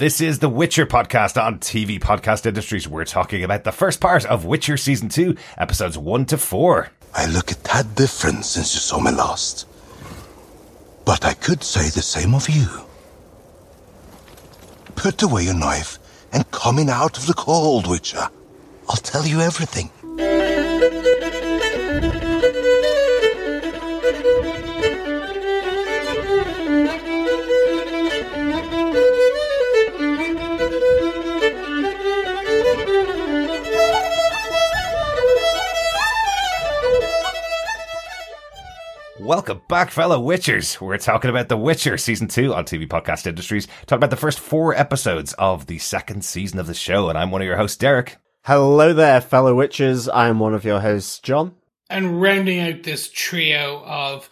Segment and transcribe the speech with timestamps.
[0.00, 2.88] This is the Witcher podcast on TV Podcast Industries.
[2.88, 6.88] We're talking about the first part of Witcher Season 2, episodes 1 to 4.
[7.12, 9.68] I look a tad different since you saw me last.
[11.04, 12.66] But I could say the same of you.
[14.96, 15.98] Put away your knife
[16.32, 18.26] and come in out of the cold, Witcher.
[18.88, 19.90] I'll tell you everything.
[39.30, 40.80] Welcome back, fellow Witchers.
[40.80, 43.68] We're talking about The Witcher Season 2 on TV Podcast Industries.
[43.86, 47.08] Talking about the first four episodes of the second season of the show.
[47.08, 48.16] And I'm one of your hosts, Derek.
[48.42, 50.08] Hello there, fellow witches.
[50.08, 51.54] I'm one of your hosts, John.
[51.88, 54.28] and rounding out this trio of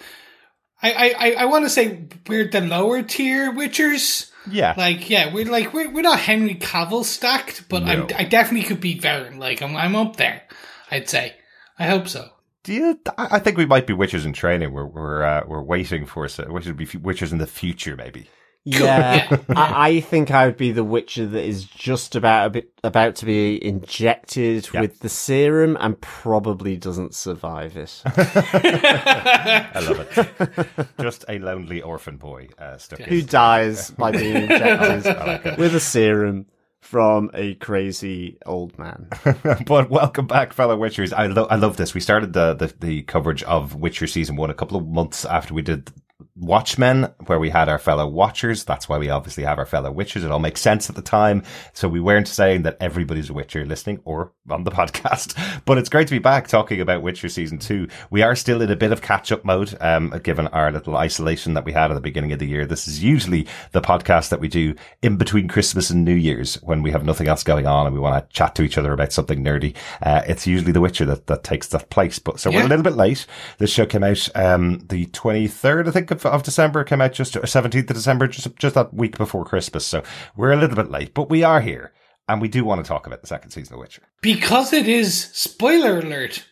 [0.83, 4.33] I I, I, I want to say we're the lower tier witchers.
[4.51, 4.74] Yeah.
[4.77, 7.93] Like yeah, we're like we're, we're not Henry Cavill stacked, but No.
[7.93, 9.38] I'm, I definitely could be Varen.
[9.38, 10.43] Like I'm I'm up there.
[10.91, 11.37] I'd say.
[11.79, 12.30] I hope so.
[12.69, 14.73] Do you, I I think we might be witches in training.
[14.74, 16.37] We're, we're, uh, we're waiting for us.
[16.38, 18.29] We should be f- Witchers in the future, maybe.
[18.65, 19.38] Yeah, Yeah.
[19.57, 23.16] I, I think I would be the witcher that is just about a bit about
[23.16, 24.83] to be injected Yeah.
[24.83, 28.02] with the serum and probably doesn't survive it.
[28.07, 30.88] I love it.
[31.01, 33.27] Just a lonely orphan boy uh, stuck Who in.
[33.27, 36.45] dies by being injected with a serum
[36.80, 39.09] from a crazy old man.
[39.66, 41.12] but welcome back, fellow Witchers.
[41.12, 41.95] I, lo- I love this.
[41.95, 45.54] We started the, the, the coverage of Witcher season one a couple of months after
[45.54, 45.90] we did
[46.35, 48.65] Watchmen, where we had our fellow Watchers.
[48.65, 50.25] That's why we obviously have our fellow Witchers.
[50.25, 51.45] It all makes sense at the time.
[51.75, 55.88] So we weren't saying that everybody's a Witcher listening or on the podcast, but it's
[55.88, 57.87] great to be back talking about Witcher season two.
[58.10, 61.55] We are still in a bit of catch up mode, um, given our little isolation
[61.55, 62.66] that we had at the beginning of the year.
[62.66, 66.82] This is usually the podcast that we do in between Christmas and New Year's when
[66.82, 69.12] we have nothing else going on and we want to chat to each other about
[69.12, 69.77] something nerdy.
[70.03, 72.19] Uh, it's usually The Witcher that, that takes that place.
[72.19, 73.27] But so we're a little bit late.
[73.59, 76.84] This show came out, um, the 23rd, I think, of, of December.
[76.84, 79.86] Came out just, or 17th of December, just, just that week before Christmas.
[79.86, 80.02] So
[80.36, 81.92] we're a little bit late, but we are here.
[82.28, 84.02] And we do want to talk about the second season of Witcher.
[84.20, 86.44] Because it is spoiler alert.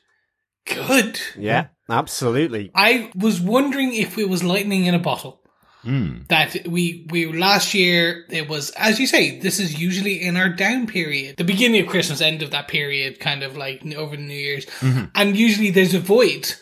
[0.65, 1.21] Good.
[1.39, 2.71] Yeah, absolutely.
[2.75, 5.41] I was wondering if it was lightning in a bottle.
[5.83, 6.23] Hmm.
[6.29, 10.49] That we we last year it was as you say this is usually in our
[10.49, 14.23] down period the beginning of Christmas end of that period kind of like over the
[14.23, 14.67] New Year's
[15.15, 16.53] and usually there's a void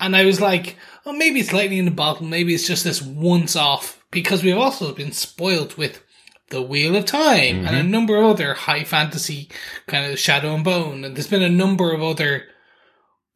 [0.00, 0.76] and I was like
[1.06, 4.58] oh maybe it's lightning in the bottle maybe it's just this once off because we've
[4.58, 6.02] also been spoiled with
[6.50, 7.90] the Wheel of Time and a mm-hmm.
[7.90, 9.48] number of other high fantasy
[9.86, 12.44] kind of Shadow and Bone and there's been a number of other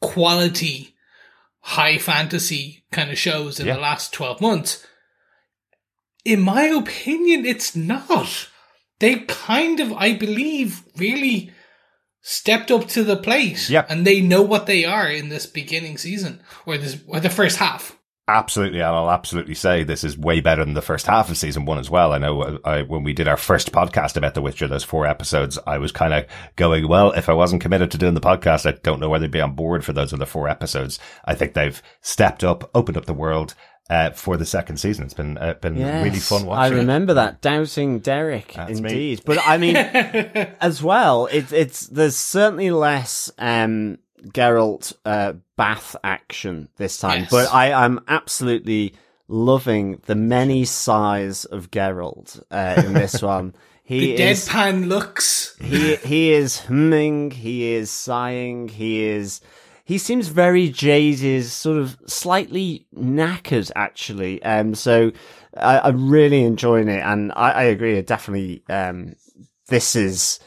[0.01, 0.95] quality
[1.61, 3.75] high fantasy kind of shows in Yeah.
[3.75, 4.87] the last 12 months.
[6.25, 8.49] In my opinion, it's not.
[9.01, 11.53] They kind of, I believe, really
[12.29, 13.71] stepped up to the plate.
[13.71, 13.87] Yep.
[13.89, 17.57] And they know what they are in this beginning season or this, or the first
[17.57, 17.97] half.
[18.29, 21.65] Absolutely, and I'll absolutely say this is way better than the first half of season
[21.65, 22.13] one as well.
[22.13, 25.07] I know uh, I, when we did our first podcast about The Witcher, those four
[25.07, 28.69] episodes, I was kind of going, well, if I wasn't committed to doing the podcast,
[28.69, 30.99] I don't know whether I'd be on board for those other four episodes.
[31.25, 33.55] I think they've stepped up, opened up the world
[33.91, 35.05] uh, for the second season.
[35.05, 36.73] It's been uh, been really fun watching.
[36.75, 36.81] I it.
[36.81, 38.89] remember that doubting Derek, That's me.
[38.91, 39.23] indeed.
[39.25, 39.77] But I mean,
[40.61, 47.21] as well, it, it's there's certainly less um, Geralt uh, bath action this time.
[47.23, 47.31] Yes.
[47.31, 48.95] But I am absolutely
[49.29, 53.55] loving the many sighs of Geralt uh, in this one.
[53.85, 55.57] He The is deadpan looks.
[55.61, 59.41] he he is humming, he is sighing, he is
[59.89, 64.43] he seems very jaded, sort of slightly knackered actually.
[64.43, 65.13] Um so
[65.57, 69.15] I, I'm really enjoying it and I, I agree, definitely um
[69.69, 70.41] this is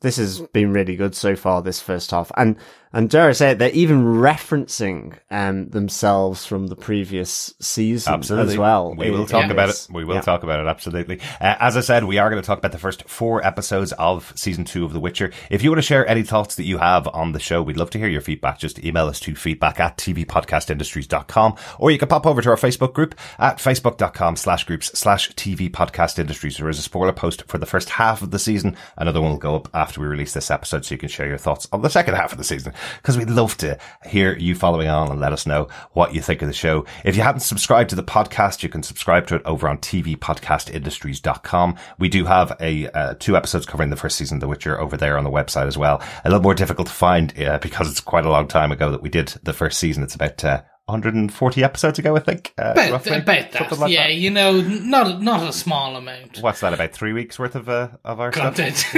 [0.00, 2.32] this has been really good so far this first half.
[2.36, 2.56] And
[2.92, 8.54] and dare I say it, they're even referencing um themselves from the previous season Absolutely.
[8.54, 8.94] as well.
[8.94, 9.86] We will talk in about it.
[9.90, 10.20] We will Yeah.
[10.22, 10.66] talk about it.
[10.66, 11.20] Absolutely.
[11.40, 14.32] Uh, as I said, we are going to talk about the first four episodes of
[14.36, 15.30] season two of The Witcher.
[15.50, 17.90] If you want to share any thoughts that you have on the show, we'd love
[17.90, 18.58] to hear your feedback.
[18.58, 22.92] Just email us to feedback at tvpodcastindustries.com or you can pop over to our Facebook
[22.92, 26.56] group at facebook.com slash groups slash TV podcast industries.
[26.56, 28.76] There is a spoiler post for the first half of the season.
[28.96, 31.38] Another one will go up after we release this episode so you can share your
[31.38, 34.88] thoughts on the second half of the season because we'd love to hear you following
[34.88, 36.84] on and let us know what you think of the show.
[37.04, 41.76] If you haven't subscribed to the podcast, you can subscribe to it over on tvpodcastindustries.com.
[41.98, 44.96] We do have a uh, two episodes covering the first season of The Witcher over
[44.96, 46.02] there on the website as well.
[46.24, 49.02] A little more difficult to find uh, because it's quite a long time ago that
[49.02, 50.02] we did the first season.
[50.02, 52.52] It's about uh, 140 episodes ago, I think.
[52.58, 54.08] Uh, About, roughly, about that, like yeah.
[54.08, 54.14] that.
[54.14, 56.38] You know, not not a small amount.
[56.40, 56.74] What's that?
[56.74, 58.84] About three weeks worth of uh, of our content.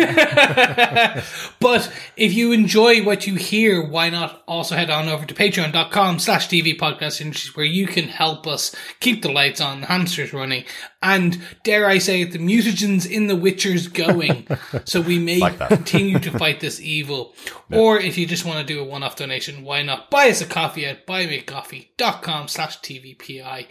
[1.60, 6.18] but if you enjoy what you hear, why not also head on over to patreon.com
[6.18, 10.32] slash TV podcast industries where you can help us keep the lights on, the hamsters
[10.32, 10.64] running,
[11.02, 14.46] and dare I say it, the mutagens in the Witchers going,
[14.84, 17.34] so we may Like continue to fight this evil.
[17.70, 20.46] Or if you just want to do a one-off donation, why not buy us a
[20.46, 23.66] coffee at buymeacoffee.com slash TVPI.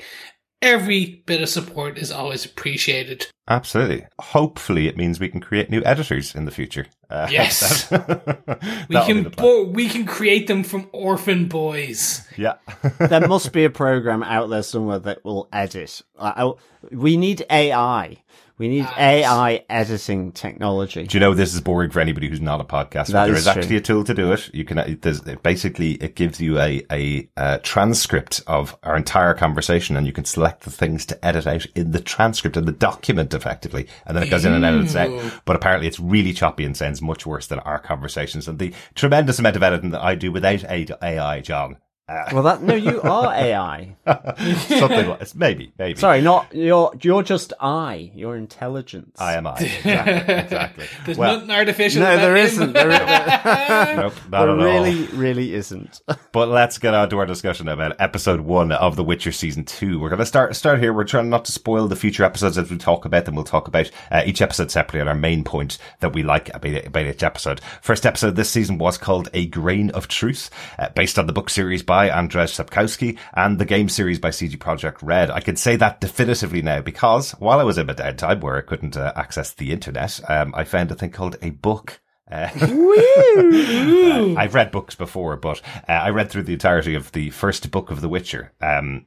[0.61, 3.25] Every bit of support is always appreciated.
[3.47, 4.05] Absolutely.
[4.19, 6.85] Hopefully, it means we can create new editors in the future.
[7.09, 7.87] Uh, Yes.
[7.89, 12.27] that- We can bo- we can create them from orphan boys.
[12.37, 12.55] yeah.
[12.99, 16.01] there must be a program out there somewhere that will edit.
[16.19, 16.53] I, I-
[16.91, 18.17] we need AI.
[18.57, 21.07] We need Ah, AI editing technology.
[21.07, 23.13] Do you know this is boring for anybody who's not a podcaster?
[23.13, 23.77] That there is is actually true.
[23.77, 24.53] a tool to do it.
[24.53, 29.33] You can there's, it basically it gives you a, a uh transcript of our entire
[29.33, 32.71] conversation, and you can select the things to edit out in the transcript and the
[32.71, 35.41] document effectively, and then it goes in and edits out.
[35.45, 39.39] But apparently, it's really choppy and sounds much worse than our conversations and the tremendous
[39.39, 41.77] amount of editing that I do without AI, John.
[42.11, 43.95] Uh, Well, that no, you are AI.
[44.05, 45.99] something like maybe, maybe.
[45.99, 46.91] Sorry, not you're.
[47.01, 48.11] You're just I.
[48.15, 49.15] You're intelligence.
[49.19, 49.51] I am I.
[49.81, 50.33] Exactly.
[50.35, 50.85] exactly.
[51.05, 52.01] There's well, nothing artificial.
[52.01, 52.45] No, about there him.
[52.45, 52.73] isn't.
[52.73, 53.01] There, there,
[53.95, 54.55] nope, not there at all.
[54.55, 56.01] really, really isn't.
[56.31, 59.99] But let's get on to our discussion about episode one of The Witcher season two.
[59.99, 60.93] We're going to start start here.
[60.93, 63.35] We're trying not to spoil the future episodes as we talk about them.
[63.35, 66.85] We'll talk about uh, each episode separately and our main point that we like about,
[66.85, 67.61] about each episode.
[67.81, 70.49] First episode this season was called A Grain of Truth,
[70.79, 74.57] uh, based on the book series by Andrzej Sapkowski and the game series by CD
[74.57, 75.29] Projekt Red.
[75.29, 78.61] I can say that definitively now because while I was in my downtime where I
[78.61, 81.99] couldn't uh, access the internet, um, I found a thing called a book.
[82.31, 87.29] Uh, uh, I've read books before, but uh, I read through the entirety of the
[87.31, 89.05] first book of The Witcher um,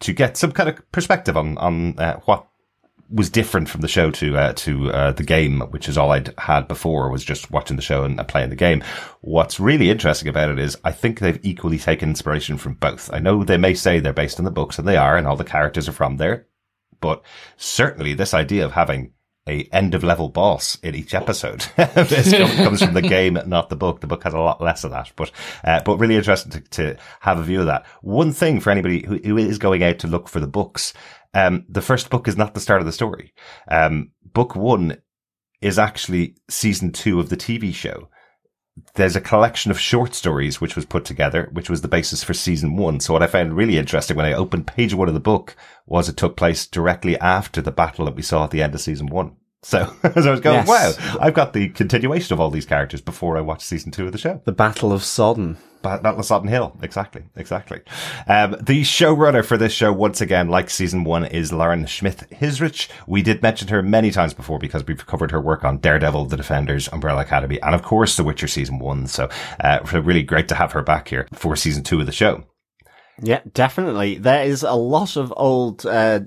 [0.00, 2.46] to get some kind of perspective on on uh, what
[3.10, 6.34] was different from the show to uh, to uh, the game, which is all I'd
[6.38, 8.82] had before was just watching the show and uh, playing the game.
[9.20, 13.12] What's really interesting about it is I think they've equally taken inspiration from both.
[13.12, 15.36] I know they may say they're based on the books, and they are, and all
[15.36, 16.46] the characters are from there,
[17.00, 17.22] but
[17.56, 19.12] certainly this idea of having
[19.48, 21.60] a end of level boss in each episode.
[21.76, 24.00] this comes, comes from the game, not the book.
[24.00, 25.30] The book has a lot less of that, but
[25.64, 27.86] uh, but really interesting to, to have a view of that.
[28.02, 30.92] One thing for anybody who, who is going out to look for the books,
[31.34, 33.32] um, the first book is not the start of the story.
[33.68, 34.98] Um, book one
[35.60, 38.08] is actually season two of the TV show
[38.94, 42.34] there's a collection of short stories which was put together, which was the basis for
[42.34, 43.00] season one.
[43.00, 45.56] So what I found really interesting when I opened page one of the book
[45.86, 48.80] was it took place directly after the battle that we saw at the end of
[48.80, 49.36] season one.
[49.62, 50.68] So, so I was going, Yes.
[50.68, 54.12] wow, I've got the continuation of all these characters before I watched season two of
[54.12, 54.42] the show.
[54.44, 55.56] The Battle of Sodden.
[55.86, 56.76] Ba- Battle of Sodden Hill.
[56.82, 57.22] Exactly.
[57.36, 57.80] Exactly.
[58.26, 62.88] Um, the showrunner for this show, once again, like season one, is Lauren Schmidt Hissrich.
[63.06, 66.36] We did mention her many times before because we've covered her work on Daredevil, The
[66.36, 69.06] Defenders, Umbrella Academy, and of course, The Witcher season one.
[69.06, 69.28] So,
[69.60, 72.44] uh, really great to have her back here for season two of the show.
[73.22, 74.18] Yeah, definitely.
[74.18, 76.20] There is a lot of old uh,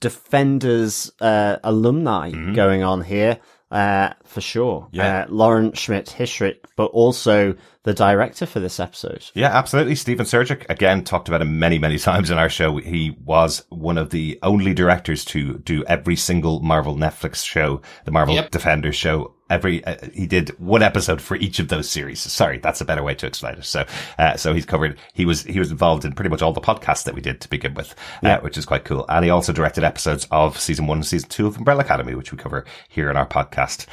[0.00, 3.38] Defenders uh, alumni going on here,
[3.72, 4.86] uh, for sure.
[4.92, 5.22] Yeah.
[5.22, 7.54] Uh, Lauren Schmidt Hissrich, but also
[7.84, 9.24] the director for this episode.
[9.34, 9.94] Yeah, absolutely.
[9.96, 12.76] Stephen Surjik, again, talked about him many, many times in our show.
[12.76, 18.12] He was one of the only directors to do every single Marvel Netflix show, the
[18.12, 18.50] Marvel Yep.
[18.50, 19.34] Defenders show.
[19.52, 22.20] Every, uh, he did one episode for each of those series.
[22.20, 23.64] Sorry, that's a better way to explain it.
[23.64, 23.84] So,
[24.18, 27.04] uh, so he's covered, he was, he was involved in pretty much all the podcasts
[27.04, 29.04] that we did to begin with, uh, which is quite cool.
[29.08, 32.32] And he also directed episodes of season one and season two of Umbrella Academy, which
[32.32, 33.86] we cover here in our podcast.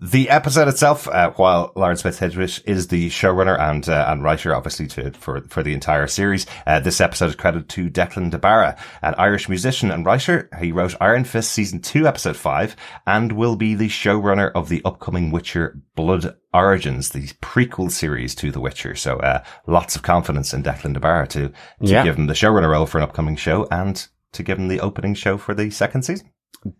[0.00, 4.54] The episode itself, uh, while Lauren Schmidt Hissrich is the showrunner and uh, and writer,
[4.54, 8.38] obviously to for for the entire series, uh, this episode is credited to Declan De
[8.38, 10.48] Barra, an Irish musician and writer.
[10.60, 12.76] He wrote Iron Fist season two, episode five,
[13.06, 18.52] and will be the showrunner of the upcoming Witcher Blood Origins, the prequel series to
[18.52, 18.94] The Witcher.
[18.94, 22.04] So, uh, lots of confidence in Declan De Barra to to Yeah.
[22.04, 25.14] give him the showrunner role for an upcoming show and to give him the opening
[25.14, 26.30] show for the second season.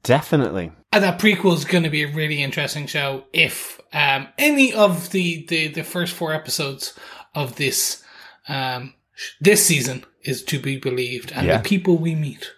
[0.02, 0.72] Definitely.
[0.92, 5.10] And that prequel is going to be a really interesting show if um, any of
[5.10, 6.98] the, the, the first four episodes
[7.34, 8.02] of this
[8.48, 8.94] um,
[9.40, 11.58] this season is to be believed, and Yeah.
[11.58, 12.50] the people we meet.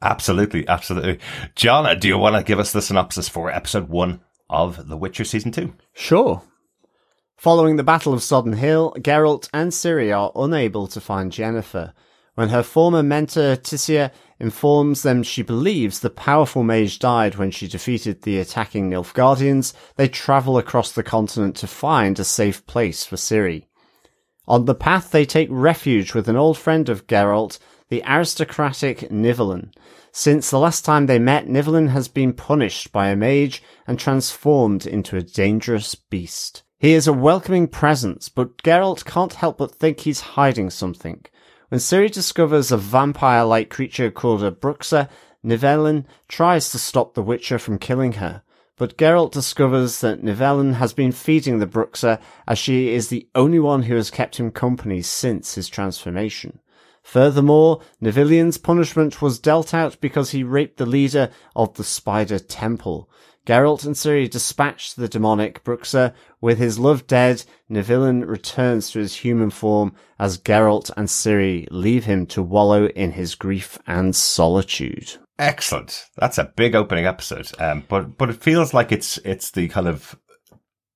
[0.00, 1.18] Absolutely, absolutely.
[1.54, 5.24] John, do you want to give us the synopsis for episode one of The Witcher
[5.24, 5.74] season two?
[5.94, 6.42] Sure.
[7.36, 11.92] Following the Battle of Sodden Hill, Geralt and Ciri are unable to find Yennefer.
[12.34, 14.10] When her former mentor, Tissaia,
[14.40, 20.08] informs them she believes the powerful mage died when she defeated the attacking Nilfgaardians, they
[20.08, 23.66] travel across the continent to find a safe place for Ciri.
[24.48, 27.58] On the path, they take refuge with an old friend of Geralt,
[27.90, 29.72] the aristocratic Nivellen.
[30.10, 34.86] Since the last time they met, Nivellen has been punished by a mage and transformed
[34.86, 36.62] into a dangerous beast.
[36.78, 41.24] He is a welcoming presence, but Geralt can't help but think he's hiding something.
[41.72, 45.08] When Ciri discovers a vampire-like creature called a Bruxa,
[45.42, 48.42] Nivellen tries to stop the Witcher from killing her.
[48.76, 53.58] But Geralt discovers that Nivellen has been feeding the Bruxa as she is the only
[53.58, 56.58] one who has kept him company since his transformation.
[57.02, 63.08] Furthermore, Nivellen's punishment was dealt out because he raped the leader of the Spider Temple.
[63.46, 66.14] Geralt and Ciri dispatch the demonic Bruxa.
[66.40, 72.04] With his love dead, Nivellen returns to his human form as Geralt and Ciri leave
[72.04, 75.16] him to wallow in his grief and solitude.
[75.38, 76.06] Excellent.
[76.16, 77.50] That's a big opening episode.
[77.58, 80.16] Um, but but it feels like it's it's the kind of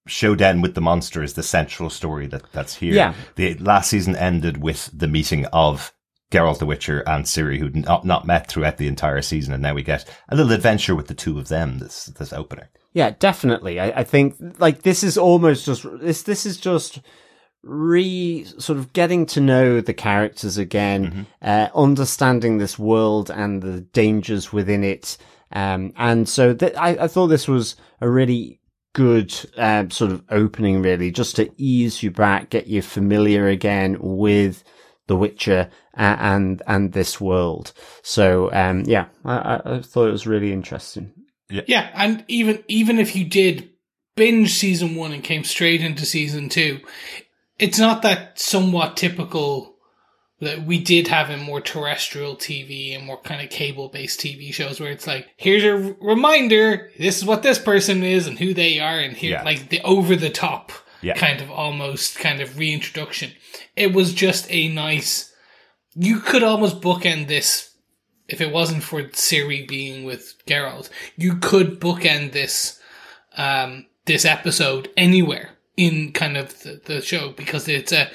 [0.07, 2.95] showdown with the monster is the central story that that's here.
[2.95, 3.15] Yeah.
[3.35, 5.93] The last season ended with the meeting of
[6.33, 9.75] Geralt the Witcher and Ciri, who'd not, not met throughout the entire season, and now
[9.75, 11.79] we get a little adventure with the two of them.
[11.79, 12.67] This this opening.
[12.93, 13.79] Yeah, definitely.
[13.79, 16.23] I, I think like this is almost just this.
[16.23, 17.01] This is just
[17.63, 23.81] re sort of getting to know the characters again, uh, understanding this world and the
[23.81, 25.17] dangers within it.
[25.53, 28.61] Um, and so th- I, I thought this was a really
[28.95, 33.97] good uh, sort of opening, really, just to ease you back, get you familiar again
[34.01, 34.65] with
[35.07, 37.73] The Witcher and and this world.
[38.03, 41.13] So um, yeah, I, I- I thought it was really interesting.
[41.49, 43.71] Yeah, and even even if you did
[44.17, 46.81] binge season one and came straight into season two,
[47.59, 49.75] it's not that somewhat typical
[50.41, 54.53] that we did have in more terrestrial TV and more kind of cable based TV
[54.53, 58.39] shows where it's like, here's a r- reminder, this is what this person is and
[58.39, 59.43] who they are, and here Yeah.
[59.45, 61.15] like the over the top Yeah.
[61.15, 63.33] kind of almost kind of reintroduction.
[63.77, 65.33] It was just a nice.
[65.97, 67.71] You could almost bookend this
[68.29, 72.81] if it wasn't for Ciri being with Geralt, you could bookend this
[73.37, 78.11] um, this episode anywhere in kind of the, the show because it's a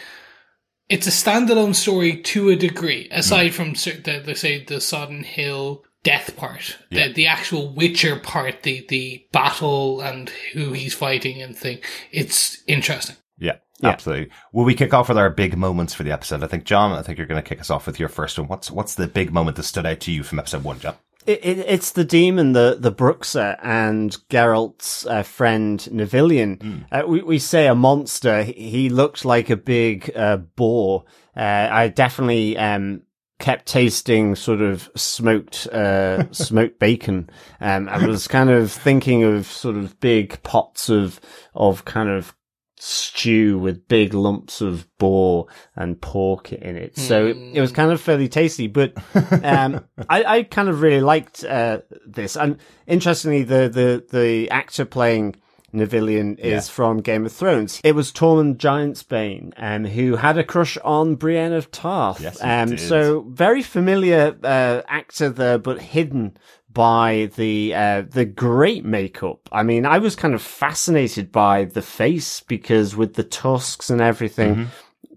[0.89, 3.07] it's a standalone story to a degree.
[3.11, 7.07] Aside from the, the say the Sodden Hill death part, Yeah.
[7.07, 11.79] the the actual Witcher part, the the battle and who he's fighting and thing,
[12.11, 13.15] it's interesting.
[13.39, 13.89] Yeah, Yeah.
[13.89, 14.29] absolutely.
[14.53, 16.43] Will we kick off with our big moments for the episode?
[16.43, 18.47] I think John, I think you're going to kick us off with your first one.
[18.47, 20.95] What's what's the big moment that stood out to you from episode one, John?
[21.25, 26.85] It, it, it's the demon, the the Bruxa, and Geralt's uh, friend Nivellen.
[26.91, 28.43] Uh, we we say a monster.
[28.43, 31.05] He, he looked like a big uh, boar.
[31.35, 33.03] Uh, I definitely um,
[33.41, 37.29] kept tasting sort of smoked uh, smoked bacon.
[37.59, 41.19] Um, I was kind of thinking of sort of big pots of
[41.53, 42.33] of kind of
[42.83, 45.45] stew with big lumps of boar
[45.75, 46.97] and pork in it.
[46.97, 48.93] So it, it was kind of fairly tasty, but
[49.43, 52.35] um, I, I kind of really liked uh, this.
[52.35, 52.57] And
[52.87, 55.35] interestingly, the the the actor playing
[55.73, 57.79] Nivellen is from Game of Thrones.
[57.83, 62.19] It was Tormund Giantsbane, um, who had a crush on Brienne of Tarth.
[62.19, 66.35] Yes, um, so very familiar uh, actor there, but hidden
[66.73, 69.49] by the uh, the great makeup.
[69.51, 74.01] I mean, I was kind of fascinated by the face because with the tusks and
[74.01, 74.65] everything, Mm-hmm.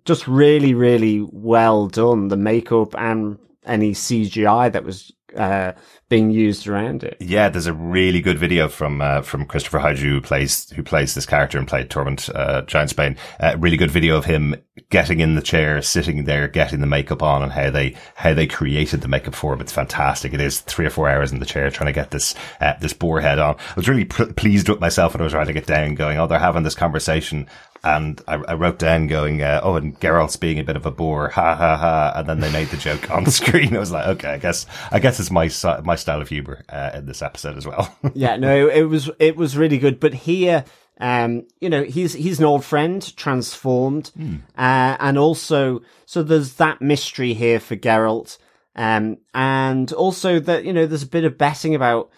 [0.05, 2.29] just really, really well done.
[2.29, 5.73] The makeup and any CGI that was uh,
[6.09, 7.17] being used around it.
[7.21, 11.15] Yeah, there's a really good video from uh, from Kristofer Hivju who plays who plays
[11.15, 13.17] this character and played Tormund uh, Giantsbane.
[13.41, 14.55] Uh, really good video of him
[14.91, 18.47] getting in the chair, sitting there, getting the makeup on, and how they how they
[18.47, 19.61] created the makeup for him.
[19.61, 20.33] It's fantastic.
[20.33, 22.93] It is three or four hours in the chair trying to get this uh, this
[22.93, 23.57] boar head on.
[23.57, 26.39] I was really pleased with myself when I was writing it down, going, "Oh, they're
[26.39, 27.49] having this conversation."
[27.85, 30.91] And I, I wrote down going, uh, oh, and Geralt's being a bit of a
[30.91, 32.13] bore, ha ha ha.
[32.17, 33.77] And then they made the joke on the screen.
[33.77, 35.51] I was like, okay, I guess, I guess it's my,
[35.85, 37.95] my style of humor, uh, in this episode as well.
[38.15, 40.01] yeah, no, it was it was really good.
[40.01, 40.65] But here,
[40.99, 44.13] um, you know, he's he's an old friend, transformed,
[44.57, 48.39] uh, and also so there's that mystery here for Geralt,
[48.77, 52.11] um, and also that you know there's a bit of betting about.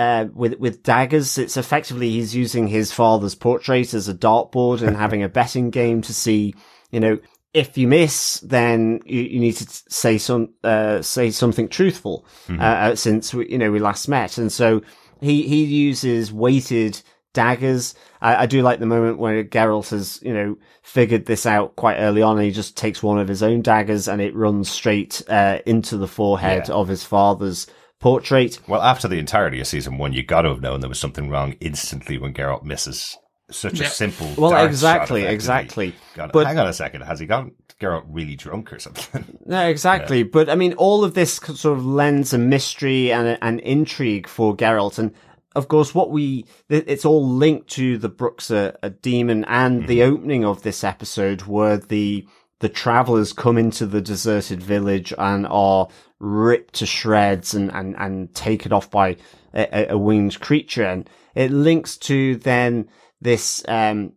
[0.00, 4.96] Uh, with with daggers, it's effectively he's using his father's portrait as a dartboard and
[5.04, 6.54] having a betting game to see,
[6.90, 7.18] you know,
[7.52, 12.24] if you miss, then you, you need to say some uh, say something truthful.
[12.48, 14.80] Uh, Uh, since we, you know we last met, and so
[15.20, 17.02] he he uses weighted
[17.34, 17.94] daggers.
[18.22, 21.98] I, I do like the moment where Geralt has you know figured this out quite
[21.98, 22.36] early on.
[22.38, 25.96] And he just takes one of his own daggers and it runs straight uh, into
[25.96, 26.74] the forehead Yeah.
[26.74, 27.66] of his father's
[28.00, 28.58] portrait.
[28.66, 31.28] well, after the entirety of season one, you got to have known there was something
[31.30, 33.16] wrong instantly when Geralt misses
[33.50, 33.86] such Yeah.
[33.86, 34.28] a simple.
[34.36, 35.34] Well, dark exactly, effectively.
[35.34, 35.94] exactly.
[36.14, 37.02] God, But- hang on a second.
[37.02, 39.38] Has he gone Geralt really drunk or something?
[39.46, 40.22] No, exactly.
[40.22, 44.56] But I mean, all of this sort of lends a mystery and an intrigue for
[44.56, 45.12] Geralt, and
[45.56, 50.14] of course, what we it's all linked to the Bruxa, a demon, and the mm-hmm.
[50.14, 52.26] opening of this episode where the
[52.60, 55.88] the travelers come into the deserted village and are
[56.20, 59.16] ripped to shreds and and and taken off by
[59.54, 62.88] a, a- winged creature, and it links to then
[63.20, 64.12] this um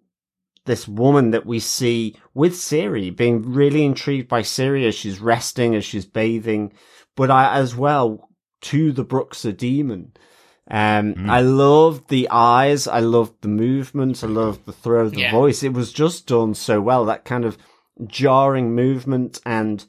[0.65, 5.75] this woman that we see with Ciri being really intrigued by Ciri as she's resting,
[5.75, 6.72] as she's bathing,
[7.15, 8.29] but I as well
[8.62, 10.13] to the Bruxa demon.
[10.72, 12.88] Um, I loved the eyes.
[12.88, 14.24] I loved the movement.
[14.24, 15.31] I loved the throw of the Yeah.
[15.31, 15.62] voice.
[15.63, 17.03] It was just done so well.
[17.03, 17.57] That kind of
[18.07, 19.83] jarring movement and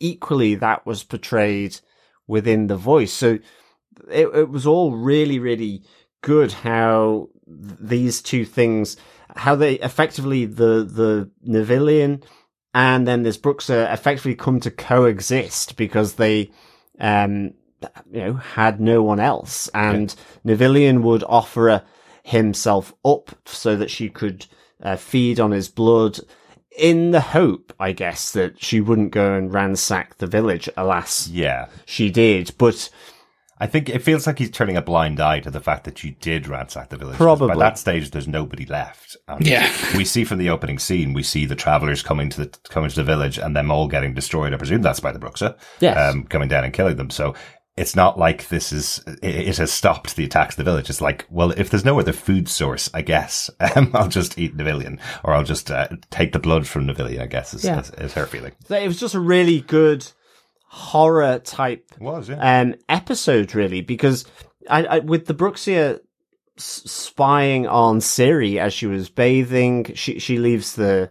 [0.00, 1.78] equally that was portrayed
[2.26, 3.12] within the voice.
[3.12, 3.38] So
[4.10, 5.82] it, it was all really, really
[6.22, 8.96] good how these two things,
[9.34, 12.22] how they effectively the, the Nivellen
[12.74, 16.50] and then this Bruxa effectively come to coexist because they,
[17.00, 17.54] um,
[18.10, 20.14] you know, had no one else and
[20.44, 21.84] Nivellen would offer a,
[22.22, 24.46] himself up so that she could
[24.82, 26.20] uh, feed on his blood
[26.78, 30.68] in the hope, I guess, that she wouldn't go and ransack the village.
[30.76, 31.66] Alas, yeah.
[31.84, 32.52] she did.
[32.58, 32.90] But
[33.60, 36.12] I think it feels like he's turning a blind eye to the fact that you
[36.20, 37.16] did ransack the village.
[37.16, 37.48] Probably.
[37.48, 39.16] By that stage, there's nobody left.
[39.26, 39.70] And Yeah.
[39.96, 42.96] We see from the opening scene, we see the travelers coming to the, coming to
[42.96, 44.54] the village and them all getting destroyed.
[44.54, 45.58] I presume that's by the Bruxa.
[45.80, 45.96] Yes.
[45.96, 47.10] Um, coming down and killing them.
[47.10, 47.34] So
[47.78, 50.90] it's not like this is, it, has stopped the attacks of the village.
[50.90, 54.56] It's like, well, if there's no other food source, I guess, um, I'll just eat
[54.56, 57.80] Nivellen or I'll just, uh, take the blood from Nivellen, I guess is, Yeah.
[57.80, 58.52] is, is her feeling.
[58.70, 60.06] it was just a really good
[60.66, 62.60] horror type It was, yeah.
[62.60, 64.24] um, episode, really, because
[64.68, 65.34] I, I, with the
[66.58, 71.10] s- spying on Ciri as she was bathing, she she leaves the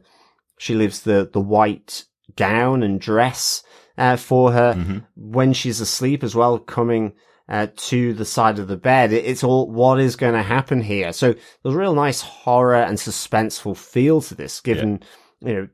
[0.59, 2.05] she leaves the the white
[2.35, 3.63] gown and dress
[3.97, 7.13] uh, for her when she's asleep as well, coming.
[7.49, 9.13] Uh, to the side of the bed.
[9.13, 11.13] It's all what is going to happen here.
[11.13, 14.99] So there's a real nice horror and suspenseful feel to this, given,
[15.39, 15.67] you know,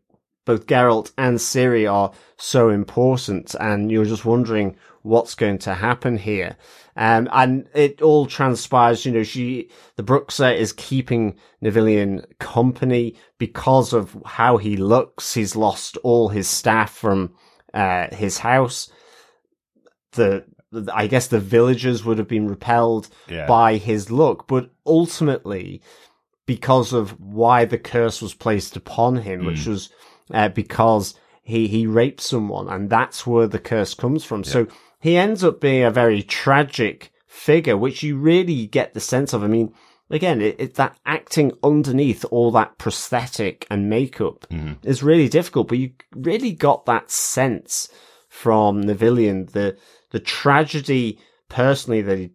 [0.46, 6.18] both Geralt and Ciri are so important, and you're just wondering what's going to happen
[6.18, 6.58] here.
[6.96, 13.94] Um, and it all transpires, you know, she, the Bruxa is keeping Nivellen company because
[13.94, 15.34] of how he looks.
[15.34, 17.34] He's lost all his staff from,
[17.74, 18.92] uh, his house.
[20.14, 20.46] The,
[20.94, 23.46] I guess the villagers would have been repelled Yeah.
[23.48, 25.82] by his look, but ultimately,
[26.46, 29.90] because of why the curse was placed upon him, which was
[30.34, 34.44] uh, because he he raped someone, and that's where the curse comes from.
[34.44, 34.68] So
[35.00, 39.44] he ends up being a very tragic figure, which you really get the sense of.
[39.44, 39.74] I mean,
[40.14, 44.74] again, it, it that acting underneath all that prosthetic and makeup mm-hmm.
[44.88, 47.90] is really difficult, but you really got that sense
[48.30, 49.76] from Nivellen, the
[50.12, 52.30] the tragedy personally that he,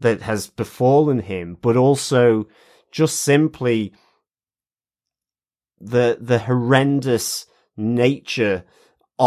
[0.00, 2.46] that has befallen him, but also
[2.90, 3.94] just simply
[5.80, 8.64] the the horrendous nature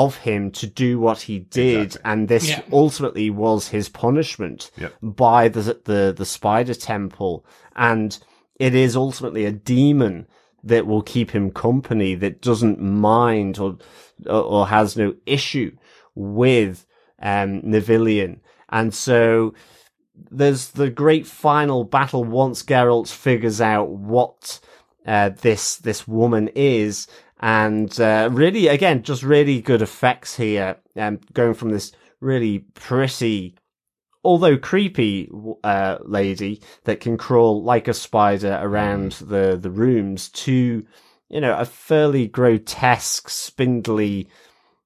[0.04, 2.12] of him to do what he did, Exactly.
[2.12, 2.62] and this Yeah.
[2.72, 4.94] ultimately was his punishment Yep.
[5.02, 8.10] by the the the spider temple, and
[8.60, 10.28] it is ultimately a demon
[10.64, 13.78] that will keep him company that doesn't mind or
[14.36, 15.72] or, or has no issue
[16.16, 16.86] with
[17.22, 18.34] um Nivellen,
[18.70, 19.54] and so
[20.32, 24.60] there's the great final battle once Geralt figures out what
[25.06, 27.08] uh, this this woman is,
[27.40, 33.58] and uh, really again just really good effects here, um, going from this really pretty,
[34.24, 35.30] although creepy
[35.64, 40.86] uh, lady that can crawl like a spider around the the rooms to
[41.30, 44.30] you know a fairly grotesque, spindly.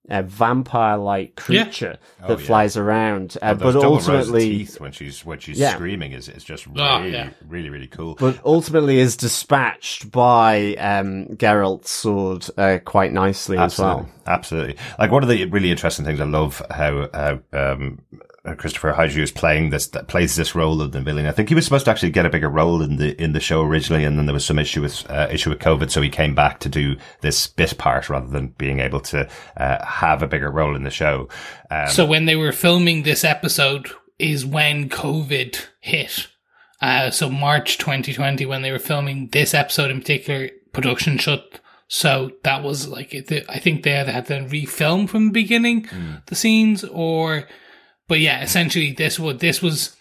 [0.10, 1.64] Uh, vampire-like Yeah.
[1.66, 2.46] creature Oh, that yeah.
[2.48, 5.74] flies around, uh, Those but double rows of ultimately, teeth when she's when she's Yeah.
[5.76, 7.30] screaming is is just really Ah, yeah.
[7.48, 8.16] really really cool.
[8.20, 14.10] but ultimately is dispatched by um, Geralt's sword uh, quite nicely Absolutely, as well.
[14.26, 14.76] absolutely.
[14.98, 18.00] Like one of the really interesting things I love how how um,
[18.46, 21.26] Kristofer Hivju is playing this that plays this role of the villain.
[21.26, 23.40] I think he was supposed to actually get a bigger role in the in the
[23.40, 26.10] show originally, and then there was some issue with uh, issue with COVID, so he
[26.10, 30.28] came back to do this bit part rather than being able to uh, have a
[30.28, 31.28] bigger role in the show.
[31.70, 36.28] Um, So when they were filming this episode is when COVID hit.
[36.82, 41.60] Uh, so March 2020, when they were filming this episode in particular, production shut.
[41.90, 43.14] So that was like,
[43.50, 45.90] I think they either had to then refilm from the beginning
[46.28, 47.48] the scenes or,
[48.10, 49.96] but yeah, essentially this was, this was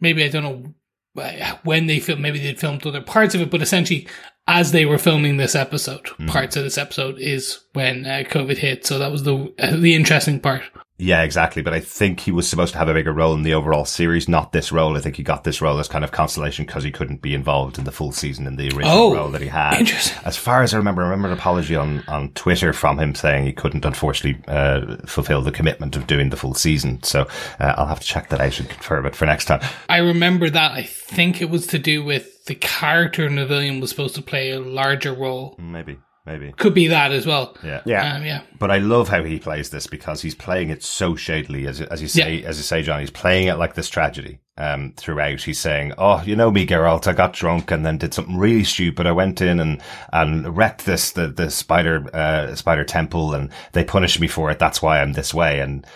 [0.00, 0.74] maybe I don't know
[1.22, 2.22] uh, when they filmed.
[2.22, 4.08] maybe they'd filmed other parts of it, but essentially
[4.48, 8.86] as they were filming this episode, parts of this episode is when uh, COVID hit.
[8.86, 10.62] So that was the uh, the interesting part.
[10.98, 11.60] Yeah, exactly.
[11.60, 14.28] But I think he was supposed to have a bigger role in the overall series,
[14.30, 14.96] not this role.
[14.96, 17.76] I think he got this role as kind of consolation because he couldn't be involved
[17.76, 19.78] in the full season in the original Oh, role that he had.
[19.78, 20.16] interesting.
[20.24, 23.44] As far as I remember, I remember an apology on, on Twitter from him saying
[23.44, 27.02] he couldn't unfortunately uh, fulfill the commitment of doing the full season.
[27.02, 27.28] So
[27.60, 29.60] uh, I'll have to check that out and confirm it for next time.
[29.90, 30.72] I remember that.
[30.72, 34.60] I think it was to do with the character Nivellen was supposed to play a
[34.60, 35.56] larger role.
[35.58, 36.52] Maybe, maybe.
[36.52, 37.56] Could be that as well.
[37.62, 37.82] Yeah.
[37.86, 38.14] Yeah.
[38.14, 38.42] Um, yeah.
[38.58, 42.02] But I love how he plays this because he's playing it so shadily, as as
[42.02, 43.00] you say, as you say, John.
[43.00, 44.40] He's playing it like this tragedy.
[44.58, 47.06] Um, throughout, he's saying, "Oh, you know me, Geralt.
[47.06, 49.06] I got drunk and then did something really stupid.
[49.06, 53.84] I went in and and wrecked this the the spider uh spider temple, and they
[53.84, 54.58] punished me for it.
[54.58, 55.86] That's why I'm this way." And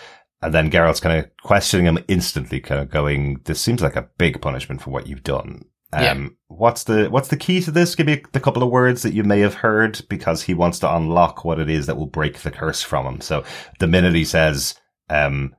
[0.43, 4.09] and then Geralt's kind of questioning him instantly, kind of going, "This seems like a
[4.17, 6.27] big punishment for what you've done." Um, Yeah.
[6.47, 7.95] what's the what's the key to this?
[7.95, 10.95] Give me the couple of words that you may have heard because he wants to
[10.95, 13.21] unlock what it is that will break the curse from him.
[13.21, 13.43] So
[13.79, 14.75] the minute he says,
[15.09, 15.53] um,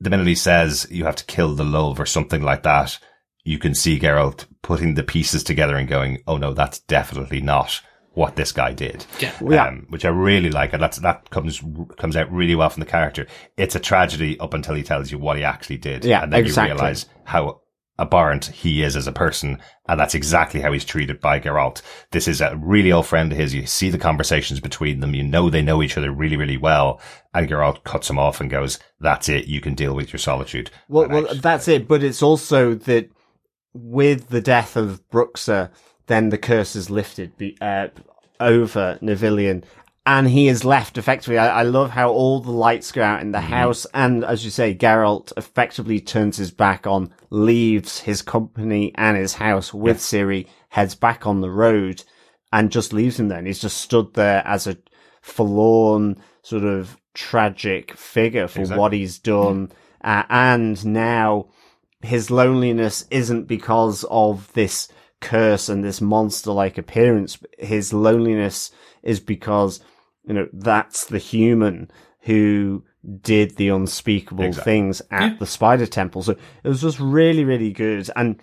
[0.00, 2.98] the minute he says you have to kill the love or something like that,
[3.44, 7.80] you can see Geralt putting the pieces together and going, "Oh no, that's definitely not."
[8.14, 9.30] What this guy did, Yeah.
[9.48, 9.66] Yeah.
[9.68, 11.62] um, which I really like, and that's that comes
[11.98, 13.28] comes out really well from the character.
[13.56, 16.40] It's a tragedy up until he tells you what he actually did, Yeah, and then
[16.40, 16.70] exactly.
[16.70, 17.60] you realize how
[17.98, 19.58] abhorrent he is as a person,
[19.88, 21.82] and that's exactly how he's treated by Geralt.
[22.12, 23.54] This is a really old friend of his.
[23.54, 25.14] You see the conversations between them.
[25.14, 27.00] You know they know each other really, really well.
[27.34, 29.46] And Geralt cuts him off and goes, "That's it.
[29.46, 31.88] You can deal with your solitude." Well, And well, that's it.
[31.88, 33.10] But it's also that
[33.74, 35.70] with the death of Bruxa,
[36.06, 37.88] then the curse is lifted be, uh,
[38.40, 39.64] over Nivellen,
[40.08, 41.36] and he is left effectively.
[41.36, 44.50] I, I love how all the lights go out in the house, and as you
[44.50, 50.46] say, Geralt effectively turns his back on, leaves his company and his house with Ciri,
[50.70, 52.04] heads back on the road,
[52.50, 53.36] and just leaves him there.
[53.36, 54.78] And he's just stood there as a
[55.20, 58.80] forlorn, sort of tragic figure for Exactly.
[58.80, 59.70] what he's done.
[60.02, 61.48] Uh, and now
[62.00, 64.88] his loneliness isn't because of this
[65.20, 67.36] curse and this monster like appearance.
[67.58, 68.70] His loneliness
[69.02, 69.80] is because,
[70.28, 72.84] you know, that's the human who
[73.22, 74.72] did the unspeakable Exactly.
[74.72, 76.22] things at the spider temple.
[76.22, 78.10] So it was just really, really good.
[78.14, 78.40] And,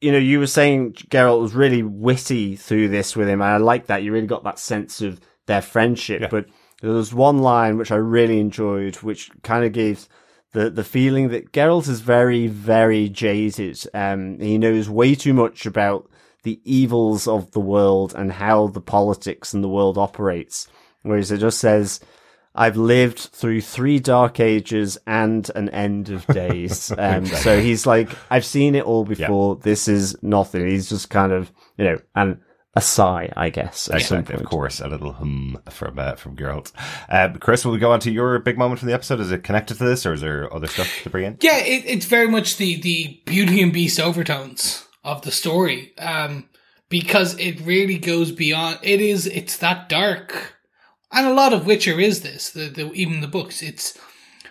[0.00, 3.40] you know, you were saying Geralt was really witty through this with him.
[3.40, 4.02] And I like that.
[4.02, 6.20] You really got that sense of their friendship.
[6.20, 6.28] Yeah.
[6.30, 6.46] But
[6.82, 10.06] there was one line which I really enjoyed, which kind of gave
[10.52, 13.82] the the feeling that Geralt is very, very jaded.
[13.94, 16.10] Um, he knows way too much about
[16.42, 20.68] the evils of the world and how the politics and the world operates.
[21.02, 22.00] Whereas it just says,
[22.54, 26.92] I've lived through three dark ages and an end of days.
[27.02, 29.56] Um, so he's like, I've seen it all before.
[29.56, 30.68] This is nothing.
[30.68, 32.38] He's just kind of, you know, and
[32.74, 33.88] a sigh, I guess.
[33.88, 36.72] At some Exactly, of course, a little hum from uh, from Geralt.
[37.08, 39.20] Uh, Chris, will we go on to your big moment from the episode?
[39.20, 41.38] Is it connected to this, or is there other stuff to bring in?
[41.40, 46.48] Yeah, it, it's very much the the Beauty and Beast overtones of the story, um,
[46.88, 48.78] because it really goes beyond.
[48.82, 50.54] It is it's that dark,
[51.10, 52.50] and a lot of Witcher is this.
[52.50, 53.98] The, the even the books, it's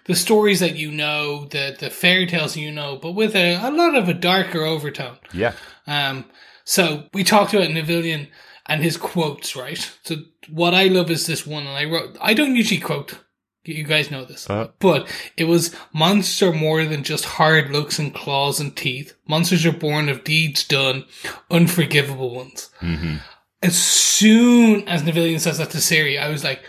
[0.06, 3.72] the stories that you know, the the fairy tales you know, but with a, a
[3.72, 5.18] lot of a darker overtone.
[5.34, 5.54] Yeah,
[5.88, 6.26] Um,
[6.64, 8.30] so we talked about Nivellen
[8.68, 9.92] and his quotes, right?
[10.04, 10.16] So
[10.50, 12.18] what I love is this one, and I wrote.
[12.22, 13.20] I don't usually quote.
[13.64, 14.70] You guys know this, Uh.
[14.80, 19.14] but it was monsters are more than just hard looks and claws and teeth.
[19.28, 21.06] Monsters are born of deeds done,
[21.52, 22.70] unforgivable ones.
[22.80, 23.18] hmm
[23.62, 26.62] As soon as Nivellen says that to Ciri, I was like,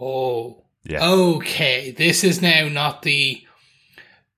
[0.00, 3.42] "Oh, yeah, okay, this is now not the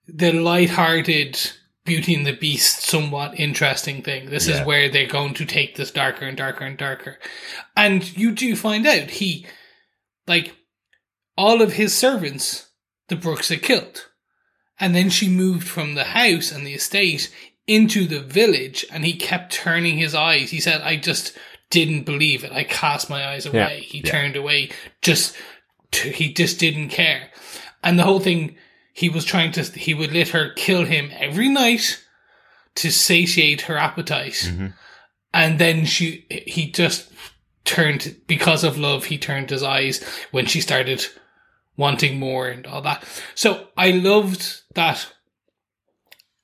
[0.09, 1.39] the light-hearted
[1.85, 4.31] Beauty and the Beast, somewhat interesting thing.
[4.31, 4.61] This Yeah.
[4.61, 7.19] is where they're going to take this darker and darker and darker.
[7.77, 9.47] And you do find out he,
[10.27, 10.55] like,
[11.37, 12.71] all of his servants,
[13.09, 14.09] the Brooks had killed.
[14.81, 17.33] And then she moved from the house and the estate
[17.67, 20.51] into the village, and he kept turning his eyes.
[20.51, 21.37] He said, I just
[21.71, 22.53] didn't believe it.
[22.53, 23.81] I cast my eyes away.
[23.81, 24.11] He Yeah.
[24.11, 24.71] turned away.
[25.01, 25.35] Just,
[25.93, 27.31] he just didn't care.
[27.83, 28.57] And the whole thing,
[28.93, 32.05] he was trying to, he would let her kill him every night
[32.77, 34.33] to satiate her appetite.
[34.47, 34.67] Mm-hmm.
[35.33, 37.11] And then she, he just
[37.65, 41.07] turned, because of love, he turned his eyes when she started
[41.77, 43.05] wanting more and all that.
[43.35, 45.13] So I loved that.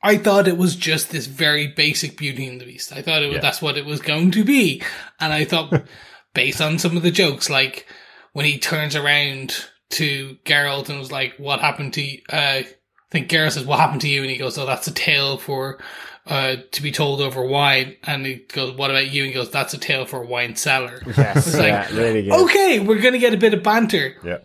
[0.03, 2.93] I thought it was just this very basic Beauty and the Beast.
[2.93, 3.41] I thought it was, Yeah.
[3.43, 4.83] that's what it was going to be.
[5.21, 5.85] And I thought,
[6.35, 7.87] based on some of the jokes, like
[8.33, 12.21] when he turns around to Geralt and was like, what happened to you?
[12.33, 12.67] Uh, I
[13.11, 14.23] think Geralt says, what happened to you?
[14.23, 15.79] And he goes, oh, that's a tale for
[16.27, 17.97] uh, to be told over wine.
[18.05, 19.25] And he goes, what about you?
[19.25, 21.03] And he goes, that's a tale for a wine cellar.
[21.07, 22.33] Yes, like, yeah, really good.
[22.45, 24.15] okay, we're going to get a bit of banter.
[24.25, 24.39] Yeah.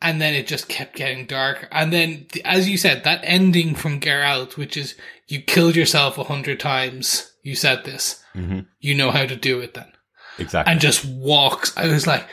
[0.00, 1.66] And then it just kept getting dark.
[1.72, 4.94] And then, as you said, that ending from Geralt, which is
[5.26, 7.32] you killed yourself a hundred times.
[7.42, 8.22] You said this.
[8.34, 8.60] Mm-hmm.
[8.78, 9.90] You know how to do it then.
[10.38, 10.70] Exactly.
[10.70, 11.76] And just walks.
[11.76, 12.28] I was like,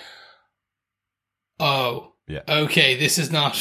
[1.59, 2.41] oh, Yeah.
[2.47, 3.57] okay, this is not,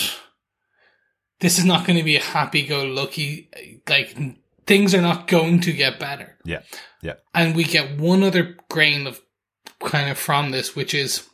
[1.40, 3.48] this is not going to be a happy go lucky,
[3.88, 4.16] like,
[4.66, 6.36] things are not going to get better.
[6.44, 6.60] yeah.
[7.02, 7.14] Yeah.
[7.34, 9.20] And we get one other grain of
[9.80, 11.28] kind of from this, which is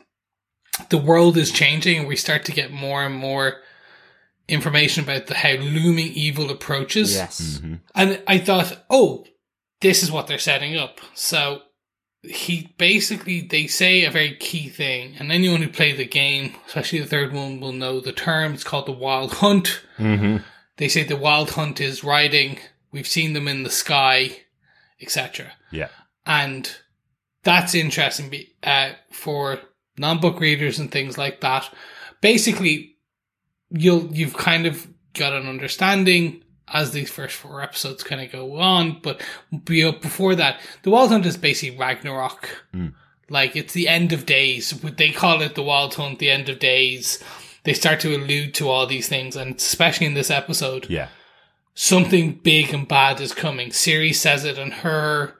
[0.89, 3.57] the world is changing and we start to get more and more
[4.47, 7.15] information about the, how looming evil approaches.
[7.15, 7.59] Yes.
[7.59, 7.75] Mm-hmm.
[7.95, 9.25] And I thought, oh,
[9.79, 10.99] this is what they're setting up.
[11.13, 11.61] So
[12.23, 16.99] he basically, they say a very key thing, and anyone who played the game, especially
[16.99, 18.53] the third one, will know the term.
[18.53, 19.81] It's called the Wild Hunt.
[19.97, 20.37] Mm-hmm.
[20.77, 22.59] They say the Wild Hunt is riding.
[22.91, 24.41] We've seen them in the sky,
[25.01, 25.53] etc.
[25.71, 25.89] Yeah.
[26.25, 26.69] And
[27.43, 29.59] that's interesting be- uh, for
[30.01, 31.69] non-book readers and things like that.
[32.19, 32.97] Basically,
[33.69, 38.57] you'll you've kind of got an understanding as these first four episodes kind of go
[38.57, 39.21] on, but
[39.65, 42.63] before that, the Wild Hunt is basically Ragnarok.
[42.73, 42.93] Mm.
[43.29, 44.71] Like it's the end of days.
[44.71, 47.21] They call it the Wild Hunt, the end of days.
[47.63, 51.09] They start to allude to all these things, and especially in this episode, Yeah.
[51.73, 53.69] something big and bad is coming.
[53.69, 55.35] Ciri says it in her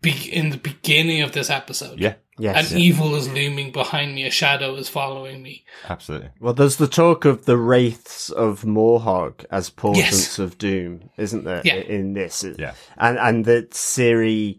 [0.00, 1.98] be- in the beginning of this episode.
[2.00, 2.14] Yeah.
[2.38, 2.72] Yes.
[2.72, 4.24] An evil is looming behind me.
[4.26, 5.64] A shadow is following me.
[5.88, 6.28] Absolutely.
[6.38, 10.38] Well, there's the talk of the wraiths of Mörhogg as portents Yes.
[10.38, 11.62] of doom, isn't there?
[11.64, 11.76] Yeah.
[11.76, 12.74] In this, Yeah.
[12.98, 14.58] and and that Ciri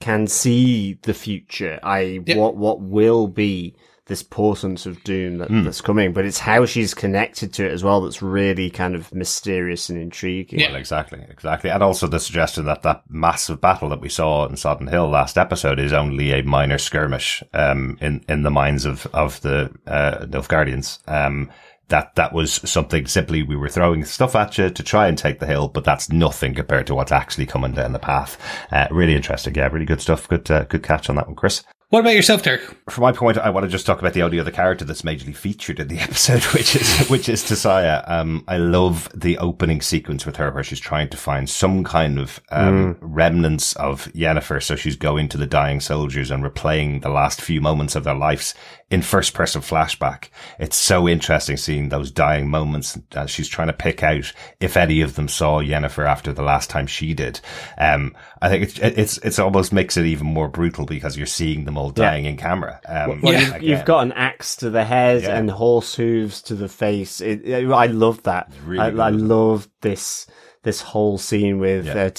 [0.00, 1.80] can see the future.
[1.82, 2.36] I Yeah.
[2.36, 3.74] what what will be
[4.06, 7.82] this portent of doom that, that's coming, but it's how she's connected to it as
[7.82, 10.60] well that's really kind of mysterious and intriguing.
[10.60, 10.68] Yeah.
[10.68, 11.70] Well, exactly, exactly.
[11.70, 15.36] And also the suggestion that that massive battle that we saw in Sodden Hill last
[15.36, 20.24] episode is only a minor skirmish, um, in, in the minds of, of the, uh,
[20.26, 20.98] Nilfgaardians.
[21.08, 21.50] Um,
[21.88, 25.40] that, that was something simply we were throwing stuff at you to try and take
[25.40, 28.40] the hill, but that's nothing compared to what's actually coming down the path.
[28.70, 29.54] Uh, really interesting.
[29.54, 30.28] Yeah, really good stuff.
[30.28, 31.64] Good, uh, good catch on that one, Chris.
[31.90, 32.90] What about yourself, Dirk?
[32.90, 35.36] From my point, I want to just talk about the only other character that's majorly
[35.36, 38.02] featured in the episode, which is which is Tissaia.
[38.10, 42.18] Um, I love the opening sequence with her where she's trying to find some kind
[42.18, 44.60] of um, remnants of Yennefer.
[44.60, 48.16] So she's going to the dying soldiers and replaying the last few moments of their
[48.16, 48.52] lives
[48.88, 50.28] in first person flashback.
[50.60, 55.00] It's so interesting seeing those dying moments as she's trying to pick out if any
[55.00, 57.40] of them saw Yennefer after the last time she did.
[57.78, 61.64] Um, I think it's, it's, it's almost makes it even more brutal because you're seeing
[61.64, 62.80] them all dying in camera.
[62.86, 63.56] Um, Well, Yeah.
[63.56, 65.36] you've, got an axe to the head Yeah.
[65.36, 67.20] and horse hooves to the face.
[67.20, 68.52] It, it- I love that.
[68.64, 70.26] really I, I love this
[70.62, 71.94] this whole scene with Yeah.
[72.04, 72.10] uh,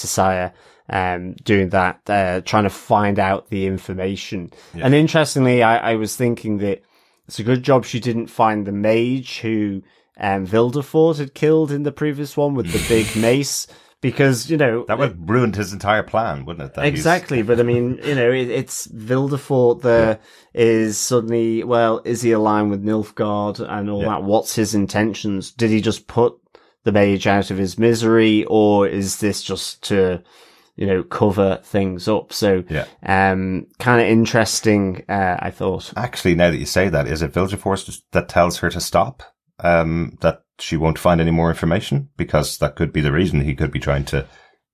[0.88, 4.52] um, doing that, uh, trying to find out the information.
[4.74, 6.82] And interestingly, I, I was thinking that
[7.26, 9.82] it's a good job she didn't find the mage who
[10.18, 13.66] um, Vilgefortz had killed in the previous one with the big mace.
[14.00, 16.74] Because, you know, That would have ruined his entire plan, wouldn't it?
[16.74, 20.20] That Exactly, but I mean, you know, it, it's Vilgefortz there
[20.54, 24.10] is suddenly, well, is he aligned with Nilfgaard and all Yeah.
[24.10, 24.22] that?
[24.22, 25.50] What's his intentions?
[25.50, 26.36] Did he just put
[26.84, 30.22] the mage out of his misery, or is this just to,
[30.78, 32.32] you know, cover things up?
[32.32, 32.84] So, Yeah.
[33.04, 35.92] um, kind of interesting, uh, I thought.
[35.96, 39.22] Actually, now that you say that, is it Vilgefortz that tells her to stop?
[39.60, 43.56] Um, that she won't find any more information because that could be the reason he
[43.56, 44.24] could be trying to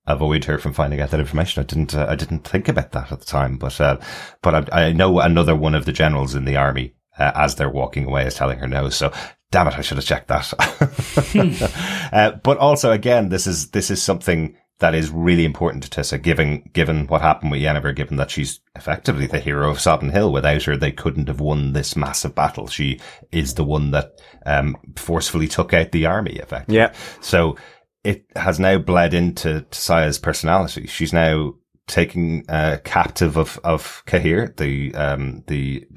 [0.07, 1.61] avoid her from finding out that information.
[1.61, 3.97] I didn't, uh, I didn't think about that at the time, but, uh,
[4.43, 7.69] but I, I know another one of the generals in the army, uh, as they're
[7.69, 8.89] walking away is telling her no.
[8.89, 9.11] So
[9.49, 10.53] damn it, I should have checked that.
[12.13, 16.17] uh, but also again, this is, this is something that is really important to Tessa,
[16.17, 20.33] given, given what happened with Yennefer, given that she's effectively the hero of Sodden Hill.
[20.33, 22.67] Without her, they couldn't have won this massive battle.
[22.67, 22.99] She
[23.31, 24.11] is the one that,
[24.45, 26.75] um, forcefully took out the army, effectively.
[26.75, 26.93] Yeah.
[27.21, 27.55] So
[28.03, 30.87] it has now bled into Saya's personality.
[30.87, 31.53] She's now
[31.87, 35.87] taking, uh, captive of, of Cahir, the, um, the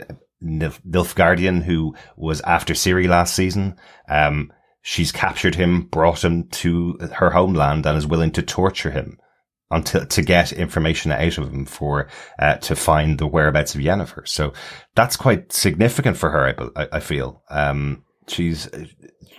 [0.40, 3.76] Nilfgaardian who was after Ciri last season.
[4.08, 4.52] Um,
[4.88, 9.18] she's captured him, brought him to her homeland and is willing to torture him
[9.70, 14.26] until to get information out of him for uh, to find the whereabouts of Yennefer.
[14.26, 14.54] So
[14.94, 16.70] that's quite significant for her.
[16.74, 18.66] I, I, feel um, she's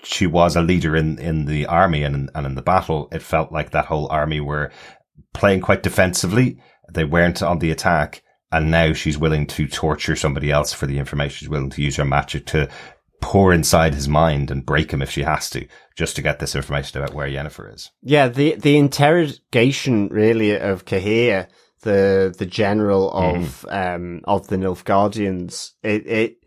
[0.03, 3.09] she was a leader in in the army and and in the battle.
[3.11, 4.71] It felt like that whole army were
[5.33, 6.61] playing quite defensively.
[6.93, 8.21] They weren't on the attack.
[8.51, 11.37] And now she's willing to torture somebody else for the information.
[11.37, 12.67] She's willing to use her magic to
[13.21, 16.55] pour inside his mind and break him if she has to, just to get this
[16.55, 17.91] information about where Yennefer is.
[18.01, 21.47] Yeah, the the interrogation really of Cahir,
[21.81, 26.37] the the general of um of the Nilfgaardians, it it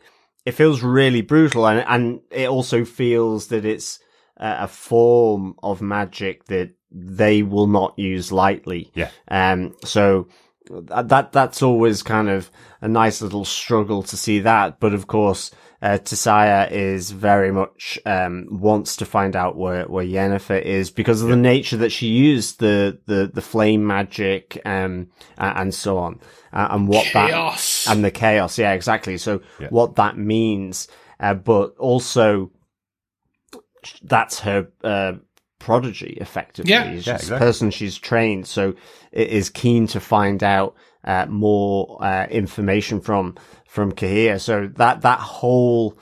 [0.45, 3.99] it feels really brutal, and and it also feels that it's
[4.37, 8.91] a, form of magic that they will not use lightly.
[8.95, 9.11] Yeah.
[9.29, 9.75] Um.
[9.85, 10.29] So
[10.71, 15.51] that- that's always kind of a nice little struggle to see that, but of course.
[15.83, 21.23] Uh, Tissaia is very much um, wants to find out where where Yennefer is because
[21.23, 26.21] of the nature that she used the the the flame magic um and so on
[26.53, 27.85] uh, and what Chaos.
[27.85, 29.68] that and the chaos yeah exactly so Yeah.
[29.71, 30.87] what that means
[31.18, 32.53] uh, but also
[34.03, 35.14] that's her uh,
[35.59, 36.85] prodigy effectively Yeah.
[36.85, 37.38] Yeah, exactly.
[37.38, 38.75] person she's trained so
[39.11, 43.35] it is keen to find out uh, more uh, information from
[43.73, 45.97] from Cahir so that that whole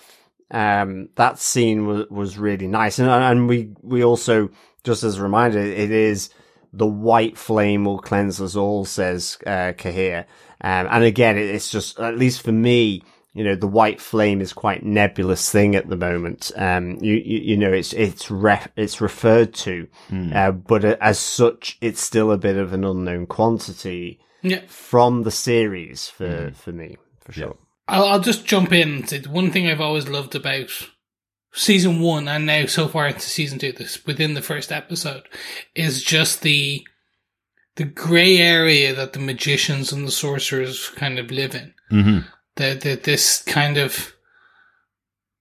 [0.51, 4.51] um, that scene was was really nice, and and we we also
[4.83, 6.31] just as a reminder, it is
[6.73, 10.27] the white flame will cleanse us all, says uh, Cahir,
[10.63, 13.03] um, and again, it- it's just at least for me.
[13.33, 16.51] You know, the white flame is quite nebulous thing at the moment.
[16.57, 19.87] Um, you, you, you know, it's, it's ref, it's referred to,
[20.35, 24.63] uh, but as such, it's still a bit of an unknown quantity Yeah.
[24.67, 26.97] from the series for, for me,
[27.31, 27.59] for sure.
[27.89, 30.71] I'll, I'll just jump in the one thing I've always loved about
[31.53, 35.23] season one and now so far into season two, this within the first episode,
[35.75, 36.87] is just the
[37.77, 41.75] the grey area that the magicians and the sorcerers kind of live in.
[41.91, 42.19] Mm-hmm.
[42.57, 44.13] The, the this kind of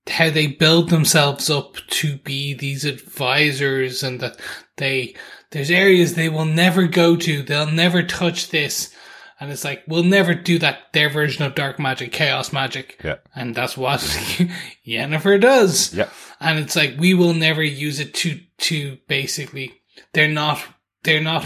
[0.08, 4.40] how they build themselves up to be these advisors and that
[4.78, 5.16] they
[5.52, 8.94] there's areas they will never go to they'll never touch this
[9.40, 13.18] and it's like we'll never do that their version of dark magic chaos magic Yeah.
[13.36, 14.00] and that's what
[14.88, 16.10] Yennefer does Yeah.
[16.40, 19.82] and it's like we will never use it to to basically
[20.14, 20.64] they're not
[21.04, 21.46] they're not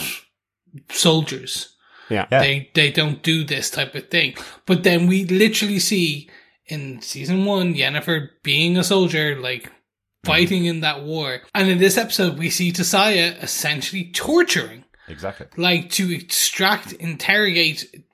[0.90, 1.76] soldiers
[2.10, 2.28] Yeah.
[2.32, 2.40] Yeah.
[2.40, 4.36] they they don't do this type of thing.
[4.66, 6.30] But then we literally see
[6.68, 10.28] in season one Yennefer being a soldier, like mm-hmm.
[10.28, 11.42] fighting in that war.
[11.54, 14.86] And in this episode we see Tissaia essentially torturing.
[15.08, 15.48] Exactly.
[15.58, 18.06] Like to extract, interrogate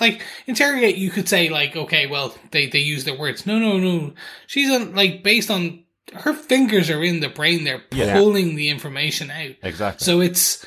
[0.00, 3.44] like interrogate you could say like, okay, well, they, they use their words.
[3.46, 4.14] No, no, no.
[4.46, 8.14] She's on like based on her fingers are in the brain, they're Yeah.
[8.14, 9.52] pulling the information out.
[9.62, 10.04] Exactly.
[10.04, 10.64] So it's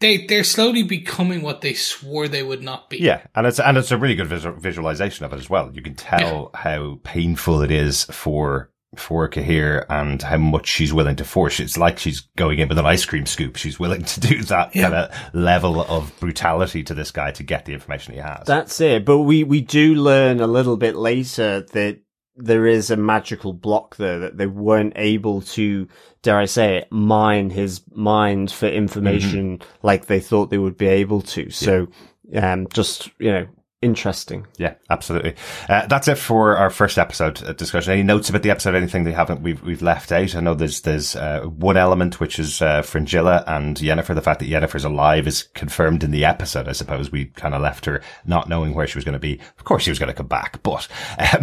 [0.00, 2.98] they they're slowly becoming what they swore they would not be.
[2.98, 5.70] Yeah, and it's and it's a really good visual, visualization of it as well.
[5.72, 11.16] You can tell how painful it is for for Cahir and how much she's willing
[11.16, 11.60] to force.
[11.60, 13.56] It's like she's going in with an ice cream scoop.
[13.56, 14.82] She's willing to do that Yeah.
[14.82, 18.46] kind of level of brutality to this guy to get the information he has.
[18.46, 19.04] That's it.
[19.04, 22.00] But we, we do learn a little bit later that
[22.38, 25.88] there is a magical block there that they weren't able to,
[26.22, 30.86] dare I say it, mine his mind for information like they thought they would be
[30.86, 31.48] able to.
[31.50, 31.88] So,
[32.34, 33.46] um, just, you know,
[33.82, 34.46] interesting.
[34.58, 35.34] Yeah, absolutely.
[35.68, 37.92] Uh, that's it for our first episode uh, discussion.
[37.92, 38.74] Any notes about the episode?
[38.74, 40.34] Anything they haven't we've we've left out?
[40.34, 44.14] I know there's there's uh, one element which is uh, Fringilla and Yennefer.
[44.14, 46.68] The fact that Yennefer's alive is confirmed in the episode.
[46.68, 49.40] I suppose we kind of left her not knowing where she was going to be.
[49.58, 50.88] Of course, she was going to come back, but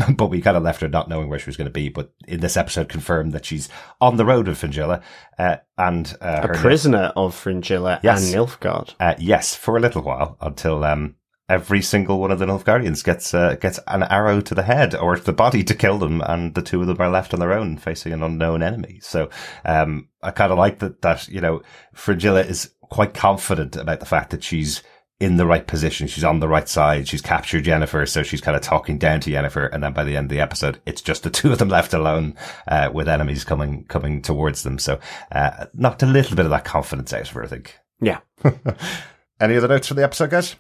[0.08, 1.90] um, but we kind of left her not knowing where she was going to be.
[1.90, 3.70] But in this episode, confirmed that she's
[4.02, 5.02] on the road with Fringilla
[5.38, 8.34] uh, and uh, A prisoner of Fringilla Yes.
[8.34, 8.96] and Nilfgaard.
[9.00, 11.16] uh, yes, for a little while until um,
[11.54, 15.16] every single one of the Nilfgaardians gets uh, gets an arrow to the head or
[15.16, 17.54] to the body to kill them, and the two of them are left on their
[17.54, 19.00] own facing an unknown enemy.
[19.02, 19.30] So
[19.64, 21.02] um, I kind of like that.
[21.04, 21.62] That you know,
[21.94, 24.82] Fringilla is quite confident about the fact that she's
[25.20, 26.08] in the right position.
[26.08, 27.08] She's on the right side.
[27.08, 29.70] She's captured Yennefer, so she's kind of talking down to Yennefer.
[29.72, 31.94] And then by the end of the episode, it's just the two of them left
[31.94, 32.36] alone,
[32.68, 34.80] uh, with enemies coming, coming towards them.
[34.80, 35.00] So,
[35.32, 37.78] uh, knocked a little bit of that confidence out of her, I think.
[38.02, 38.20] Yeah.
[39.40, 40.56] Any other notes for the episode, guys?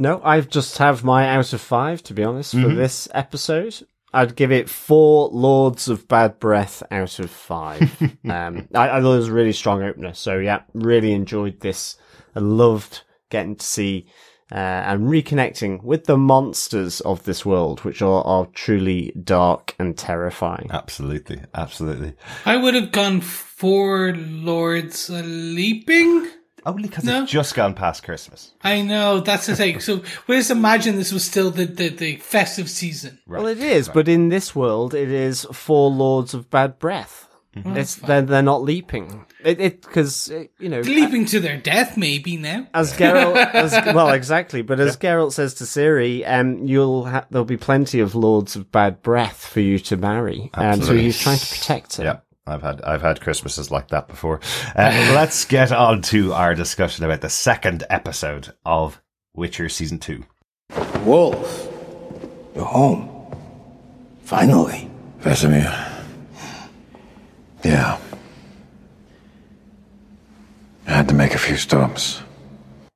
[0.00, 2.68] No, I just have my out of five, to be honest, Mm-hmm.
[2.70, 3.86] for this episode.
[4.12, 7.82] I'd give it four Lords of Bad Breath out of five.
[8.28, 10.14] um, I, I thought it was a really strong opener.
[10.14, 11.96] So yeah, really enjoyed this.
[12.34, 14.08] I loved getting to see
[14.50, 19.96] uh, and reconnecting with the monsters of this world, which are, are truly dark and
[19.96, 20.68] terrifying.
[20.72, 22.14] Absolutely, absolutely.
[22.44, 26.26] I would have gone four Lords Leaping.
[26.66, 27.22] Only because No.
[27.22, 28.52] it's just gone past Christmas.
[28.62, 29.80] I know that's the thing.
[29.80, 33.18] So we just imagine this was still the, the, the festive season.
[33.26, 37.26] Well, it is, but in this world, it is four Lords of Bad Breath.
[37.52, 39.26] It's they're they're not leaping.
[39.42, 42.68] It it because you know Leaping to their death, maybe now.
[42.72, 44.62] as Geralt, as, well, exactly.
[44.62, 48.70] But as Geralt says to Ciri, um, you'll ha- there'll be plenty of lords of
[48.70, 52.04] bad breath for you to marry, um, so he's trying to protect her.
[52.04, 52.16] Yeah.
[52.50, 54.40] I've had I've had Christmases like that before.
[54.76, 59.00] Uh, let's get on to our discussion about the second episode of
[59.34, 60.24] Witcher season two.
[61.04, 61.68] Wolf,
[62.54, 63.08] you're home.
[64.22, 64.90] Finally.
[65.20, 66.04] Vesemir.
[67.62, 67.98] Yeah.
[70.86, 72.22] I had to make a few stops.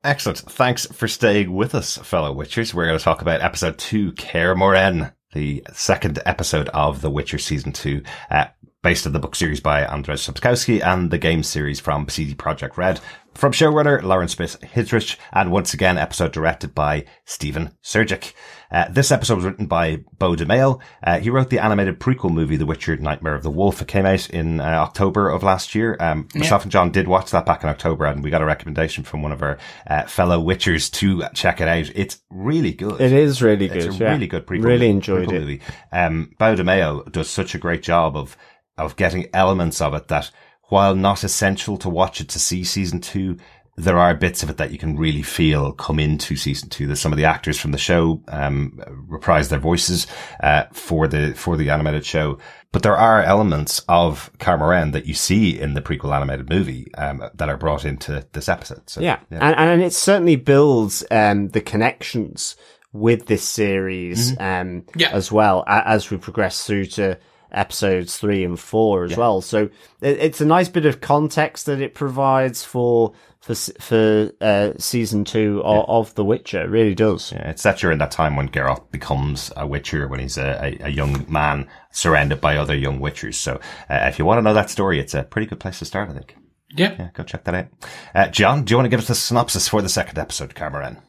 [0.03, 0.39] Excellent.
[0.39, 2.75] Thanks for staying with us, fellow Witchers.
[2.75, 7.39] We're going to talk about episode two, Kaer Morhen, the second episode of The Witcher
[7.39, 8.47] season two, uh,
[8.85, 12.77] based on the book series by Andrzej Sapkowski and the game series from CD Projekt
[12.77, 13.01] Red.
[13.33, 18.33] From showrunner Lauren Schmidt Hissrich, and once again, episode directed by Stephen Surjik.
[18.71, 20.81] Uh, this episode was written by Beau DeMayo.
[21.03, 23.81] Uh, he wrote the animated prequel movie, The Witcher Nightmare of the Wolf.
[23.83, 25.97] It came out in uh, October of last year.
[25.99, 29.03] Um, myself and John did watch that back in October, and we got a recommendation
[29.03, 29.59] from one of our
[29.89, 31.91] uh, fellow Witchers to check it out.
[31.95, 33.01] It's really good.
[33.01, 33.79] It is really good.
[33.79, 34.13] It's a yeah.
[34.13, 34.65] really good prequel.
[34.65, 35.41] Really enjoyed prequel it.
[35.41, 35.61] Movie.
[35.91, 38.37] Um, Beau DeMayo does such a great job of
[38.79, 40.31] of getting elements of it that,
[40.65, 43.37] while not essential to watch it to see season two,
[43.77, 46.87] there are bits of it that you can really feel come into season two.
[46.87, 50.07] There's some of the actors from the show um, reprise their voices
[50.43, 52.39] uh, for the for the animated show,
[52.71, 56.93] but there are elements of Kaer Morhen that you see in the prequel animated movie
[56.95, 58.89] um, that are brought into this episode.
[58.89, 62.55] So, Yeah, And, and it certainly builds um, the connections
[62.93, 65.11] with this series um, Yeah.
[65.13, 67.19] as well as we progress through to
[67.55, 69.41] episodes three and four as well.
[69.41, 69.65] So
[70.01, 75.25] it, it's a nice bit of context that it provides for for for uh, season
[75.25, 76.63] two of, of The Witcher.
[76.63, 77.33] It really does.
[77.33, 80.87] Yeah, it's set during that time when Geralt becomes a Witcher, when he's a, a,
[80.87, 83.35] a young man surrounded by other young Witchers.
[83.35, 85.85] So, uh, if you want to know that story, it's a pretty good place to
[85.85, 86.37] start, I think.
[86.77, 86.95] Yeah.
[86.99, 87.67] Yeah, go check that out.
[88.15, 90.71] Uh, John, do you want to give us a synopsis for the second episode, Kaer
[90.71, 91.01] Morhen?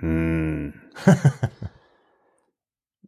[0.00, 0.70] Hmm.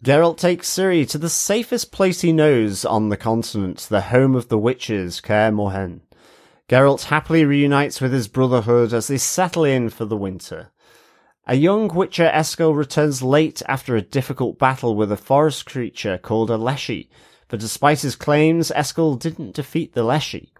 [0.04, 4.48] Geralt takes Ciri to the safest place he knows on the continent, the home of
[4.48, 6.02] the witches, Kaer Morhen.
[6.68, 10.70] Geralt happily reunites with his brotherhood as they settle in for the winter.
[11.48, 16.50] A young witcher Eskel returns late after a difficult battle with a forest creature called
[16.50, 17.10] a Leshy,
[17.48, 20.52] but despite his claims, Eskel didn't defeat the Leshy.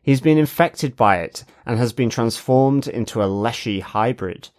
[0.00, 4.50] He's been infected by it and has been transformed into a Leshy hybrid.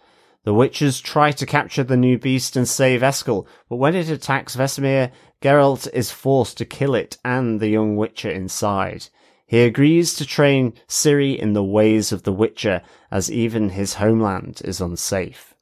[0.48, 4.56] The witches try to capture the new beast and save Eskel, but when it attacks
[4.56, 5.10] Vesemir,
[5.42, 9.08] Geralt is forced to kill it and the young witcher inside.
[9.46, 12.80] He agrees to train Ciri in the ways of the witcher,
[13.10, 15.52] as even his homeland is unsafe.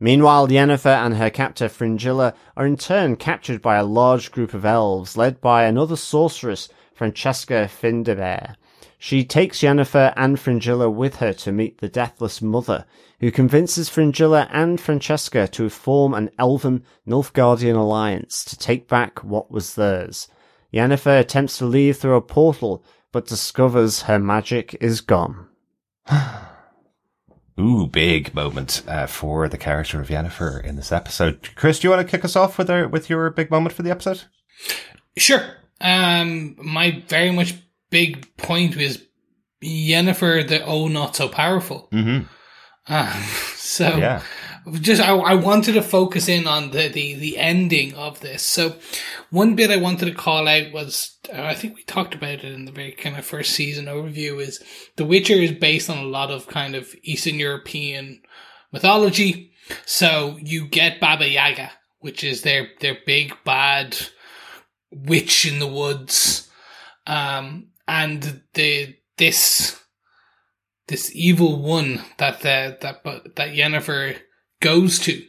[0.00, 4.64] Meanwhile, Yennefer and her captor Fringilla are in turn captured by a large group of
[4.64, 8.54] elves led by another sorceress, Francesca Findabair.
[9.00, 12.84] She takes Yennefer and Fringilla with her to meet the Deathless Mother,
[13.20, 19.52] who convinces Fringilla and Francesca to form an elven Nilfgaardian alliance to take back what
[19.52, 20.26] was theirs.
[20.74, 25.46] Yennefer attempts to leave through a portal, but discovers her magic is gone.
[27.60, 31.50] Ooh, big moment uh, for the character of Yennefer in this episode.
[31.54, 33.82] Chris, do you want to kick us off with our, with your big moment for
[33.82, 34.24] the episode?
[35.16, 35.42] Sure.
[35.80, 37.54] Um, my very much
[37.90, 39.02] big point was
[39.62, 41.88] Yennefer, the oh not so powerful.
[41.92, 42.92] Mm-hmm.
[42.92, 43.22] Um,
[43.56, 44.22] so Yeah.
[44.80, 48.42] just I, I wanted to focus in on the, the the ending of this.
[48.42, 48.76] So
[49.30, 52.44] one bit I wanted to call out was uh, I think we talked about it
[52.44, 54.62] in the very kind of first season overview is
[54.96, 58.22] The Witcher is based on a lot of kind of Eastern European
[58.72, 59.52] mythology.
[59.84, 61.70] So you get Baba Yaga,
[62.00, 63.98] which is their their big bad
[64.90, 66.48] witch in the woods,
[67.06, 69.80] um, and the this
[70.86, 73.02] this evil one that the, that
[73.36, 74.16] that Yennefer
[74.60, 75.22] goes to,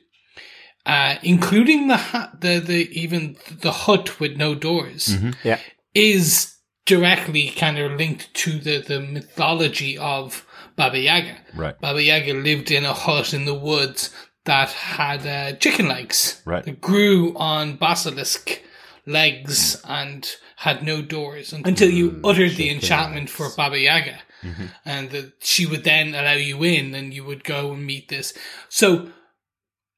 [0.86, 5.60] uh, including the ha- the the even the hut with no doors, Yeah.
[5.96, 6.56] is
[6.86, 10.46] directly kind of linked to the the mythology of
[10.76, 11.38] Baba Yaga.
[11.56, 11.80] Right.
[11.82, 14.14] Baba Yaga lived in a hut in the woods
[14.46, 16.64] that had uh, chicken legs Right.
[16.64, 18.62] that grew on basilisk
[19.06, 20.30] legs and
[20.60, 22.30] had no doors until you mm.
[22.30, 24.20] uttered the enchantment for Baba Yaga.
[24.44, 24.66] Mm-hmm.
[24.84, 28.34] And that she would then allow you in and you would go and meet this.
[28.68, 29.10] So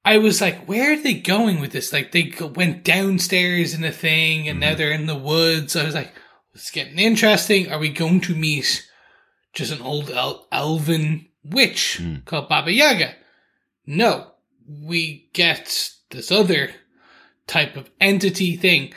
[0.06, 1.92] I was like, where are they going with this?
[1.92, 4.78] Like they went downstairs in a thing and now mm-hmm.
[4.78, 5.76] they're in the woods.
[5.76, 6.14] I was like,
[6.54, 7.72] it's getting interesting.
[7.72, 8.88] Are we going to meet
[9.54, 12.24] just an old el- elven witch mm.
[12.26, 13.16] called Baba Yaga?
[13.88, 14.28] No,
[14.68, 16.70] we get this other
[17.48, 18.94] type of entity thing.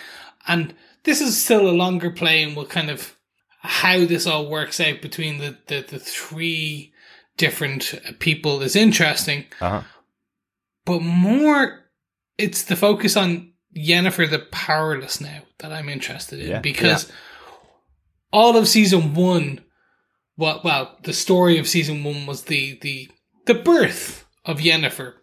[0.46, 0.74] And
[1.04, 3.16] this is still a longer play and we'll kind of
[3.60, 6.92] how this all works out between the, the, the three
[7.36, 9.44] different people is interesting.
[9.60, 9.82] Uh-huh.
[10.84, 11.80] But more,
[12.36, 16.58] it's the focus on Yennefer the powerless now that I'm interested in Yeah.
[16.60, 17.10] because
[18.32, 19.64] all of season one,
[20.36, 23.08] well, well, the story of season one was the the
[23.46, 25.14] the birth of Yennefer,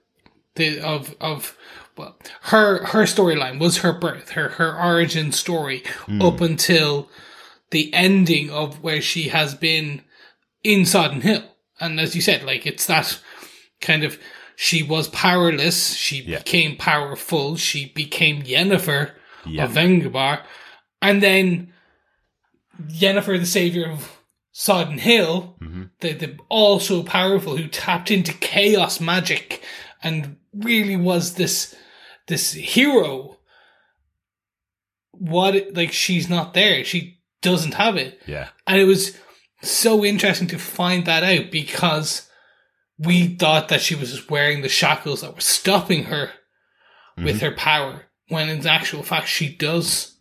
[0.56, 1.56] the of of
[2.02, 5.84] well, her her storyline was her birth, her her origin story
[6.20, 7.10] up until
[7.70, 10.02] the ending of where she has been
[10.64, 11.44] in Sodden Hill,
[11.80, 13.20] and as you said, like it's that
[13.82, 14.20] kind of
[14.56, 16.40] she was powerless, she Yeah.
[16.40, 19.12] became powerful, she became Yennefer
[19.46, 19.66] Yeah.
[19.66, 20.42] of Vengerberg,
[21.02, 21.74] and then
[22.90, 24.18] Yennefer, the savior of
[24.52, 25.84] Sodden Hill, Mm-hmm.
[26.00, 29.64] the, the also powerful who tapped into chaos magic
[30.04, 31.76] and really was this
[32.32, 33.38] this hero.
[35.12, 38.48] What like she's not there, she doesn't have it, Yeah.
[38.66, 39.16] and it was
[39.62, 42.28] so interesting to find that out because
[42.98, 46.32] we thought that she was just wearing the shackles that were stopping her
[47.18, 47.46] with mm-hmm.
[47.46, 50.18] her power, when in actual fact she does.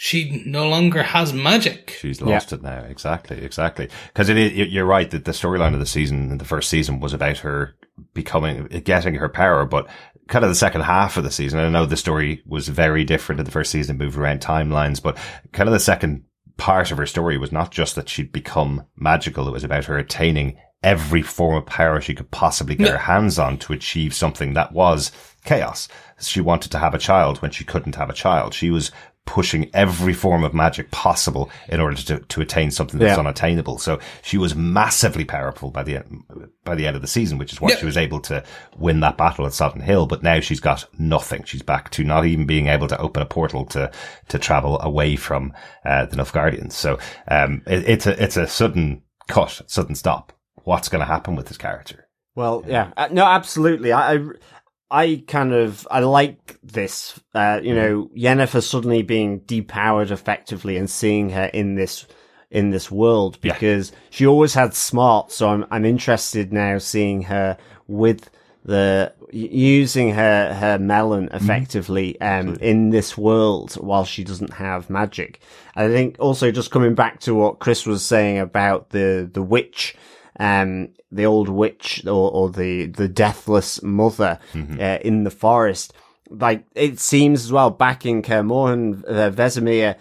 [0.00, 1.96] She no longer has magic.
[1.98, 2.84] She's lost it now.
[2.84, 3.88] Exactly, exactly.
[4.06, 7.00] Because it is, you- you're right that the storyline of the season, the first season,
[7.00, 7.74] was about her
[8.14, 9.88] becoming, getting her power, but
[10.28, 13.40] kind of the second half of the season, I know the story was very different
[13.40, 15.16] in the first season, moved around timelines, but
[15.52, 16.24] kind of the second
[16.56, 19.98] part of her story was not just that she'd become magical, it was about her
[19.98, 22.92] attaining every form of power she could possibly get Yeah.
[22.92, 25.10] her hands on to achieve something that was
[25.44, 25.88] chaos.
[26.20, 28.54] She wanted to have a child when she couldn't have a child.
[28.54, 28.92] She was
[29.28, 33.20] pushing every form of magic possible in order to, to attain something that's Yeah.
[33.20, 33.76] unattainable.
[33.78, 36.22] So she was massively powerful by the end,
[36.64, 37.76] by the end of the season, which is why Yeah.
[37.76, 38.42] she was able to
[38.78, 40.06] win that battle at Sodden Hill.
[40.06, 41.44] But now she's got nothing.
[41.44, 43.90] She's back to not even being able to open a portal to,
[44.28, 45.52] to travel away from,
[45.84, 46.72] uh, the Nilfgaardians.
[46.72, 46.98] So,
[47.30, 50.32] um, it, it's a, it's a sudden cut, sudden stop.
[50.64, 52.06] What's going to happen with this character?
[52.34, 53.90] Well, yeah, uh, no, absolutely.
[53.92, 54.18] I, I,
[54.90, 57.20] I kind of, I like this.
[57.34, 62.06] Uh, you know, Yennefer suddenly being depowered effectively and seeing her in this,
[62.50, 63.52] in this world Yeah.
[63.52, 65.30] because she always had smart.
[65.30, 68.30] So I'm, I'm interested now seeing her with
[68.64, 75.40] the, using her, her melon effectively, um, in this world while she doesn't have magic.
[75.76, 79.94] I think also just coming back to what Chris was saying about the, the witch,
[80.38, 84.38] um, the old witch or, or the, the deathless mother
[84.80, 85.92] uh, in the forest.
[86.30, 89.96] Like it seems as well back in Kaer Morhen, uh, Vesemir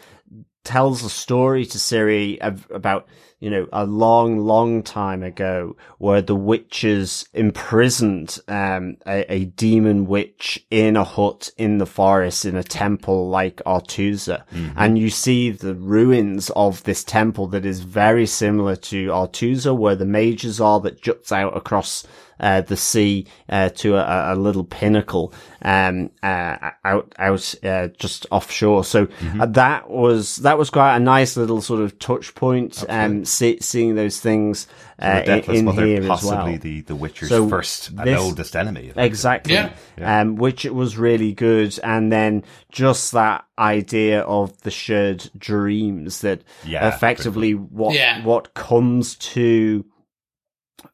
[0.64, 3.08] tells a story to Ciri of, about
[3.40, 10.08] you know a long, long time ago where the witches imprisoned um, a, a demon
[10.08, 14.44] witch in a hut in the forest in a temple like Aretuza,
[14.76, 19.96] and you see the ruins of this temple that is very similar to Aretuza, where
[19.96, 22.06] the mages are that juts out across
[22.40, 28.26] uh, the sea uh, to a, a little pinnacle um, uh, out out uh, just
[28.32, 28.84] offshore.
[28.84, 29.08] So
[29.40, 32.84] uh, that was that was quite a nice little sort of touch point.
[32.90, 34.68] Um, see, seeing those things
[35.00, 36.58] uh, the in, in Mother, here as possibly well.
[36.60, 38.92] the, the Witcher's So first and this- oldest enemy.
[38.96, 39.54] Exactly.
[39.54, 39.72] Yeah.
[40.02, 41.78] Um, which it was really good.
[41.84, 48.24] And then just that idea of the shared dreams that Yeah, effectively what, Yeah.
[48.24, 49.86] what comes to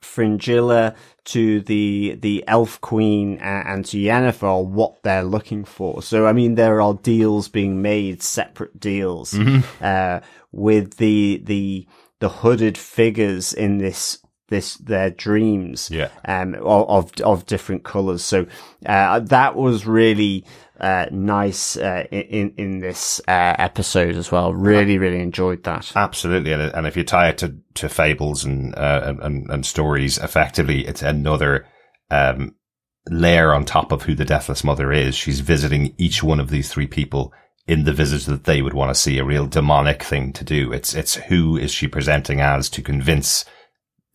[0.01, 6.01] Fringilla, to the, the elf queen and to Yennefer what they're looking for.
[6.03, 9.83] So, I mean, there are deals being made, separate deals, Mm-hmm.
[9.83, 10.19] uh,
[10.51, 11.87] with the, the,
[12.19, 14.19] the hooded figures in this,
[14.49, 16.09] this, their dreams Yeah.
[16.25, 18.23] um, of, of, of different colors.
[18.23, 18.45] So,
[18.85, 20.45] uh, that was really,
[20.79, 24.53] uh, nice, uh, in, in this, uh, episode as well.
[24.53, 25.91] Really, really enjoyed that.
[25.95, 29.65] Absolutely, and, and if you tie it to, to fables and, uh, and- and and
[29.65, 31.65] stories, effectively, it's another
[32.09, 32.55] um,
[33.09, 35.15] layer on top of who the Deathless Mother is.
[35.15, 37.33] She's visiting each one of these three people
[37.67, 39.17] in the visit that they would want to see.
[39.17, 40.73] A real demonic thing to do.
[40.73, 43.45] It's it's who is she presenting as to convince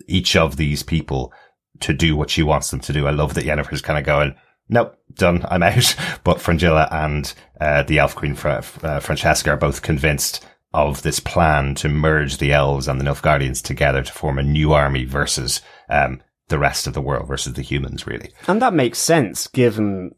[0.07, 1.33] each of these people
[1.81, 3.07] to do what she wants them to do.
[3.07, 4.35] I love that Yennefer's kind of going.
[4.69, 5.45] Nope, done.
[5.49, 5.97] I'm out.
[6.25, 10.45] But Fringilla and uh, the Elf Queen Fra- uh, Francesca are both convinced
[10.75, 14.73] of this plan to merge the elves and the Nilfgaardians together to form a new
[14.73, 18.31] army versus um, the rest of the world, versus the humans, really.
[18.47, 20.15] And that makes sense given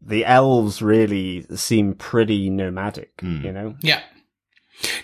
[0.00, 3.76] the elves really seem pretty nomadic, you know?
[3.80, 4.02] Yeah.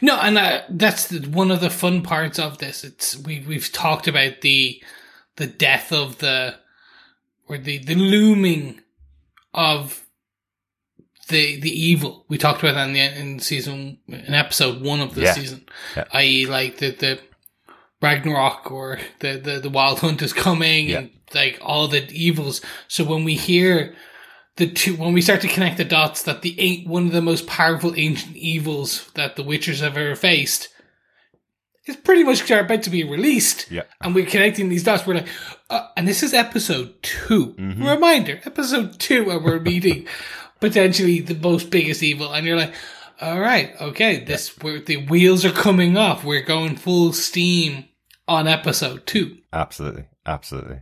[0.02, 2.84] No, and uh, that's the, one of the fun parts of this.
[2.84, 4.82] It's we we've talked about the
[5.36, 6.56] the death of the
[7.50, 8.80] or the the looming
[9.52, 10.04] of
[11.28, 12.24] the the evil.
[12.28, 15.32] We talked about that in, the, in season in episode one of the Yeah.
[15.34, 16.04] season, Yeah.
[16.12, 17.20] i.e., like the the
[18.02, 22.60] Ragnarok or the the the Wild Hunt is coming and like all the evils.
[22.88, 23.94] So when we hear
[24.56, 27.22] the two, when we start to connect the dots that the eight one of the
[27.22, 30.68] most powerful ancient evils that the Witchers have ever faced
[31.90, 33.70] is pretty much about to be released.
[33.70, 33.82] Yeah.
[34.00, 35.06] And we're connecting these dots.
[35.06, 35.28] We're like,
[35.68, 37.86] uh, and this is episode 2 Mm-hmm.
[37.86, 40.06] Reminder, episode two, and we're meeting
[40.60, 42.32] potentially the most biggest evil.
[42.32, 42.72] And you're like,
[43.20, 46.24] all right, okay, this, we're, the wheels are coming off.
[46.24, 47.84] We're going full steam
[48.26, 49.38] on episode two.
[49.52, 50.80] Absolutely, absolutely.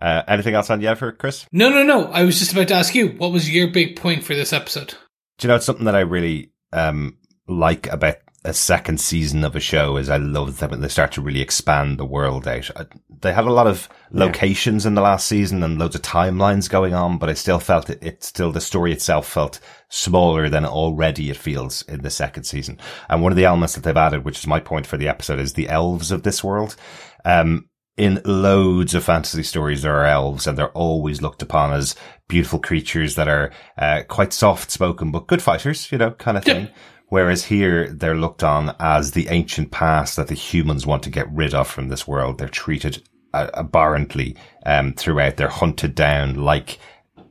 [0.00, 1.46] Uh, anything else on Yennefer, Chris?
[1.52, 2.06] No, no, no.
[2.06, 4.94] I was just about to ask you, what was your big point for this episode?
[5.38, 7.18] Do you know it's something that I really um,
[7.48, 8.16] like about
[8.46, 11.40] a second season of a show is I love them when they start to really
[11.40, 12.70] expand the world out.
[12.76, 12.86] I,
[13.20, 16.94] they had a lot of locations in the last season and loads of timelines going
[16.94, 21.28] on, but I still felt it, it still the story itself felt smaller than already
[21.28, 22.78] it feels in the second season.
[23.08, 25.40] And one of the elements that they've added, which is my point for the episode,
[25.40, 26.76] is the elves of this world.
[27.24, 31.96] Um, in loads of fantasy stories, there are elves and they're always looked upon as
[32.28, 36.44] beautiful creatures that are uh, quite soft spoken, but good fighters, you know, kind of
[36.44, 36.68] thing.
[37.08, 41.30] Whereas here, they're looked on as the ancient past that the humans want to get
[41.30, 42.38] rid of from this world.
[42.38, 43.02] They're treated
[43.32, 45.36] uh, abhorrently um, throughout.
[45.36, 46.78] They're hunted down like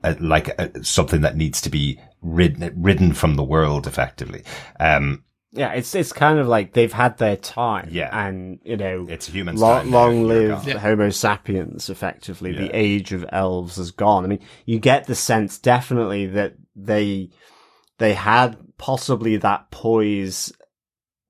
[0.04, 4.44] uh, like uh, something that needs to be ridden ridden from the world, effectively.
[4.80, 7.90] Um, Yeah, it's it's kind of like they've had their time.
[7.92, 8.10] Yeah.
[8.28, 10.78] and you know, It's humans' lo- long they're live gone.
[10.78, 11.90] Homo sapiens.
[11.90, 12.62] Effectively, Yeah.
[12.62, 14.24] the age of elves has gone.
[14.24, 17.30] I mean, you get the sense definitely that they
[17.98, 20.52] they had possibly that poise,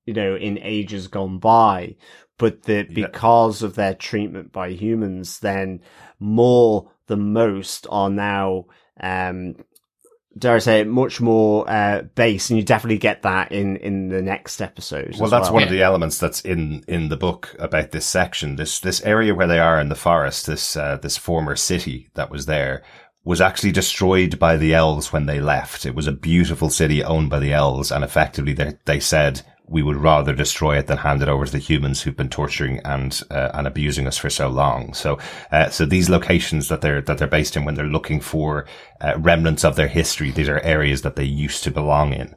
[0.04, 1.96] you know, in ages gone by,
[2.38, 3.06] but that Yeah.
[3.06, 5.80] because of their treatment by humans, then
[6.18, 8.66] more than most are now.
[9.00, 9.54] um
[10.38, 14.08] dare I say it, much more uh, base, and you definitely get that in in
[14.08, 15.16] the next episode.
[15.18, 15.54] Well, that's well.
[15.54, 18.56] one of the elements that's in in the book about this section.
[18.56, 22.30] This this area where they are in the forest, this uh, this former city that
[22.30, 22.82] was there,
[23.26, 25.84] was actually destroyed by the elves when they left.
[25.84, 29.82] It was a beautiful city owned by the elves, and effectively they they said we
[29.82, 33.20] would rather destroy it than hand it over to the humans who've been torturing and
[33.30, 34.94] uh, and abusing us for so long.
[34.94, 35.18] So
[35.50, 38.66] uh, so these locations that they're that they're based in when they're looking for
[39.00, 42.34] uh, remnants of their history, these are areas that they used to belong in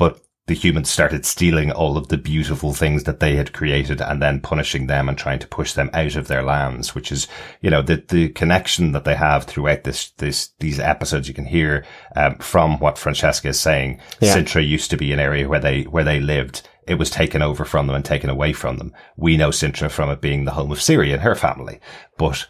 [0.00, 0.18] but
[0.50, 4.40] the humans started stealing all of the beautiful things that they had created and then
[4.40, 7.28] punishing them and trying to push them out of their lands, which is,
[7.60, 11.28] you know, the, the connection that they have throughout this, this, these episodes.
[11.28, 11.84] You can hear,
[12.16, 14.00] um, from what Francesca is saying.
[14.18, 14.34] Yeah.
[14.34, 16.68] Cintra used to be an area where they, where they lived.
[16.84, 18.92] It was taken over from them and taken away from them.
[19.16, 21.78] We know Cintra from it being the home of Ciri and her family,
[22.18, 22.48] but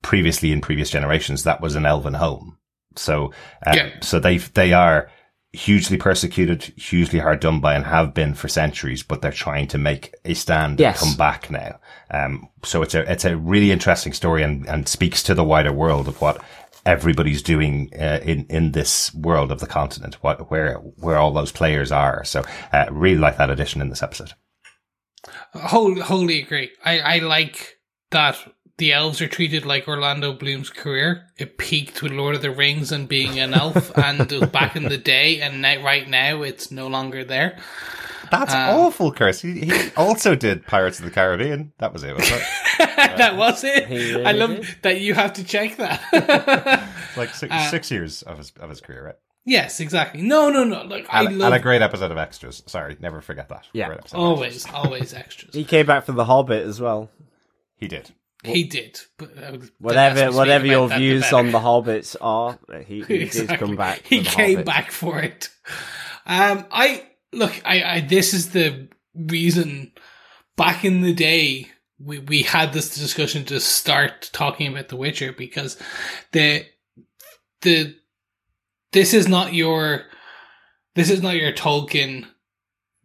[0.00, 2.56] previously in previous generations, that was an elven home.
[2.96, 3.34] So,
[3.66, 3.90] uh, Yeah.
[4.00, 5.10] so they, they are,
[5.52, 9.02] hugely persecuted, hugely hard done by, and have been for centuries.
[9.02, 11.00] But they're trying to make a stand Yes.
[11.02, 11.80] and come back now.
[12.10, 15.72] Um, so it's a it's a really interesting story and and speaks to the wider
[15.72, 16.42] world of what
[16.86, 21.52] everybody's doing uh, in in this world of the continent, what where where all those
[21.52, 22.24] players are.
[22.24, 24.32] So uh, really like that addition in this episode.
[25.52, 26.70] Wholly, wholly agree.
[26.84, 27.76] I, I like
[28.10, 28.36] that
[28.80, 31.26] the elves are treated like Orlando Bloom's career.
[31.38, 34.74] It peaked with Lord of the Rings and being an elf, and it was back
[34.74, 37.56] in the day, and now, right now it's no longer there.
[38.30, 39.40] That's awful, Chris.
[39.40, 41.72] He, he also did Pirates of the Caribbean.
[41.78, 42.46] That was it, wasn't it?
[43.18, 43.88] that was it.
[43.88, 44.66] Really I love did.
[44.82, 46.00] that you have to check that.
[47.16, 49.14] like six, Uh, six years of his of his career, right?
[49.44, 50.22] yes, exactly.
[50.22, 50.82] No, no, no.
[50.84, 52.62] Like I And, love and a great episode of Extras.
[52.66, 53.66] Sorry, never forget that.
[53.72, 53.86] Yeah.
[53.88, 54.66] Great episode Extras.
[54.66, 55.54] always, always extras.
[55.54, 57.10] He came back for the Hobbit as well.
[57.78, 58.12] He did.
[58.44, 58.98] He did.
[59.20, 61.36] Uh, Whatever, whatever your that, views better.
[61.36, 64.02] on the Hobbits are, he, he did come back.
[64.04, 64.66] He came Hobbit.
[64.66, 65.50] back for it.
[66.26, 67.52] Um, I look.
[67.64, 68.00] I, I.
[68.00, 69.92] This is the reason.
[70.56, 71.68] Back in the day,
[71.98, 75.76] we we had this discussion to start talking about The Witcher because
[76.32, 76.64] the
[77.62, 77.94] the
[78.92, 80.04] this is not your
[80.94, 82.26] this is not your Tolkien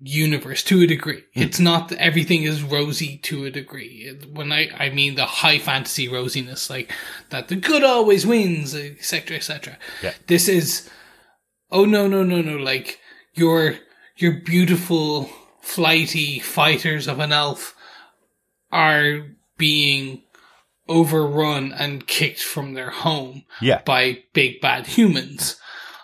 [0.07, 1.23] universe to a degree.
[1.33, 4.15] It's not that everything is rosy to a degree.
[4.31, 6.91] When I, I mean the high fantasy rosiness, like
[7.31, 9.77] that the good always wins, etc., etc.
[10.03, 10.13] Yeah.
[10.27, 10.87] This is,
[11.71, 12.99] oh no, no, no, no, like
[13.33, 13.77] your,
[14.17, 15.29] your beautiful,
[15.61, 17.75] flighty fighters of an elf
[18.71, 19.25] are
[19.57, 20.21] being
[20.87, 23.81] overrun and kicked from their home Yeah.
[23.83, 25.59] by big bad humans.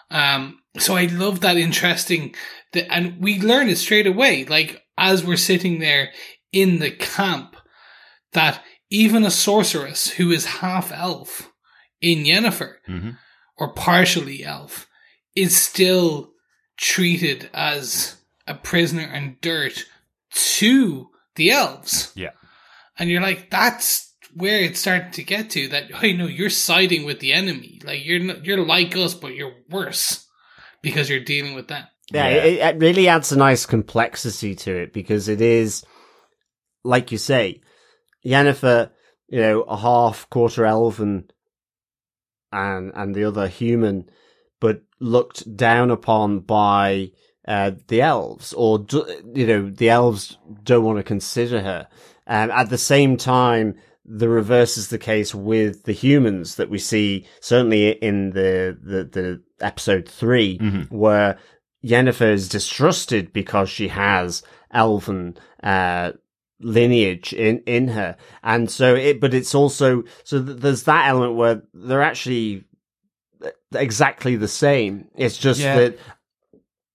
[0.09, 2.33] Um, so I love that interesting,
[2.74, 4.45] and we learn it straight away.
[4.45, 6.11] Like as we're sitting there
[6.51, 7.55] in the camp,
[8.34, 11.51] that even a sorceress who is half elf
[12.01, 13.17] in Yennefer Mhm.
[13.57, 14.88] or partially elf
[15.36, 16.34] is still
[16.78, 18.17] treated as
[18.47, 19.86] a prisoner and dirt
[20.34, 22.11] to the elves.
[22.15, 22.32] Yeah.
[22.97, 27.05] And you're like, that's where it's starting to get to that, hey, no, you're siding
[27.05, 27.80] with the enemy.
[27.84, 30.26] Like, you're, not, you're like us, but you're worse
[30.82, 31.90] because you're dealing with that.
[32.12, 32.43] Yeah, Yeah.
[32.43, 35.84] It, it really adds a nice complexity to it because it is,
[36.84, 37.62] like you say,
[38.26, 38.91] Yennefer,
[39.28, 41.30] you know, a half quarter elven
[42.51, 44.09] and and the other human,
[44.59, 47.12] but looked down upon by
[47.47, 51.88] uh, the elves, or do, you know, the elves don't want to consider her.
[52.28, 56.78] Um, at the same time, the reverse is the case with the humans that we
[56.78, 60.57] see certainly in the the, the episode 3
[60.89, 61.38] where
[61.84, 66.11] Yennefer is distrusted because she has elven uh,
[66.59, 69.19] lineage in in her, and so it.
[69.19, 72.65] But it's also so th- there's that element where they're actually
[73.73, 75.07] exactly the same.
[75.15, 75.75] It's just Yeah.
[75.77, 75.97] that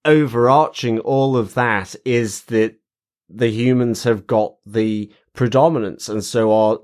[0.04, 2.76] overarching all of that is that
[3.28, 6.78] the humans have got the predominance, and so are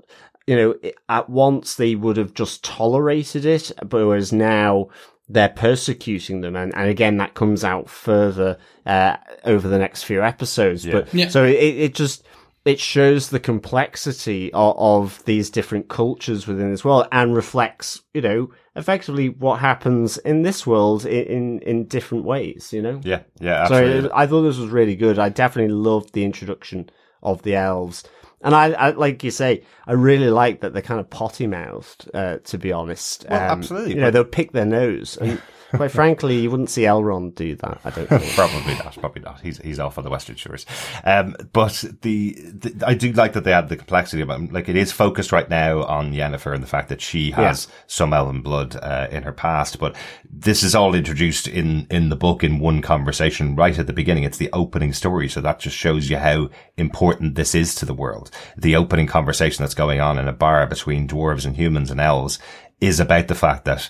[0.45, 0.75] you know
[1.07, 4.89] at once they would have just tolerated it, but whereas now
[5.33, 10.23] they're persecuting them, and, and again that comes out further uh, over the next few
[10.23, 10.85] episodes.
[10.85, 11.27] But Yeah.
[11.29, 12.23] so it, it just
[12.65, 18.21] it shows the complexity of, of these different cultures within this world and reflects, you
[18.21, 22.71] know, effectively what happens in this world in in, in different ways.
[22.71, 23.01] You know.
[23.03, 25.19] Yeah, yeah, So it- I thought this was really good.
[25.19, 26.89] I definitely loved the introduction
[27.21, 28.03] of the elves.
[28.43, 32.09] And I, I like you say, I really like that they're kind of potty mouthed,
[32.13, 33.25] uh, to be honest.
[33.29, 35.17] Well, Um, absolutely, You know, they'll pick their nose.
[35.17, 35.41] And
[35.73, 38.33] quite frankly, you wouldn't see Elrond do that, I don't think.
[38.35, 38.97] Probably not.
[38.99, 39.41] Probably not.
[39.41, 40.65] He's he's off on the western shores.
[41.03, 44.49] Um, but the, the I do like that they add the complexity about him.
[44.49, 48.13] Like it is focused right now on Yennefer and the fact that she has some
[48.13, 49.79] elven blood uh, in her past.
[49.79, 49.95] But
[50.29, 54.23] this is all introduced in in the book in one conversation right at the beginning.
[54.23, 57.93] It's the opening story, so that just shows you how important this is to the
[57.93, 58.31] world.
[58.57, 62.39] The opening conversation that's going on in a bar between dwarves and humans and elves
[62.79, 63.89] is about the fact that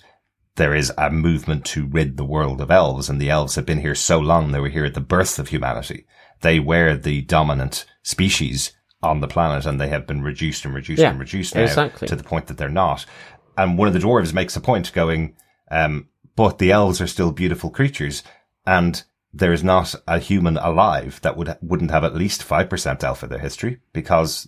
[0.55, 3.79] there is a movement to rid the world of elves, and the elves have been
[3.79, 6.05] here so long they were here at the birth of humanity.
[6.41, 11.01] They were the dominant species on the planet, and they have been reduced and reduced
[11.01, 12.07] Yeah, and reduced now exactly.
[12.07, 13.05] to the point that they're not.
[13.57, 15.35] And one of the dwarves makes a point going,
[15.71, 18.23] um, but the elves are still beautiful creatures,
[18.65, 23.03] and there is not a human alive that would wouldn't have at least five percent
[23.03, 24.47] elf in their history because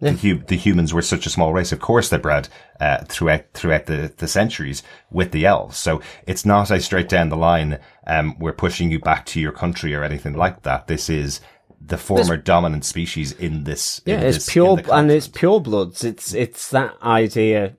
[0.00, 1.72] the, hu- the humans were such a small race.
[1.72, 2.48] Of course, they bred
[2.80, 5.76] uh, throughout throughout the, the centuries with the elves.
[5.76, 7.78] So it's not a straight down the line.
[8.06, 10.86] Um, we're pushing you back to your country or anything like that.
[10.86, 11.40] This is
[11.80, 14.00] the former dominant species in this.
[14.04, 16.02] Yeah, in it's this- pure, and it's pure bloods.
[16.04, 17.76] It's, it's that idea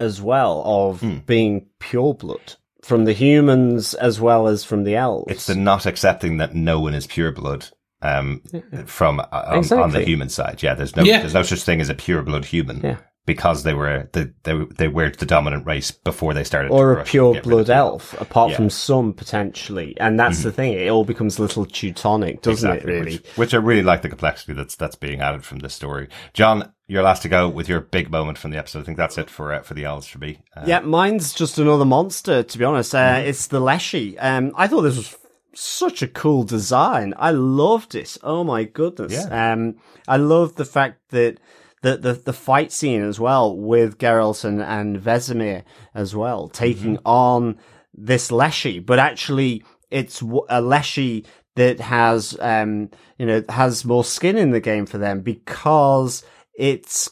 [0.00, 1.18] as well of Hmm.
[1.26, 5.30] being pure blood from the humans as well as from the elves.
[5.30, 7.68] It's the not accepting that no one is pure blood.
[8.02, 8.42] Um,
[8.86, 10.74] from uh, on, on the human side, yeah.
[10.74, 11.20] There's no, Yeah.
[11.20, 12.80] there's no such thing as a pure blood human.
[12.82, 12.96] Yeah.
[13.24, 16.72] Because they were the they, they were the dominant race before they started.
[16.72, 18.56] or a pure get rid of blood elf, apart Yeah.
[18.56, 19.96] from some potentially.
[20.00, 22.98] And that's the thing; it all becomes a little Teutonic, doesn't Exactly, it?
[22.98, 23.12] Really?
[23.18, 26.08] Which, which I really like the complexity that's that's being added from this story.
[26.34, 28.80] John, you're last to go with your big moment from the episode.
[28.80, 30.40] I think that's it for uh, for the elves for me.
[30.56, 32.42] Uh, Yeah, mine's just another monster.
[32.42, 33.28] To be honest, uh, Mm-hmm.
[33.28, 34.18] it's the Leshy.
[34.18, 35.16] Um, I thought this was
[35.54, 37.14] such a cool design.
[37.16, 38.16] I loved it.
[38.22, 39.12] Oh my goodness.
[39.12, 39.52] Yeah.
[39.52, 39.76] Um,
[40.08, 41.38] I love the fact that.
[41.84, 45.64] The, the the fight scene as well with Geralt and, and Vesemir
[45.96, 47.08] as well taking Mm-hmm.
[47.08, 47.58] on
[47.92, 51.26] this Leshy, but actually it's a Leshy
[51.56, 52.88] that has um
[53.18, 56.24] you know has more skin in the game for them because
[56.54, 57.10] it's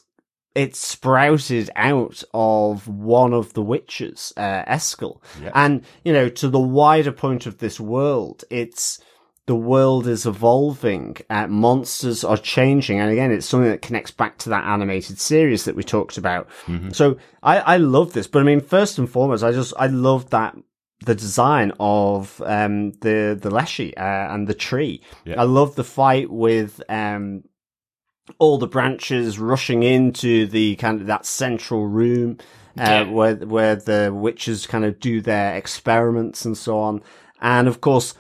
[0.55, 5.21] it's sprouted out of one of the witches, uh, Eskel.
[5.41, 5.53] Yeah.
[5.55, 9.01] And, you know, to the wider point of this world, it's,
[9.47, 14.39] the world is evolving, uh, monsters are changing, and again, it's something that connects back
[14.39, 16.49] to that animated series that we talked about.
[16.93, 20.31] So I, I love this, but I mean, first and foremost, I just, I love
[20.31, 20.57] that
[21.07, 25.03] the design of um the the leshy uh, and the tree.
[25.25, 25.41] Yeah.
[25.41, 27.45] I love the fight with um
[28.39, 32.39] all the branches rushing into the kind of that central room
[32.79, 33.11] uh, Yeah.
[33.11, 37.03] where where the witches kind of do their experiments and so on.
[37.41, 38.15] And of course,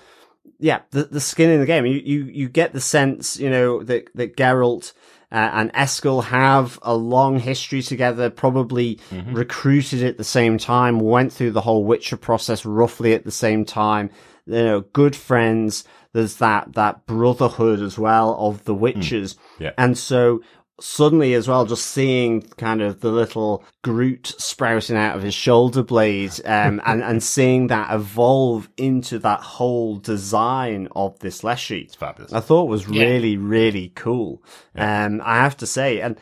[0.59, 1.87] yeah, the the skin in the game.
[1.87, 4.93] You you you get the sense, you know, that that Geralt
[5.33, 8.29] uh, and Eskel have a long history together.
[8.31, 8.99] Probably
[9.33, 13.65] recruited at the same time, went through the whole Witcher process roughly at the same
[13.65, 14.11] time.
[14.47, 15.85] You know, good friends.
[16.13, 19.73] There's that that brotherhood as well of the witches, Yeah.
[19.79, 20.43] and so
[20.83, 25.83] suddenly as well, just seeing kind of the little Groot sprouting out of his shoulder
[25.83, 31.81] blade, um, and, and seeing that evolve into that whole design of this Leshy.
[31.81, 32.33] It's fabulous.
[32.33, 33.03] I thought was Yeah.
[33.05, 34.43] really, really cool.
[34.75, 36.17] Um, I have to say, and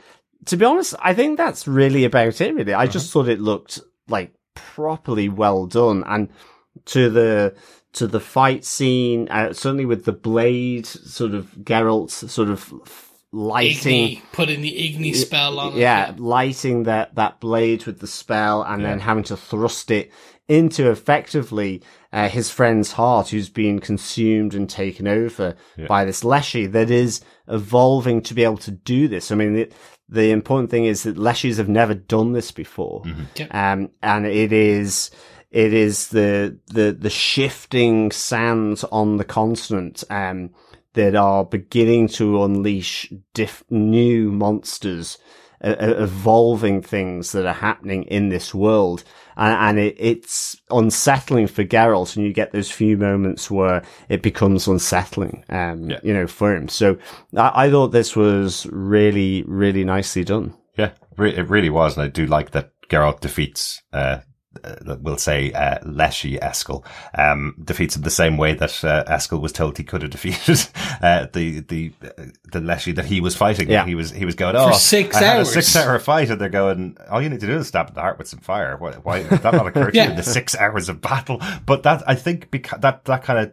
[0.46, 2.74] to be honest, I think that's really about it, really.
[2.74, 3.78] I just thought it looked
[4.08, 6.30] like properly well done and
[6.86, 7.54] to the,
[7.92, 12.72] to the fight scene, uh, certainly with the blade, sort of Geralt sort of
[13.32, 14.16] lighting.
[14.16, 15.78] Igni, putting the Igni spell on it.
[15.78, 20.10] Yeah, lighting that, that blade with the spell and then having to thrust it
[20.48, 25.54] into effectively uh, his friend's heart who's been consumed and taken over
[25.86, 29.30] by this Leshy that is evolving to be able to do this.
[29.30, 29.70] I mean, the,
[30.08, 33.04] the important thing is that Leshies have never done this before.
[33.36, 33.54] Yep.
[33.54, 35.10] Um, and it is,
[35.50, 40.50] it is the, the, the shifting sands on the continent, um,
[40.94, 45.18] that are beginning to unleash diff- new monsters,
[45.62, 49.04] uh, uh, evolving things that are happening in this world.
[49.36, 54.22] And, and it, it's unsettling for Geralt, and you get those few moments where it
[54.22, 56.00] becomes unsettling, um, Yeah.
[56.02, 56.68] you know, for him.
[56.68, 56.98] So
[57.36, 60.54] I, I thought this was really, really nicely done.
[60.76, 64.18] Yeah, it really was, and I do like that Geralt defeats, uh,
[64.64, 66.84] uh, we'll say, uh, Leshy Eskel,
[67.16, 70.68] um, defeats him the same way that, uh, Eskel was told he could have defeated,
[71.02, 73.70] uh, the, the, uh, the Leshy that he was fighting.
[73.70, 73.84] Yeah.
[73.84, 76.96] He was, he was going, oh, six I hours." six hour fight, and they're going,
[77.10, 78.76] all you need to do is stab the heart with some fire.
[78.76, 81.40] Why, why did that not occur to you in the six hours of battle?
[81.64, 83.52] But that, I think, because that, that kind of,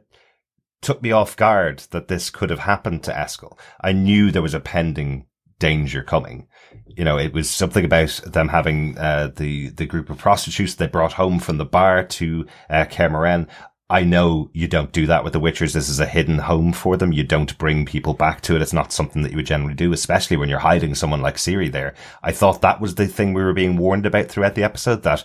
[0.82, 3.58] took me off guard that this could have happened to Eskel.
[3.82, 5.26] I knew there was a pending
[5.58, 6.48] danger coming.
[6.88, 10.88] You know, it was something about them having uh, the the group of prostitutes they
[10.88, 13.48] brought home from the bar to uh, Kaer Morhen.
[13.88, 15.74] I know you don't do that with the Witchers.
[15.74, 17.12] This is a hidden home for them.
[17.12, 18.62] You don't bring people back to it.
[18.64, 21.72] It's not something that you would generally do, especially when you're hiding someone like Ciri
[21.72, 21.94] there.
[22.24, 25.24] I thought that was the thing we were being warned about throughout the episode that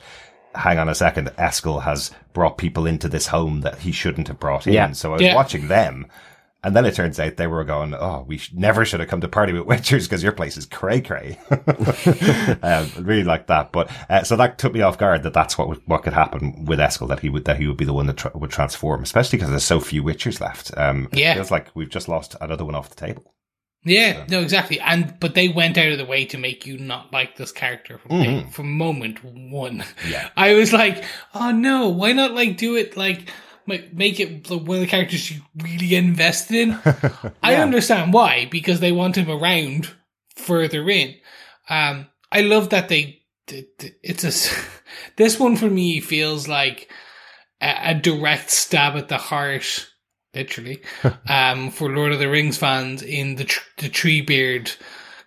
[0.55, 4.41] hang on a second, Eskel has brought people into this home that he shouldn't have
[4.41, 4.73] brought in.
[4.75, 4.93] Yeah.
[4.93, 5.35] So I was Yeah.
[5.35, 6.07] watching them.
[6.63, 9.21] And then it turns out they were going, oh, we sh- never should have come
[9.23, 11.39] to party with Witchers because your place is cray cray.
[12.63, 13.71] um, really like that.
[13.73, 16.65] But, uh, so that took me off guard that that's what would, what could happen
[16.67, 19.03] with Eskel, that he would, that he would be the one that tr- would transform,
[19.03, 20.77] especially because there's so few Witchers left.
[20.77, 21.35] Um, Yeah.
[21.35, 23.35] Feels like we've just lost another one off the table.
[23.83, 24.79] Yeah, no, exactly.
[24.79, 27.97] And but they went out of the way to make you not like this character
[27.97, 29.85] from day, from moment one.
[30.07, 30.29] Yeah.
[30.37, 31.03] I was like,
[31.35, 33.31] oh no, why not like do it like
[33.67, 36.79] ma- make it the- one of the characters you really get invested in?
[37.43, 39.91] I understand why because they want him around
[40.37, 41.15] further in.
[41.69, 43.23] Um, I love that they.
[43.47, 44.57] th- th- It's a.
[45.17, 46.91] This one for me feels like
[47.61, 49.87] a, a direct stab at the heart,
[50.35, 50.83] literally,
[51.29, 54.77] um, for Lord of the Rings fans in the tr- the Treebeard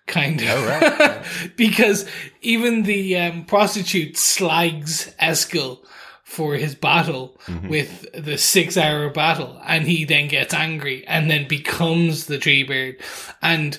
[0.06, 1.52] kind of.
[1.56, 2.06] because
[2.42, 5.78] even the um, prostitute slags Eskel
[6.24, 7.68] for his battle mm-hmm.
[7.68, 13.00] with the six hour battle, and he then gets angry and then becomes the Treebeard
[13.40, 13.78] and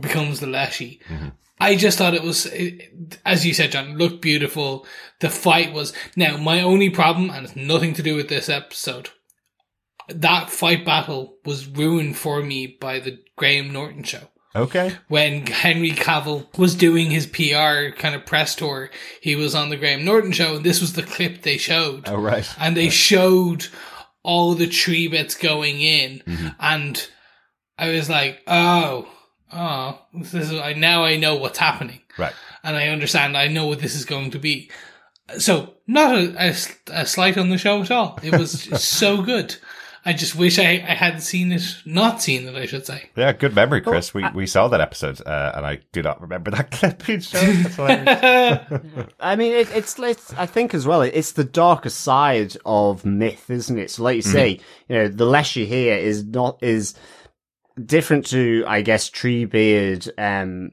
[0.00, 1.00] becomes the Leshy.
[1.08, 1.28] Mm-hmm.
[1.62, 2.46] I just thought it was,
[3.24, 4.86] as you said, John, looked beautiful.
[5.20, 9.10] The fight was now my only problem, and it's nothing to do with this episode.
[10.08, 14.96] That fight battle was ruined for me by the Graham Norton show Okay.
[15.08, 18.90] when Henry Cavill was doing his PR kind of press tour,
[19.20, 22.08] he was on the Graham Norton show, and this was the clip they showed.
[22.08, 22.48] Oh, right.
[22.58, 23.68] And they showed
[24.22, 26.48] all the tree bits going in, mm-hmm.
[26.58, 27.08] and
[27.78, 29.08] I was like, "Oh,
[29.52, 32.34] oh, this is I now I know what's happening, Right.
[32.62, 33.36] and I understand.
[33.36, 34.70] I know what this is going to be."
[35.38, 36.54] So, not a, a,
[37.02, 38.18] a slight on the show at all.
[38.22, 39.56] It was so good.
[40.04, 43.10] I just wish I, I had seen it, not seen it, I should say.
[43.16, 44.14] Yeah, good memory, Chris.
[44.14, 47.66] we, we saw that episode, uh, and I do not remember that clip being shown.
[49.20, 53.50] I mean, it, it's, it's, I think as well, it's the darker side of myth,
[53.50, 53.90] isn't it?
[53.90, 56.94] So like you say, you know, the Leshy here is not, is
[57.84, 60.72] different to, I guess, Treebeard, um,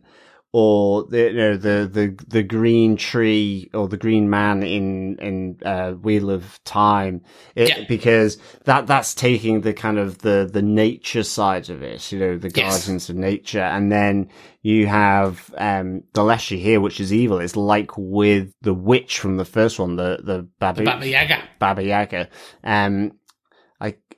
[0.60, 5.60] or the, you know, the, the, the green tree or the green man in, in,
[5.64, 7.22] uh, Wheel of Time.
[7.54, 7.86] It, Yeah.
[7.88, 12.38] Because that, that's taking the kind of the, the nature side of it, you know,
[12.40, 12.80] the Yes.
[12.80, 13.62] guardians of nature.
[13.62, 14.30] And then
[14.64, 17.38] you have, um, the Leshy here, which is evil.
[17.38, 20.86] It's like with the witch from the first one, the, the Babu.
[20.86, 21.44] Baba Yaga.
[21.60, 22.30] Baba Yaga.
[22.64, 23.12] Um,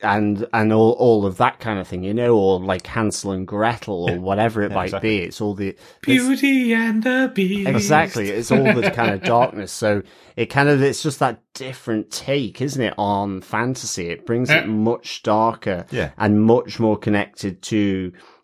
[0.02, 3.46] and, and all, all of that kind of thing, you know, or like Hansel and
[3.48, 5.20] Gretel or whatever it might exactly.
[5.20, 5.24] be.
[5.26, 7.70] It's all the, Beauty and the Beast.
[7.70, 8.30] exactly.
[8.30, 9.72] It's all the kind of darkness.
[9.72, 10.02] So
[10.36, 14.08] it kind of, it's just that different take, isn't it, on fantasy?
[14.10, 14.60] It brings Yeah.
[14.64, 16.12] it much darker Yeah.
[16.18, 17.78] and much more connected to,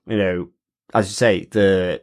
[0.07, 0.49] you know,
[0.93, 2.01] as you say, the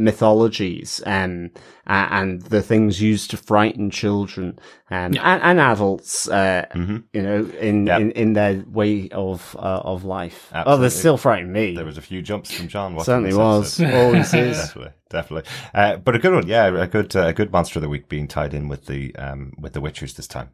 [0.00, 1.50] mythologies um,
[1.86, 4.58] uh, and the things used to frighten children
[4.90, 8.00] um, and, and adults, uh, you know, in, Yep.
[8.00, 10.48] in, in their way of uh, of life.
[10.52, 10.84] Oh, Absolutely.
[10.86, 11.74] they still frighten me.
[11.76, 12.94] There was a few jumps from John.
[12.94, 13.80] watching Certainly was.
[13.80, 14.04] episode.
[14.06, 14.56] Always is.
[14.58, 15.50] definitely, definitely.
[15.74, 18.08] Uh, but a good one, yeah, a good, uh, a good monster of the week
[18.08, 20.50] being tied in with the um, with the Witchers this time.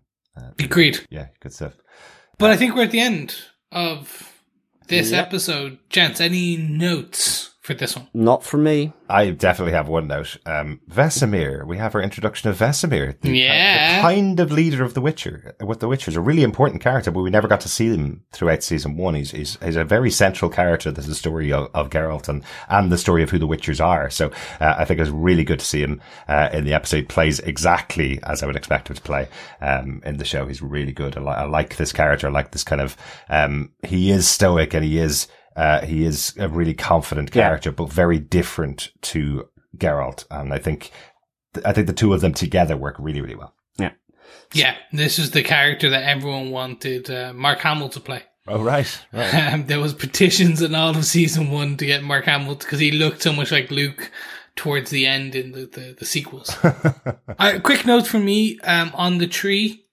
[0.59, 1.01] Agreed.
[1.11, 1.74] Yeah, good stuff.
[2.38, 3.36] But I think we're at the end
[3.72, 4.32] of
[4.88, 5.26] this Yep.
[5.28, 5.78] episode.
[5.88, 8.07] Gents, any notes for this one?
[8.14, 8.93] Not for me.
[9.09, 10.37] I definitely have one note.
[10.47, 11.67] Um, Vesemir.
[11.67, 13.97] We have our introduction of Vesemir, the, Yeah.
[13.97, 15.55] the kind of leader of the Witcher.
[15.61, 18.62] With the Witcher's a really important character, but we never got to see him throughout
[18.62, 19.14] season one.
[19.14, 22.91] He's he's, he's a very central character to the story of, of Geralt and and
[22.91, 24.11] the story of who the Witchers are.
[24.11, 27.09] So uh, I think it's really good to see him uh, in the episode.
[27.09, 29.29] Plays exactly as I would expect him to play
[29.61, 30.47] um, in the show.
[30.47, 31.17] He's really good.
[31.17, 32.29] I, li- I like this character.
[32.29, 32.97] I like this kind of.
[33.29, 35.27] Um, he is stoic and he is.
[35.57, 37.42] Uh, he is a really confident Yeah.
[37.48, 40.26] character, but very different to Geralt.
[40.30, 40.90] And I think,
[41.64, 43.54] I think the two of them together work really, really well.
[43.78, 43.92] Yeah.
[44.52, 48.22] Yeah, this is the character that everyone wanted uh, Mark Hamill to play.
[48.46, 49.04] Oh, right.
[49.12, 49.34] Right.
[49.54, 52.92] Um, there was petitions in all of season one to get Mark Hamill because he
[52.92, 54.11] looked so much like Luke
[54.54, 56.57] towards the end in the, the, the sequels.
[56.64, 59.84] uh, quick note from me um, on the tree.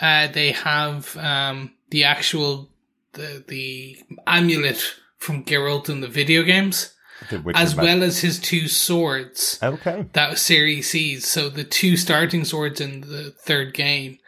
[0.00, 2.70] Uh, they have um, the actual
[3.12, 6.94] the the amulet from Geralt in the video games,
[7.30, 7.84] The as man.
[7.84, 10.06] well as his two swords Okay.
[10.12, 11.26] that series sees.
[11.26, 14.18] So the two starting swords in the third game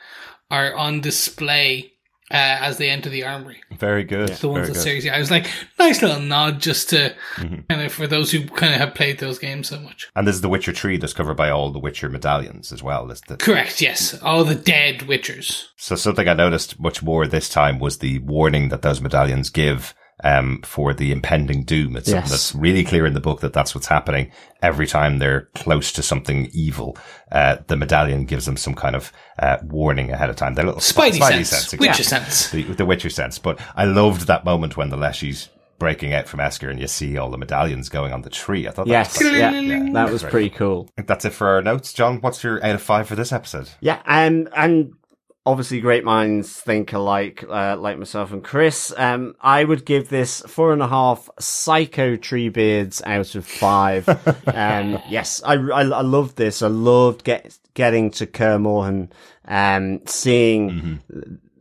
[0.50, 1.92] are on display
[2.32, 3.56] uh, as they enter the armory.
[3.72, 4.28] Very good.
[4.28, 4.82] The ones Very that good.
[4.82, 5.08] series.
[5.08, 5.48] I was like,
[5.80, 7.60] nice little nod just to Mm-hmm.
[7.68, 10.08] kind of for those who kind of have played those games so much.
[10.14, 13.06] And this is the Witcher tree that's covered by all the Witcher medallions as well.
[13.06, 13.80] This, the, Correct.
[13.80, 15.66] Yes, all the dead Witchers.
[15.76, 19.94] so something I noticed much more this time was the warning that those medallions give
[20.24, 21.96] um, for the impending doom.
[21.96, 24.30] It's something that's really clear in the book that that's what's happening
[24.62, 26.96] every time they're close to something evil.
[27.32, 30.54] Uh, the medallion gives them some kind of uh, warning ahead of time.
[30.54, 31.88] Their little Spidey, sense, exactly.
[31.88, 32.50] Witcher sense.
[32.50, 33.38] the, the Witcher sense.
[33.38, 35.48] But I loved that moment when the Leshy's
[35.78, 38.68] breaking out from Eskel and you see all the medallions going on the tree.
[38.68, 39.92] I thought that Yes, was yeah, Yeah.
[39.94, 40.90] that was pretty cool.
[40.96, 41.94] That's it for our notes.
[41.94, 43.70] John, what's your out of five for this episode?
[43.80, 44.92] Yeah, um, and
[45.46, 48.92] obviously great minds think alike, uh, like myself and Chris.
[48.96, 54.08] Um, I would give this four and a half psycho tree beards out of five.
[54.46, 56.62] um, yes, I, I, I loved this.
[56.62, 59.10] I loved get, getting to Kaer Morhen,
[59.46, 61.00] um, seeing,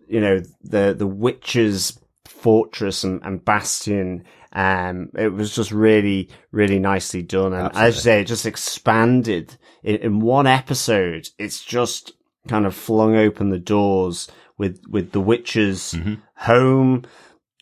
[0.07, 4.25] you know, the, the witches fortress and, and bastion.
[4.51, 7.53] Um, it was just really, really nicely done.
[7.53, 11.30] And as you say, it just expanded in, in one episode.
[11.38, 12.13] It's just
[12.48, 14.28] kind of flung open the doors
[14.58, 15.96] with, with the witches
[16.36, 17.04] home,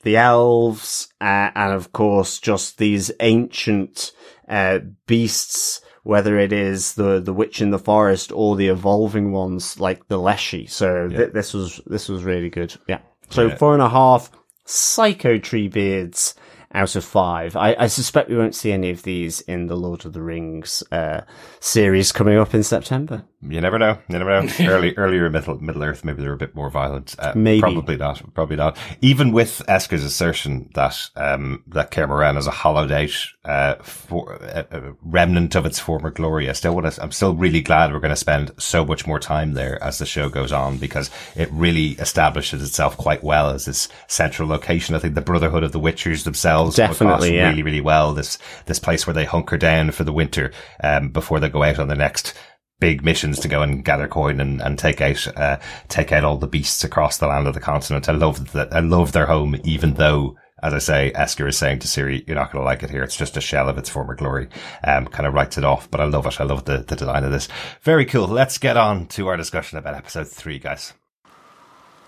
[0.03, 4.11] the elves, uh, and of course, just these ancient,
[4.47, 9.79] uh, beasts, whether it is the, the witch in the forest or the evolving ones
[9.79, 10.65] like the Leshy.
[10.67, 12.75] So th- this was, this was really good.
[12.87, 12.99] Yeah.
[13.29, 13.55] So Yeah.
[13.57, 14.31] four and a half
[14.65, 16.33] psycho tree beards
[16.73, 17.55] out of five.
[17.55, 20.83] I, I suspect we won't see any of these in the Lord of the Rings,
[20.91, 21.21] uh,
[21.59, 23.23] series coming up in September.
[23.39, 23.99] You never know.
[24.09, 24.51] You never know.
[24.59, 27.15] Early, earlier Middle Middle Earth, maybe they're a bit more violent.
[27.19, 27.61] Uh, Maybe.
[27.61, 28.33] probably not.
[28.33, 28.77] Probably not.
[28.99, 33.11] Even with Eskel's assertion that um, that Kaer Morhen is a hollowed out
[33.45, 37.01] uh, for, a, a remnant of its former glory, I still want to.
[37.01, 40.07] I'm still really glad we're going to spend so much more time there as the
[40.07, 44.95] show goes on because it really establishes itself quite well as this central location.
[44.95, 47.49] I think the Brotherhood of the Witchers themselves Definitely, yeah.
[47.49, 48.15] really, really well.
[48.15, 50.51] This this place where they hunker down for the winter
[50.83, 52.33] um, before they go out on the next
[52.79, 55.57] big missions to go and gather coin and, and take out uh,
[55.87, 58.07] take out all the beasts across the land of the continent.
[58.09, 58.73] I love that.
[58.73, 60.35] I love their home, even though.
[60.63, 63.03] As I say, Eskel is saying to Ciri, you're not going to like it here.
[63.03, 64.49] It's just a shell of its former glory.
[64.83, 66.41] Um, kind of writes it off, but I love it.
[66.41, 67.47] I love the, the design of this.
[67.83, 68.27] Very cool.
[68.27, 70.93] Let's get on to our discussion about episode three, guys.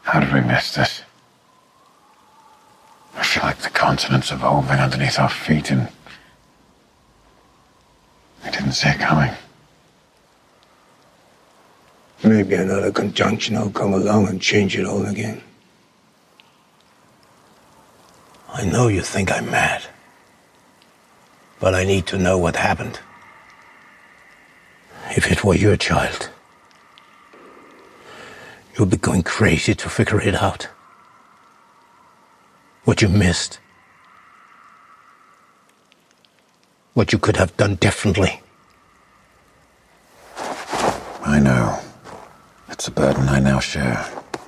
[0.02, 1.04] How did we miss this?
[3.14, 5.88] I feel like the continent's evolving underneath our feet and.
[8.44, 9.32] we didn't see it coming.
[12.24, 15.42] Maybe another conjunction will come along and change it all again.
[18.52, 19.84] I know you think I'm mad.
[21.60, 23.00] But I need to know what happened.
[25.12, 26.30] If it were your child,
[28.78, 30.68] you'd be going crazy to figure it out.
[32.84, 33.60] What you missed.
[36.94, 38.42] What you could have done differently.
[41.24, 41.80] I know.
[42.80, 44.08] It's a burden I now share.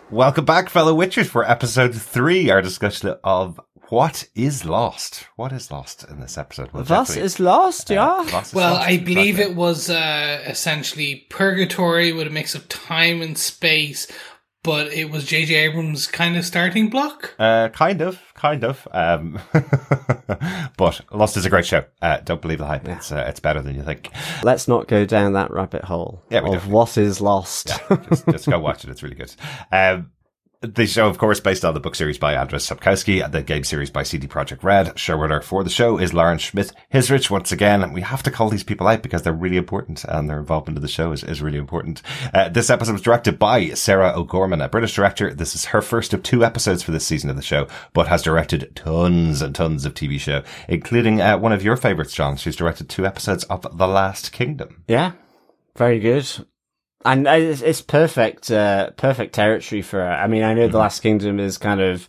[0.10, 3.60] Welcome back, fellow Witchers, for episode three, our discussion of
[3.90, 5.28] what is lost?
[5.36, 6.72] What is lost in this episode?
[6.72, 8.06] Well, Was is lost, yeah.
[8.06, 8.88] Lost is Well, lost.
[8.88, 9.52] I believe Exactly.
[9.52, 14.08] it was uh, essentially purgatory with a mix of time and space,
[14.64, 15.56] but it was J.J.
[15.56, 17.34] Abrams' kind of starting block.
[17.40, 18.88] Uh, kind of, kind of.
[18.92, 19.40] Um,
[20.78, 21.84] but Lost is a great show.
[22.02, 22.88] Uh, don't believe the hype.
[22.88, 24.10] It's uh, it's better than you think.
[24.44, 27.68] Let's not go down that rabbit hole Yeah, we of definitely- what is lost.
[28.10, 28.90] just, just go watch it.
[28.90, 29.34] It's really good.
[29.72, 30.12] Um,
[30.62, 33.90] the show, of course, based on the book series by Andrzej Sapkowski, the game series
[33.90, 34.90] by CD Projekt Red.
[34.90, 37.32] Showrunner for the show is Lauren Schmidt Hissrich.
[37.32, 40.38] Once again, we have to call these people out because they're really important and their
[40.38, 42.04] involvement in the show is, is really important.
[42.32, 45.34] Uh, this episode was directed by Sarah O'Gorman, a British director.
[45.34, 48.22] This is her first of two episodes for this season of the show, but has
[48.22, 52.38] directed tons and tons of TV show, including uh, one of your favorites, John.
[52.38, 54.84] She's directed two episodes of The Last Kingdom.
[54.88, 55.14] Yeah,
[55.76, 56.46] very good.
[57.06, 60.12] And it's, it's perfect, uh, perfect territory for her.
[60.12, 60.72] I mean, I know Mm-hmm.
[60.72, 62.08] the Last Kingdom is kind of,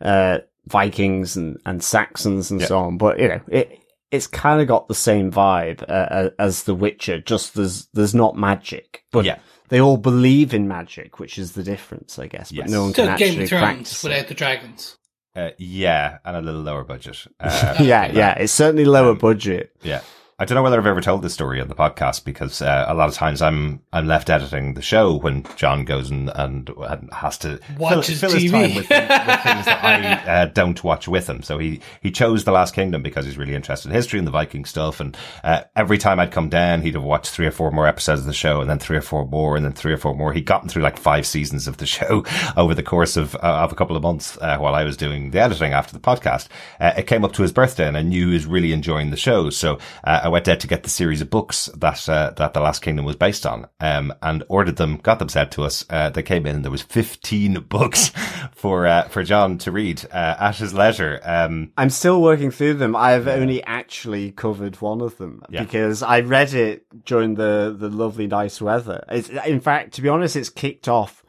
[0.00, 3.78] uh, Vikings and, and Saxons and so on, but you know, it,
[4.10, 8.36] it's kind of got the same vibe, uh, as The Witcher, just there's, there's not
[8.36, 9.38] magic, but Yeah.
[9.68, 12.70] they all believe in magic, which is the difference, I guess, but Yes.
[12.70, 14.08] no one So can Game actually of Thrones practice it.
[14.08, 14.96] without the dragons.
[15.36, 17.26] Uh, yeah, and a little lower budget.
[17.40, 19.72] Uh, Yeah, yeah, it's certainly lower Um, budget.
[19.82, 20.00] Yeah.
[20.36, 22.94] I don't know whether I've ever told this story on the podcast because uh, a
[22.94, 26.68] lot of times I'm I'm left editing the show when John goes and, and
[27.12, 30.82] has to Watch fill, his fill his time with, with things that I uh, don't
[30.82, 31.42] watch with him.
[31.42, 34.32] So he he chose the Last Kingdom because he's really interested in history and the
[34.32, 34.98] Viking stuff.
[34.98, 38.22] And uh, every time I'd come down, he'd have watched three or four more episodes
[38.22, 40.32] of the show, and then three or four more, and then three or four more.
[40.32, 42.24] He'd gotten through like five seasons of the show
[42.56, 45.30] over the course of uh, of a couple of months uh, while I was doing
[45.30, 46.48] the editing after the podcast.
[46.80, 49.16] Uh, it came up to his birthday, and I knew he was really enjoying the
[49.16, 49.48] show.
[49.50, 52.60] So uh, I went out to get the series of books that uh, that the
[52.60, 54.96] Last Kingdom was based on, um, and ordered them.
[54.96, 55.84] Got them sent to us.
[55.90, 58.10] Uh, they came in, and there was fifteen books
[58.52, 61.20] for uh, for John to read uh, at his leisure.
[61.22, 62.96] Um, I'm still working through them.
[62.96, 65.62] I've only actually covered one of them Yeah.
[65.64, 69.04] because I read it during the, the lovely nice weather.
[69.10, 71.22] It's, in fact, to be honest, it's kicked off,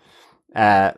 [0.56, 0.92] uh,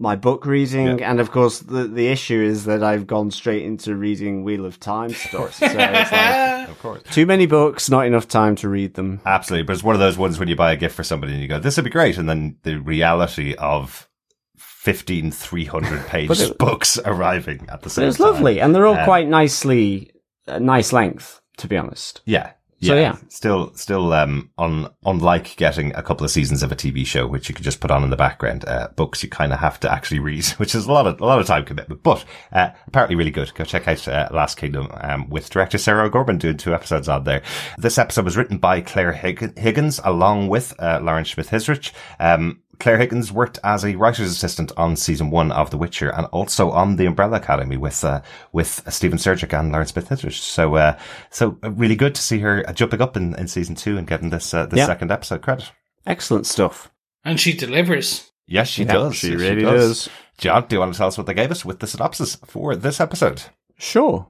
[0.00, 1.02] my book reading.
[1.02, 4.78] And of course, the, the issue is that I've gone straight into reading Wheel of
[4.78, 5.56] Time stories.
[5.56, 5.74] So it's
[6.12, 7.02] like, of course.
[7.10, 9.20] too many books, not enough time to read them.
[9.26, 11.42] Absolutely, but it's one of those ones when you buy a gift for somebody and
[11.42, 14.08] you go, "This would be great," and then the reality of
[14.56, 18.26] 15 300 page it- books arriving at the same it was time.
[18.26, 18.60] lovely.
[18.60, 20.12] And they're all Um, quite nicely,
[20.46, 22.20] uh, nice length, to be honest.
[22.24, 22.52] Yeah.
[22.80, 23.16] So, yeah.
[23.28, 27.48] still, still, um, on, unlike getting a couple of seasons of a TV show, which
[27.48, 29.92] you could just put on in the background, uh, books you kind of have to
[29.92, 33.16] actually read, which is a lot of, a lot of time commitment, but, uh, apparently
[33.16, 33.52] really good.
[33.54, 37.24] Go check out, uh, Last Kingdom, um, with director Sarah O'Gorman doing two episodes on
[37.24, 37.42] there.
[37.78, 41.92] This episode was written by Claire Hig- Higgins along with, uh, Lauren Schmidt-Hissrich.
[42.20, 46.26] Um, Claire Higgins worked as a writer's assistant on season one of The Witcher and
[46.26, 48.22] also on The Umbrella Academy with, uh,
[48.52, 50.38] with Stephen Surjik and Lauren Schmidt Hissrich.
[50.40, 50.98] So, uh,
[51.30, 54.06] so uh, really good to see her uh, jumping up in, in season two and
[54.06, 54.86] getting this, uh, this Yeah.
[54.86, 55.72] second episode credit.
[56.06, 56.90] Excellent stuff.
[57.24, 58.30] And she delivers.
[58.46, 59.16] Yes, she Yeah, does.
[59.16, 60.08] she Yes, really does.
[60.38, 62.76] John, do you want to tell us what they gave us with the synopsis for
[62.76, 63.42] this episode?
[63.76, 64.28] Sure.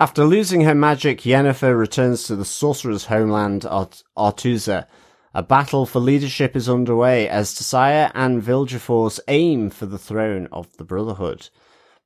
[0.00, 4.86] After losing her magic, Yennefer returns to the sorcerer's homeland, Art- Aretuza.
[5.34, 10.76] A battle for leadership is underway as Tissaia and Vilgefortz aim for the throne of
[10.76, 11.48] the Brotherhood.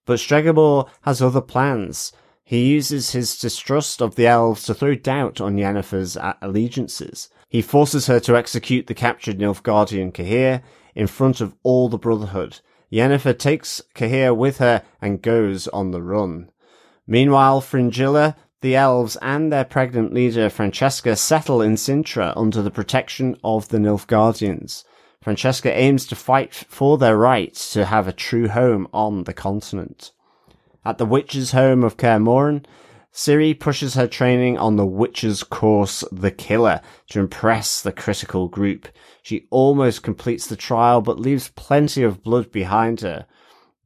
[0.05, 2.13] But Stregobor has other plans.
[2.45, 7.29] He uses his distrust of the elves to throw doubt on Yennefer's uh, allegiances.
[7.49, 10.63] He forces her to execute the captured Nilfgaardian Cahir
[10.95, 12.61] in front of all the Brotherhood.
[12.93, 16.51] Yennefer takes Cahir with her and goes on the run.
[17.09, 18.37] Meanwhile, Fringilla,
[18.67, 23.79] the elves, and their pregnant leader Francesca settle in Cintra under the protection of the
[23.79, 24.83] Nilfgaardians.
[25.23, 30.11] Francesca aims to fight for their right to have a true home on the continent.
[30.85, 32.65] At the witch's home of Kaer Morhen,
[33.13, 38.89] Ciri pushes her training on the witch's course, The Killer, to impress the critical group.
[39.23, 43.27] She almost completes the trial, but leaves plenty of blood behind her.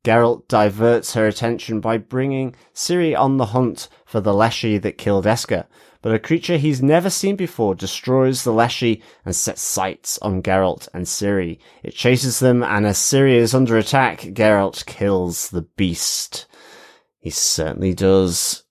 [0.03, 5.27] Geralt diverts her attention by bringing Ciri on the hunt for the Leshy that killed
[5.27, 5.67] Eskel,
[6.01, 10.89] but a creature he's never seen before destroys the Leshy and sets sights on Geralt
[10.95, 11.59] and Ciri.
[11.83, 16.47] It chases them, and as Ciri is under attack, Geralt kills the beast.
[17.19, 18.65] He certainly does.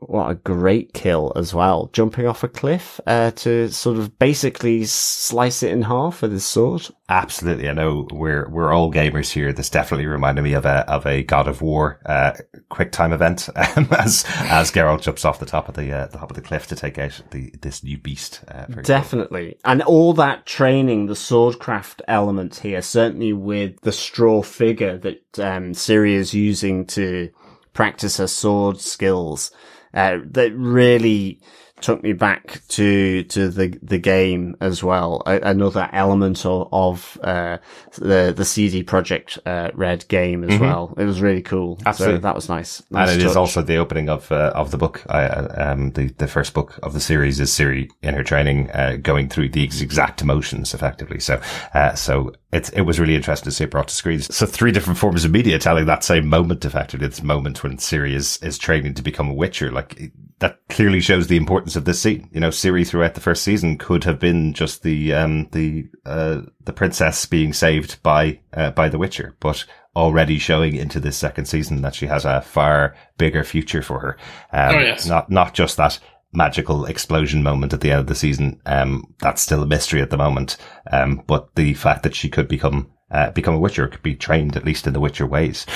[0.00, 1.90] What a great kill as well.
[1.92, 6.44] Jumping off a cliff uh, to sort of basically slice it in half with his
[6.44, 6.86] sword.
[7.08, 7.68] Absolutely.
[7.68, 9.52] I know we're, we're all gamers here.
[9.52, 12.34] This definitely reminded me of a, of a God of War, uh,
[12.68, 16.18] quick time event, um, as, as Geralt jumps off the top of the, uh, the
[16.18, 18.44] top of the cliff to take out the, this new beast.
[18.46, 18.82] Uh, very cool.
[18.84, 19.58] Definitely.
[19.64, 25.72] And all that training, the swordcraft element here, certainly with the straw figure that um,
[25.72, 27.30] Ciri is using to
[27.72, 29.50] practice her sword skills.
[29.94, 31.40] Uh, that really
[31.80, 35.22] took me back to to the the game as well.
[35.26, 37.58] A, another element of, of uh,
[37.96, 40.94] the the CD Projekt uh, Red game as well.
[40.96, 41.76] It was really cool.
[41.76, 41.88] Mm-hmm.
[41.88, 42.16] Absolutely.
[42.18, 42.82] So that was nice.
[42.90, 43.38] nice and it is touch.
[43.38, 45.04] also the opening of uh, of the book.
[45.08, 48.70] I, uh, um, the the first book of the series is Ciri in her training,
[48.70, 51.20] uh, going through the exact emotions effectively.
[51.20, 51.40] So,
[51.74, 54.34] uh, so it it was really interesting to see it brought to screens.
[54.34, 57.06] So three different forms of media telling that same moment effectively.
[57.06, 61.26] This moment when Ciri is is training to become a Witcher, like that clearly shows
[61.26, 62.28] the importance of this scene.
[62.32, 66.42] You know, Ciri throughout the first season could have been just the um the uh
[66.64, 69.64] the princess being saved by uh, by the Witcher, but
[69.96, 74.16] already showing into this second season that she has a far bigger future for her.
[74.52, 75.06] Um, Oh, yes.
[75.06, 75.98] Not not just that
[76.32, 78.60] magical explosion moment at the end of the season.
[78.66, 80.56] Um, that's still a mystery at the moment.
[80.92, 84.56] Um, but the fact that she could become uh, become a Witcher, could be trained
[84.56, 85.66] at least in the Witcher ways.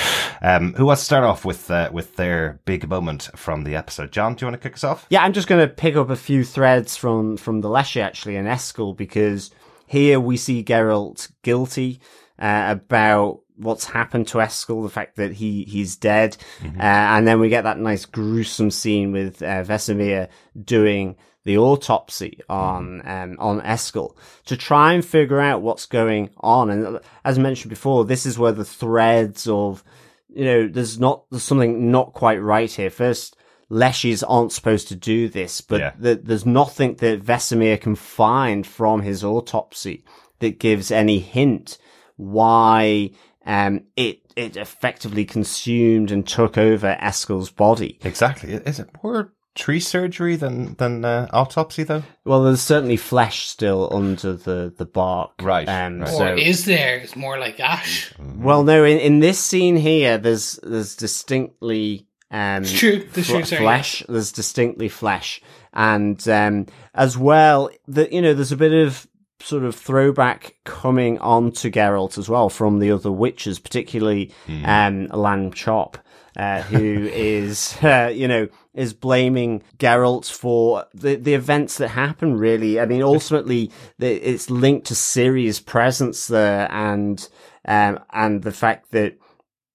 [0.41, 4.11] Um, who wants to start off with uh, with their big moment from the episode?
[4.11, 5.05] John, do you want to kick us off?
[5.09, 8.35] Yeah, I'm just going to pick up a few threads from from the Leshy actually
[8.35, 9.51] and Eskel because
[9.87, 11.99] here we see Geralt guilty
[12.39, 17.39] uh, about what's happened to Eskel, the fact that he he's dead, uh, and then
[17.39, 20.29] we get that nice gruesome scene with uh, Vesemir
[20.63, 24.15] doing the autopsy on um, on Eskel
[24.45, 26.69] to try and figure out what's going on.
[26.69, 29.83] And as mentioned before, this is where the threads of
[30.29, 32.89] you know there's not there's something not quite right here.
[32.89, 33.35] First,
[33.69, 35.91] Leshies aren't supposed to do this, but Yeah.
[36.01, 40.03] th- there's nothing that Vesemir can find from his autopsy
[40.39, 41.77] that gives any hint
[42.17, 43.11] why
[43.45, 47.99] um, it it effectively consumed and took over Eskel's body.
[48.03, 48.53] Exactly.
[48.53, 52.03] Is it more tree surgery than than uh, autopsy though?
[52.25, 56.09] Well, there's certainly flesh still under the the bark, Right, Um, right.
[56.09, 56.97] So, Or is there?
[56.97, 58.13] It's more like ash.
[58.19, 63.07] well, no, in, in this scene here, there's there's distinctly um, It's true.
[63.15, 63.43] It's fl- true.
[63.45, 63.61] Sorry.
[63.61, 64.03] flesh.
[64.09, 65.41] There's distinctly flesh,
[65.73, 66.65] and um,
[66.95, 69.07] as well, that you know, there's a bit of
[69.39, 74.31] sort of throwback coming on to Geralt as well from the other witches, particularly
[74.63, 75.97] um, Lan Chop,
[76.37, 82.37] uh, who is uh, you know is blaming Geralt for the the events that happen.
[82.37, 87.27] Really, I mean, ultimately, it's linked to Ciri's presence there, and
[87.65, 89.17] um, and the fact that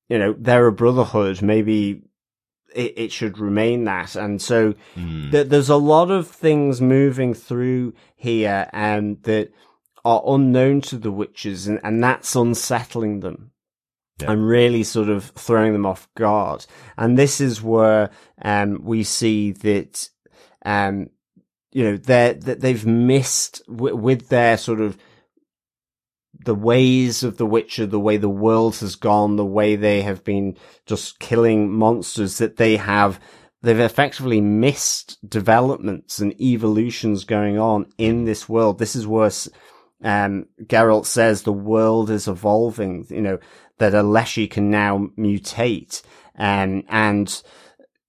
[0.09, 1.43] you know they're a brotherhood.
[1.43, 2.03] Maybe
[2.75, 4.17] it, it should remain that.
[4.17, 4.75] And so
[5.31, 9.53] th- there's a lot of things moving through here um, that
[10.05, 13.51] are unknown to the witches, and, and that's unsettling them.
[14.21, 14.33] Yeah.
[14.33, 16.67] And really sort of throwing them off guard.
[16.97, 18.11] And this is where
[18.43, 20.09] um, we see that,
[20.65, 21.11] um,
[21.71, 24.99] you know, they're, that they've missed w- with their sort of
[26.45, 30.25] the ways of the Witcher, the way the world has gone, the way they have
[30.25, 33.21] been just killing monsters, that they have,
[33.63, 38.81] they've effectively missed developments and evolutions going on in this world.
[38.81, 39.31] This is where,
[40.03, 43.39] um, Geralt says the world is evolving, you know,
[43.79, 46.03] that a Leshy can now mutate,
[46.39, 47.43] um, and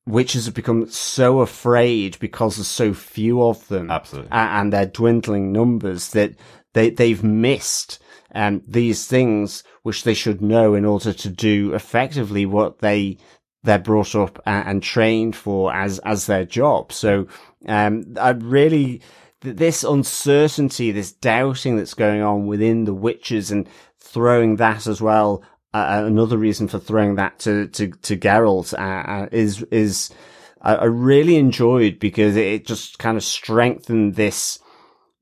[0.05, 4.31] witches have become so afraid because there's so few of them Absolutely.
[4.31, 6.35] and their dwindling numbers that
[6.73, 7.99] they they've missed
[8.33, 13.17] um, these things which they should know in order to do effectively what they
[13.63, 16.91] they're brought up and, and trained for as as their job.
[16.91, 17.27] So
[17.67, 19.01] um, I really
[19.41, 23.67] th- this uncertainty, this doubting that's going on within the witches, and
[23.99, 25.43] throwing that as well.
[25.73, 30.09] Uh, another reason for throwing that to to to Geralt uh, uh, is is
[30.61, 34.59] I, really enjoyed because it just kind of strengthened this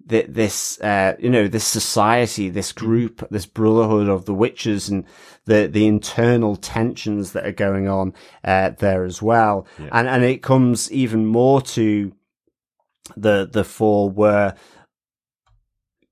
[0.07, 5.03] this uh, you know this society, this group, this brotherhood of the witches, and
[5.45, 8.13] the the internal tensions that are going on
[8.43, 9.67] uh, there as well.
[9.91, 12.13] And and it comes even more to
[13.15, 14.55] the the four where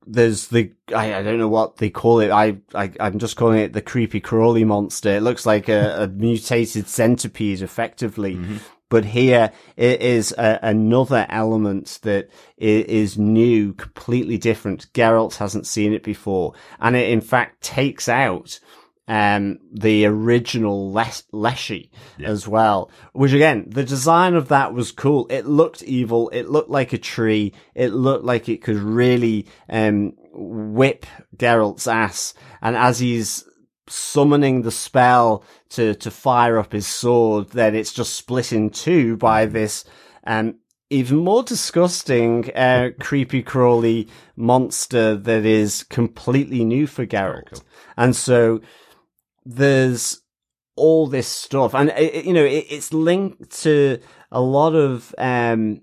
[0.06, 2.32] there's the I, I don't know what they call it.
[2.32, 5.10] I, I I'm just calling it the creepy crawly monster.
[5.10, 8.36] It looks like a, a mutated centipede, effectively.
[8.36, 8.58] Mm-hmm.
[8.88, 12.30] But here it is a, another element that
[12.62, 12.86] i-
[13.18, 14.94] new, completely different.
[14.94, 18.60] Geralt hasn't seen it before, and it in fact takes out
[19.08, 21.92] um the original Les- Leshy
[22.24, 22.90] as well.
[23.14, 25.28] Which again, the design of that was cool.
[25.30, 26.30] It looked evil.
[26.30, 27.54] It looked like a tree.
[27.76, 31.06] It looked like it could really um whip
[31.36, 32.34] Geralt's ass.
[32.62, 33.46] And as he's
[33.88, 39.18] summoning the spell to to fire up his sword, then it's just split in two
[39.18, 39.86] by this
[40.26, 40.56] um
[40.92, 47.64] even more disgusting, uh, creepy crawly monster that is completely new for Geralt.
[47.98, 48.62] And so
[49.46, 50.22] there's
[50.76, 54.00] all this stuff, and it, it- you know, it, it's linked to
[54.32, 55.82] a lot of um,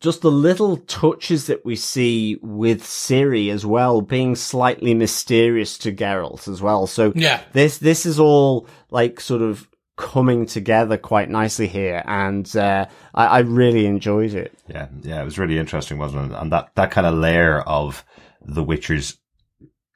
[0.00, 5.92] just the little touches that we see with Ciri as well, being slightly mysterious to
[5.92, 6.86] Geralt as well.
[6.86, 7.40] So Yeah.
[7.52, 13.26] this this is all like sort of coming together quite nicely here, and uh, I,
[13.26, 14.52] I really enjoyed it.
[14.68, 16.38] Yeah, yeah, it was really interesting, wasn't it?
[16.38, 18.04] And that, that kind of layer of
[18.42, 19.16] the Witcher's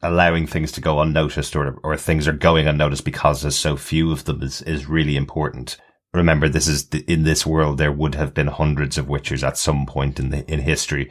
[0.03, 4.11] allowing things to go unnoticed or, or things are going unnoticed because there's so few
[4.13, 5.77] of them is, is really important.
[6.13, 9.59] Remember, this is the, in this world, there would have been hundreds of Witchers at
[9.59, 11.11] some point in the, in history.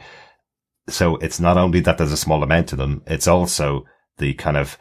[0.88, 3.84] So it's not only that there's a small amount of them, it's also
[4.18, 4.76] the kind of,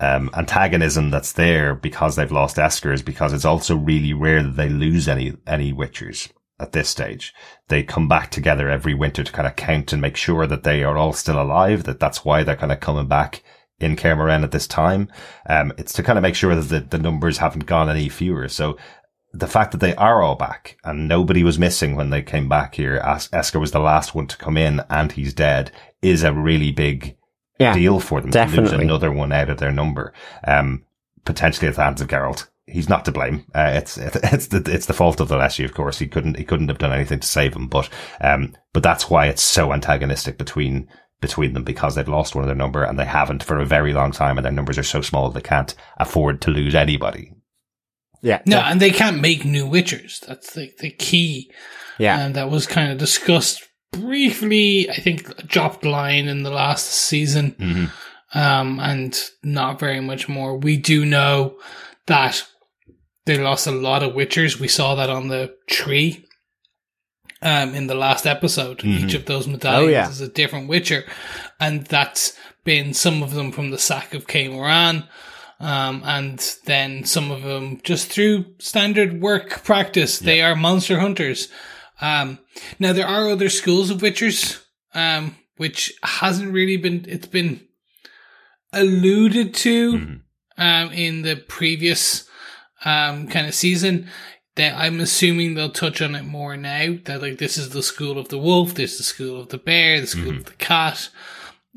[0.00, 4.70] um, antagonism that's there because they've lost Eskels because it's also really rare that they
[4.70, 6.30] lose any, any Witchers
[6.60, 7.32] at this stage.
[7.68, 10.82] They come back together every winter to kind of count and make sure that they
[10.84, 13.42] are all still alive, that that's why they're kind of coming back
[13.78, 15.08] in Kaer Morhen at this time.
[15.48, 18.48] Um, it's to kind of make sure that the, the numbers haven't gone any fewer.
[18.48, 18.76] So
[19.32, 22.74] the fact that they are all back and nobody was missing when they came back
[22.74, 25.70] here, As- Eskel was the last one to come in and he's dead
[26.02, 27.16] is a really big
[27.58, 28.84] Yeah, deal for them to lose definitely.
[28.84, 30.12] another one out of their number.
[30.46, 30.84] Um,
[31.24, 32.48] potentially at the hands of Geralt.
[32.70, 33.44] He's not to blame.
[33.54, 35.98] Uh, it's it's the it's the fault of the Leshy, of course.
[35.98, 37.68] He couldn't he couldn't have done anything to save him.
[37.68, 37.88] But
[38.20, 40.88] um, but that's why it's so antagonistic between
[41.20, 43.92] between them because they've lost one of their number and they haven't for a very
[43.92, 47.32] long time, and their numbers are so small they can't afford to lose anybody.
[48.22, 50.20] yeah, No, and they can't make new Witchers.
[50.20, 51.52] That's the, the key.
[51.98, 56.86] yeah, And that was kind of discussed briefly, I think, dropped line in the last
[56.86, 57.52] season.
[57.52, 57.84] Mm-hmm.
[58.32, 60.56] Um, and not very much more.
[60.56, 61.58] We do know
[62.06, 62.46] that
[63.36, 64.58] they lost a lot of Witchers.
[64.58, 66.26] We saw that on the tree.
[67.42, 70.08] Um, in the last episode, each of those medallions Oh, yeah.
[70.10, 71.04] is a different Witcher,
[71.58, 75.08] and that's been some of them from the sack of Kaer Morhen,
[75.58, 80.18] um, and then some of them just through standard work practice.
[80.18, 81.48] They are monster hunters.
[82.02, 82.40] Um,
[82.78, 84.60] now there are other schools of Witchers,
[84.94, 87.66] um, which hasn't really been, it's been
[88.74, 90.20] alluded to,
[90.58, 92.28] um, in the previous,
[92.84, 94.08] um, kind of season.
[94.56, 96.96] That I'm assuming they'll touch on it more now.
[97.04, 99.58] That like this is the school of the wolf, this is the school of the
[99.58, 101.08] bear, the school of the cat.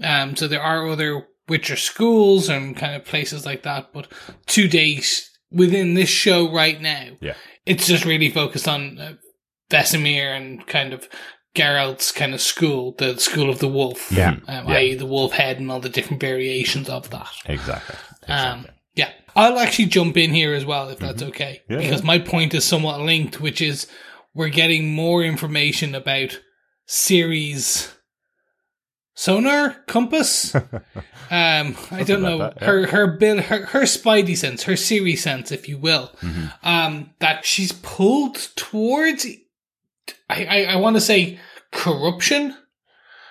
[0.04, 4.08] Um, so there are other Witcher schools and kind of places like that, but
[4.48, 7.36] to date, within this show right now, Yeah.
[7.66, 9.14] it's just really focused on uh,
[9.70, 11.08] Vesemir and kind of
[11.56, 14.38] Geralt's kind of school, the school of the wolf, Yeah.
[14.48, 14.76] um, Yeah.
[14.78, 14.96] i.e.
[14.96, 17.30] the wolf head and all the different variations of that.
[17.46, 17.96] Exactly.
[18.28, 18.72] Um, yeah,
[19.36, 22.64] I'll actually jump in here as well if that's okay, Yeah, because my point is
[22.66, 23.88] somewhat linked, which is
[24.34, 26.40] we're getting more information about
[26.88, 27.94] Ciri's
[29.16, 30.54] sonar compass.
[30.56, 32.66] um, I don't know that, yeah.
[32.68, 36.46] her her bill her her spidey sense, her Ciri sense, if you will, Mm-hmm.
[36.68, 39.26] um, that she's pulled towards.
[40.30, 41.40] I I, I want to say
[41.72, 42.56] corruption,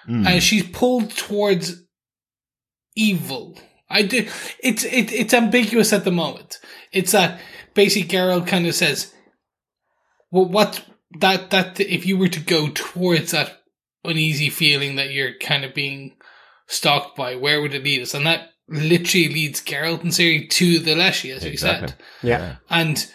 [0.08, 0.26] Mm.
[0.26, 1.80] and she's pulled towards
[2.96, 3.56] evil.
[3.93, 4.28] I do.
[4.60, 6.59] It's it, it's ambiguous at the moment.
[6.93, 7.40] It's that
[7.74, 9.12] basically Geralt kind of says,
[10.31, 10.85] "Well, what
[11.20, 13.62] that that if you were to go towards that
[14.05, 16.16] uneasy feeling that you're kind of being
[16.66, 20.78] stalked by, where would it lead us?" And that literally leads Geralt and Ciri to
[20.78, 21.89] the Leshy, as you Exactly.
[21.89, 21.97] said.
[22.23, 23.06] yeah, And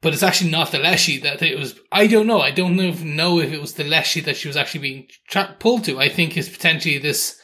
[0.00, 1.78] but it's actually not the Leshy that it was.
[1.92, 2.40] I don't know.
[2.40, 5.06] I don't know if, know if it was the Leshy that she was actually being
[5.28, 5.98] tra- pulled to.
[6.00, 7.38] I think it's potentially this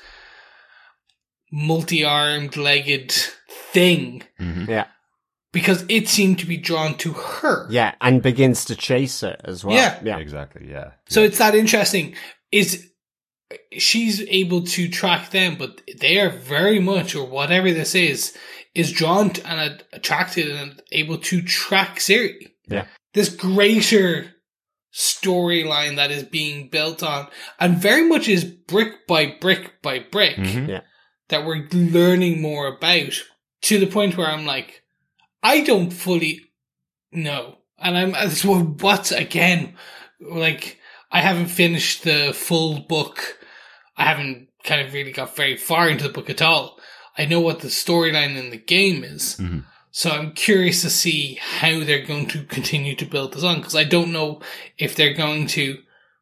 [1.52, 3.12] multi-armed, legged
[3.72, 4.86] thing yeah,
[5.52, 7.66] because it seemed to be drawn to her.
[7.70, 9.76] yeah, and begins to chase her as well.
[9.76, 10.00] Yeah.
[10.02, 10.68] yeah, Exactly.
[10.70, 10.92] Yeah.
[11.08, 12.14] So it's that interesting.
[12.52, 12.86] Is
[13.76, 18.36] she's able to track them, but they are very much, or whatever this is,
[18.74, 22.52] is drawn to and attracted and able to track Ciri.
[22.68, 22.86] Yeah.
[23.14, 24.26] This greater
[24.94, 27.28] storyline that is being built on,
[27.58, 30.68] and very much is brick by brick by brick Mhm.
[30.68, 30.80] Yeah.
[31.30, 33.12] That we're learning more about
[33.62, 34.82] to the point where I'm like,
[35.42, 36.40] I don't fully
[37.12, 37.56] know.
[37.78, 39.74] And I'm, it's what, what's again,
[40.20, 40.78] like,
[41.10, 43.38] I haven't finished the full book.
[43.96, 46.78] I haven't kind of really got very far into the book at all.
[47.18, 49.36] I know what the storyline in the game is.
[49.38, 49.64] Mhm.
[49.90, 53.74] So I'm curious to see how they're going to continue to build this on because
[53.74, 54.40] I don't know
[54.78, 55.78] if they're going to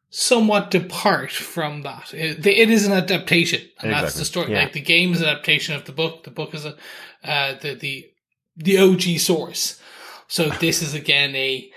[0.09, 2.13] somewhat depart from that.
[2.13, 4.51] It, it is an adaptation, and that's the story.
[4.51, 4.63] Yeah.
[4.63, 6.23] Like the game is an adaptation of the book.
[6.23, 6.75] The book is a
[7.23, 8.09] uh, the the
[8.55, 9.79] the OG source.
[10.27, 11.69] So this is again a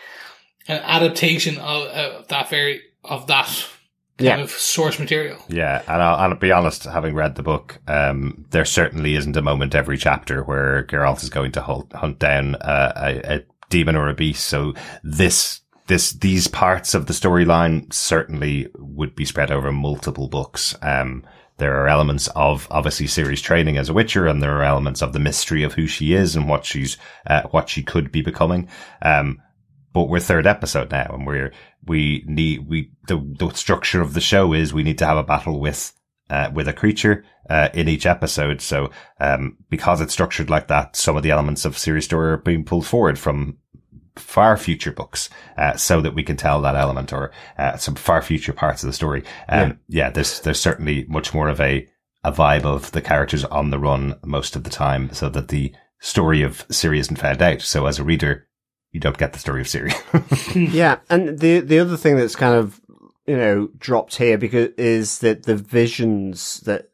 [0.69, 3.47] an adaptation of, of that very of that
[4.19, 4.45] kind Yeah.
[4.45, 5.39] of source material.
[5.49, 9.43] Yeah, and I'll, I'll be honest, having read the book, um, there certainly isn't a
[9.43, 13.97] moment every chapter where Geralt is going to hunt, hunt down uh, a, a demon
[13.97, 14.45] or a beast.
[14.45, 20.77] So this, this, these parts of the storyline certainly would be spread over multiple books.
[20.83, 21.25] Um,
[21.59, 25.13] there are elements of obviously Ciri's training as a Witcher, and there are elements of
[25.13, 26.97] the mystery of who she is and what she's,
[27.27, 28.69] uh, what she could be becoming.
[29.03, 29.41] Um,
[29.93, 31.53] but we're third episode now and we're,
[31.87, 35.23] we need, we, the, the structure of the show is we need to have a
[35.23, 35.93] battle with,
[36.31, 38.61] uh, with a creature, uh, in each episode.
[38.61, 38.91] So,
[39.21, 42.65] um, because it's structured like that, some of the elements of Ciri's story are being
[42.65, 43.59] pulled forward from
[44.17, 48.23] far future books, uh, so that we can tell that element or, uh, some far
[48.23, 49.25] future parts of the story.
[49.49, 51.89] Um, yeah, there's, there's certainly much more of a,
[52.25, 55.75] a vibe of the characters on the run most of the time so that the
[56.03, 57.63] story of Ciri isn't found out.
[57.63, 58.49] So as a reader,
[58.91, 59.93] you don't get the story of Ciri.
[60.75, 62.81] yeah, and the the other thing that's kind of
[63.27, 66.91] you know dropped here because is that the visions that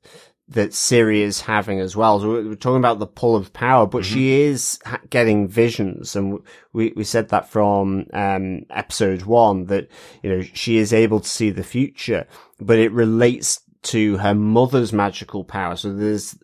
[0.51, 2.21] that Ciri is having as well.
[2.21, 6.41] So we're talking about the pull of power, but she is ha- getting visions, and
[6.73, 9.89] we we said that from um, episode one that
[10.23, 12.27] you know she is able to see the future,
[12.59, 15.77] but it relates to her mother's magical power.
[15.77, 16.39] So there's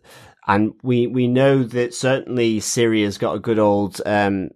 [0.47, 4.49] and we we know that certainly Ciri has got a good old um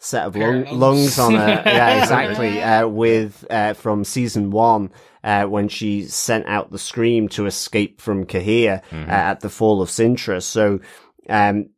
[0.00, 1.18] set of lung, lungs lungs.
[1.18, 1.62] on her.
[1.66, 2.62] Yeah, exactly.
[2.62, 4.90] uh, with uh, from season one.
[5.24, 9.82] Uh, when she sent out the scream to escape from Cahir uh, at the fall
[9.82, 10.80] of Cintra, so
[11.28, 11.70] um,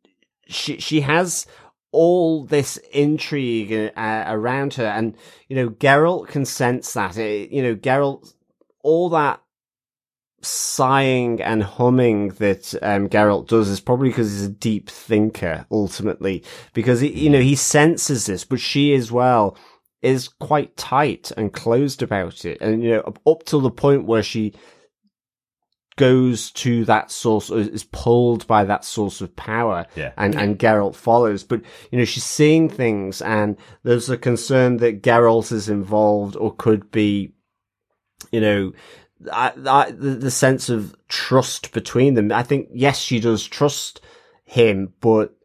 [0.47, 1.47] she she has
[1.91, 5.15] all this intrigue uh, around her, and
[5.47, 7.17] you know Geralt can sense that.
[7.17, 8.33] It, you know Geralt,
[8.83, 9.41] all that
[10.43, 16.43] sighing and humming that um, Geralt does is probably because he's a deep thinker ultimately,
[16.73, 19.57] because he, you know he senses this, but she as well
[20.01, 24.05] is quite tight and closed about it, and you know up, up till the point
[24.05, 24.53] where she
[25.97, 30.13] goes to that source or is pulled by that source of power Yeah.
[30.17, 31.43] and and Geralt follows.
[31.43, 31.61] But
[31.91, 36.91] you know she's seeing things and there's a concern that Geralt is involved or could
[36.91, 37.33] be
[38.31, 38.71] you know
[39.31, 42.31] I, I, the, the sense of trust between them.
[42.31, 44.01] I think yes she does trust
[44.45, 45.35] him but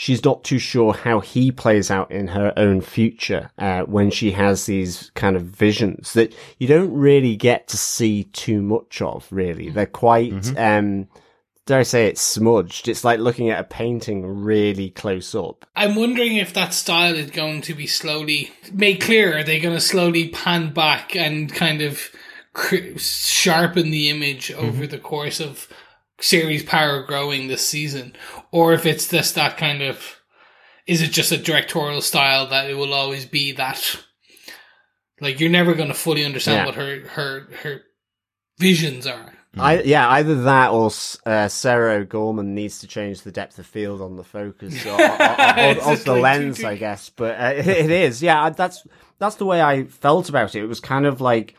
[0.00, 4.30] she's not too sure how he plays out in her own future uh, when she
[4.30, 9.26] has these kind of visions that you don't really get to see too much of.
[9.32, 10.56] Really, they're quite.
[10.56, 11.08] Um,
[11.66, 12.86] dare I say it's smudged?
[12.86, 15.66] It's like looking at a painting really close up.
[15.74, 19.38] I'm wondering if that style is going to be slowly made clear.
[19.38, 22.08] Are they going to slowly pan back and kind of
[22.52, 25.66] cr- sharpen the image over the course of
[26.20, 28.14] Ciri's power growing this season,
[28.50, 30.16] or if it's just that kind of
[30.86, 34.00] is it just a directorial style that it will always be that
[35.20, 36.66] like you're never going to fully understand Yeah.
[36.66, 37.80] what her her her
[38.58, 39.32] visions are.
[39.56, 40.90] I, yeah, either that or
[41.26, 45.00] uh, Sarah Gorman needs to change the depth of field on the focus or, or,
[45.00, 47.08] or- of the like lens, too- too- I guess.
[47.10, 48.50] But uh, it is, yeah.
[48.50, 48.86] That's
[49.18, 50.62] that's the way I felt about it.
[50.62, 51.56] It was kind of like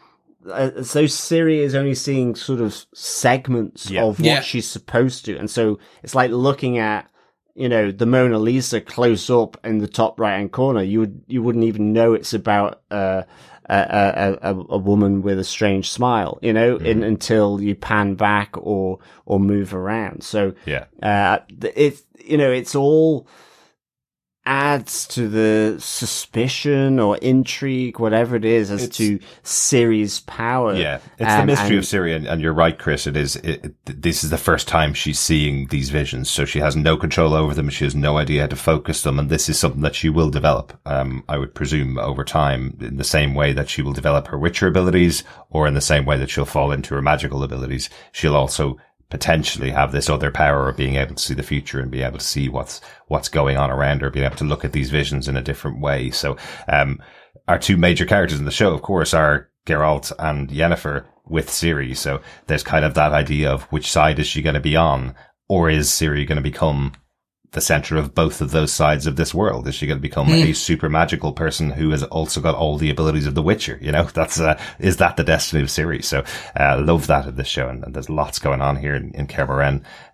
[0.50, 4.04] uh, so Ciri is only seeing sort of segments Yeah.
[4.04, 4.42] of what Yeah.
[4.42, 7.10] she's supposed to, and so it's like looking at
[7.56, 10.82] you know the Mona Lisa close up in the top right hand corner.
[10.82, 12.82] You would you wouldn't even know it's about.
[12.92, 13.24] Uh,
[13.72, 18.16] a, a, a, a woman with a strange smile, you know, in, until you pan
[18.16, 18.98] back or,
[19.28, 20.24] or move around.
[20.24, 20.86] So, yeah.
[21.04, 23.28] uh, th- it, you know, it's all
[24.46, 30.74] adds to the suspicion or intrigue, whatever it is, as It's- to Ciri's power.
[30.76, 33.06] Yeah, it's the Um, mystery and- of Ciri, and, and you're right, Chris.
[33.06, 33.36] It is.
[33.38, 36.98] It, it- this is the first time she's seeing these visions, so she has no
[36.98, 37.70] control over them.
[37.70, 40.30] She has no idea how to focus them, and this is something that she will
[40.30, 40.74] develop.
[40.86, 44.38] Um, I would presume over time, in the same way that she will develop her
[44.40, 47.90] Witcher abilities, or in the same way that she'll fall into her magical abilities.
[48.12, 48.78] She'll also
[49.10, 52.20] potentially have this other power of being able to see the future and be able
[52.20, 55.28] to see what's what's going on around her, being able to look at these visions
[55.28, 56.12] in a different way.
[56.12, 56.38] So,
[56.68, 57.00] um,
[57.48, 61.96] our two major characters in the show, of course, are Geralt and Yennefer with Ciri.
[61.96, 65.16] So there's kind of that idea of which side is she going to be on,
[65.48, 66.94] or is Ciri going to become
[67.52, 69.68] the center of both of those sides of this world?
[69.68, 72.90] Is she going to become a super magical person who has also got all the
[72.90, 73.80] abilities of the Witcher?
[73.82, 76.08] You know, that's, uh, is that the destiny of series?
[76.08, 76.24] So,
[76.60, 77.68] uh, love that of this show.
[77.68, 79.28] And, and there's lots going on here in, in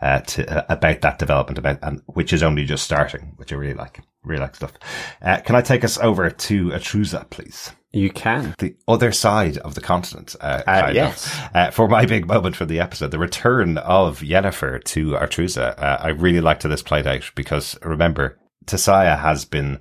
[0.01, 3.55] uh, to, uh, about that development about, and which is only just starting, which I
[3.55, 4.01] really like.
[4.23, 4.73] Really like stuff.
[5.21, 7.71] Uh, can I take us over to Aretuza, please?
[7.95, 8.53] You can.
[8.57, 10.35] the other side of the continent.
[10.41, 11.39] Uh, Uh, yes.
[11.53, 15.79] Uh, for my big moment from the episode, the return of Yennefer to Aretuza.
[15.81, 19.79] Uh, I really liked how this played out because remember, Tissaia has been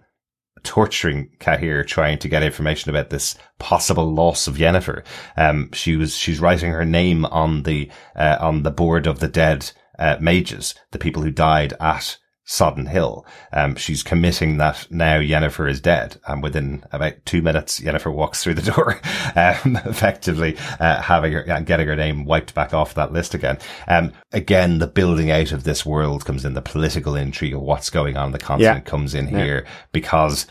[0.63, 5.05] torturing Cahir, trying to get information about this possible loss of Yennefer.
[5.37, 9.29] Um, she was, she's writing her name on the, uh, on the board of the
[9.29, 12.17] dead, uh, mages, the people who died at
[12.47, 13.25] Sodden Hill.
[13.53, 16.19] Um, she's committing that now Yennefer is dead.
[16.27, 19.01] And within about two minutes, Yennefer walks through the door,
[19.35, 23.59] um, effectively, uh, having her, getting her name wiped back off that list again.
[23.89, 27.89] Um, again, the building out of this world comes in, the political intrigue of what's
[27.91, 28.91] going on in the continent Yeah.
[28.91, 29.43] comes in Yeah.
[29.45, 30.47] here because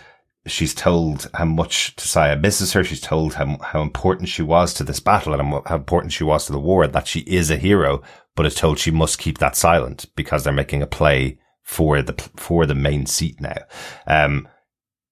[0.47, 2.83] she's told how much Tissaia misses her.
[2.83, 6.47] She's told how, how important she was to this battle and how important she was
[6.47, 8.01] to the war, that she is a hero,
[8.35, 12.13] but is told she must keep that silent because they're making a play for the,
[12.35, 13.57] for the main seat now.
[14.05, 14.47] Um,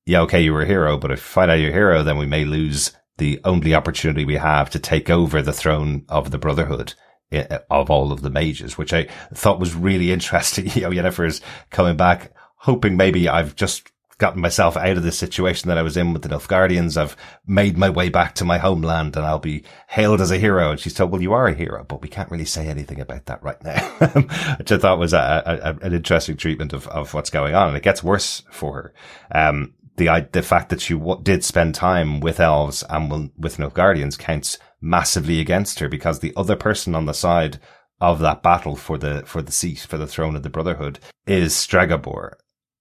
[0.06, 2.18] yeah, okay, you were a hero, but if you find out you're a hero, then
[2.18, 6.38] we may lose the only opportunity we have to take over the throne of the
[6.38, 6.96] Brotherhood
[7.32, 10.70] eh, of all of the mages, which I thought was really interesting.
[10.72, 13.92] You know, Yennefer's coming back, hoping maybe I've just
[14.22, 16.96] gotten myself out of the situation that I was in with the Nilfgaardians.
[16.96, 17.18] I've
[17.48, 20.70] made my way back to my homeland and I'll be hailed as a hero.
[20.70, 23.26] And she's told, well, you are a hero, but we can't really say anything about
[23.26, 23.82] that right now,
[24.60, 25.44] which I thought was a,
[25.82, 27.70] a, an interesting treatment of, of what's going on.
[27.70, 28.94] And it gets worse for her.
[29.34, 33.58] Um, the, the fact that she w- did spend time with elves and will- with
[33.58, 37.60] Nilfgaardians counts massively against her because the other person on the side
[38.00, 41.54] of that battle for the, for the seat, for the throne of the Brotherhood is
[41.54, 42.34] Stregobor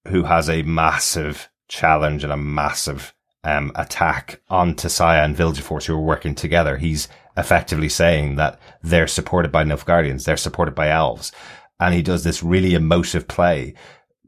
[0.08, 3.14] who has a massive challenge and a massive
[3.44, 6.76] um, attack on Tissaia and Vilgefortz who are working together.
[6.76, 11.32] He's effectively saying that they're supported by Nilfgaardians, they're supported by elves.
[11.78, 13.74] And he does this really emotive play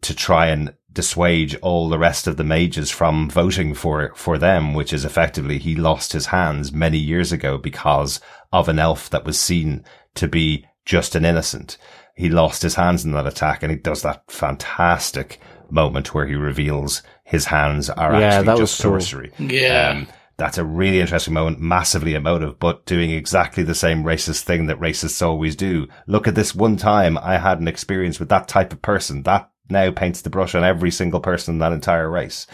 [0.00, 4.74] to try and dissuade all the rest of the mages from voting for, for them,
[4.74, 8.20] which is effectively he lost his hands many years ago because
[8.52, 9.84] of an elf that was seen
[10.14, 11.76] to be just an innocent.
[12.14, 15.40] He lost his hands in that attack and he does that fantastic
[15.72, 19.00] moment where he reveals his hands are Yeah, actually that was just cool.
[19.00, 19.32] sorcery.
[19.38, 19.90] Yeah.
[19.90, 24.66] Um, that's a really interesting moment, massively emotive, but doing exactly the same racist thing
[24.66, 25.86] that racists always do.
[26.06, 29.22] Look at this one time I had an experience with that type of person.
[29.22, 32.46] That now paints the brush on every single person in that entire race.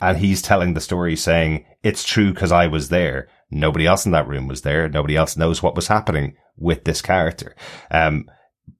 [0.00, 3.28] And he's telling the story saying, it's true because I was there.
[3.50, 4.88] Nobody else in that room was there.
[4.88, 7.56] Nobody else knows what was happening with this character.
[7.90, 8.30] Um,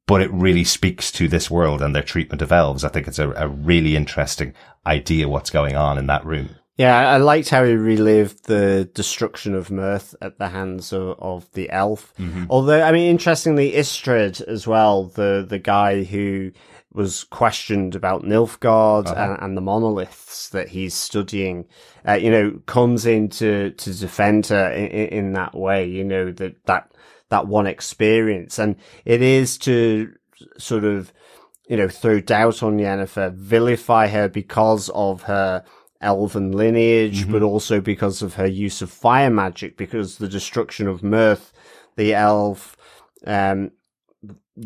[0.09, 2.83] but it really speaks to this world and their treatment of elves.
[2.83, 4.55] I think it's a, a really interesting
[4.87, 6.49] idea what's going on in that room.
[6.79, 11.53] Yeah, I liked how he relived the destruction of Mirth at the hands of, of
[11.53, 12.15] the elf.
[12.49, 16.53] Although, I mean, interestingly, Istredd as well, the, the guy who
[16.93, 21.67] was questioned about Nilfgaard and, and the monoliths that he's studying,
[22.07, 26.05] uh, you know, comes in to, to defend her in, in, in that way, you
[26.05, 26.93] know, that, that,
[27.31, 28.59] that one experience.
[28.59, 30.13] And it is to
[30.57, 31.13] sort of,
[31.69, 35.65] you know, throw doubt on Yennefer, vilify her because of her
[36.01, 41.03] elven lineage, but also because of her use of fire magic, because the destruction of
[41.03, 41.53] Mirth,
[41.97, 42.77] the elf,
[43.27, 43.73] um,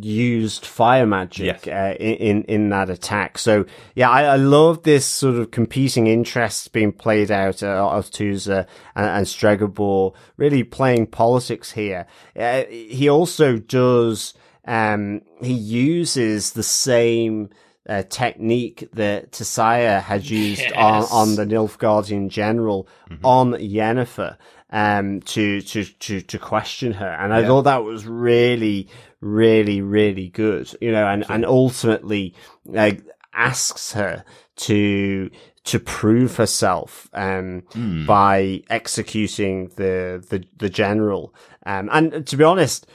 [0.01, 1.69] used fire magic Yes.
[1.69, 3.39] uh, in, in that attack.
[3.39, 3.64] So
[3.94, 8.66] yeah, I, I love this sort of competing interests being played out uh, of Tuza
[8.97, 12.06] and, and Stregobor really playing politics here.
[12.39, 14.35] Uh, he also does
[14.66, 17.51] um he uses the same
[17.89, 21.10] uh, technique that Tissaia had used on, Yes.
[21.12, 22.86] on the Nilfgaardian general
[23.24, 24.36] on Yennefer
[24.70, 28.89] um to to to to question her and I thought that was really
[29.22, 32.34] really really good you know and and ultimately
[32.76, 32.90] uh,
[33.32, 34.24] asks her
[34.56, 35.30] to
[35.64, 37.62] to prove herself um
[38.06, 41.34] by executing the the the general.
[41.64, 42.86] Um and to be honest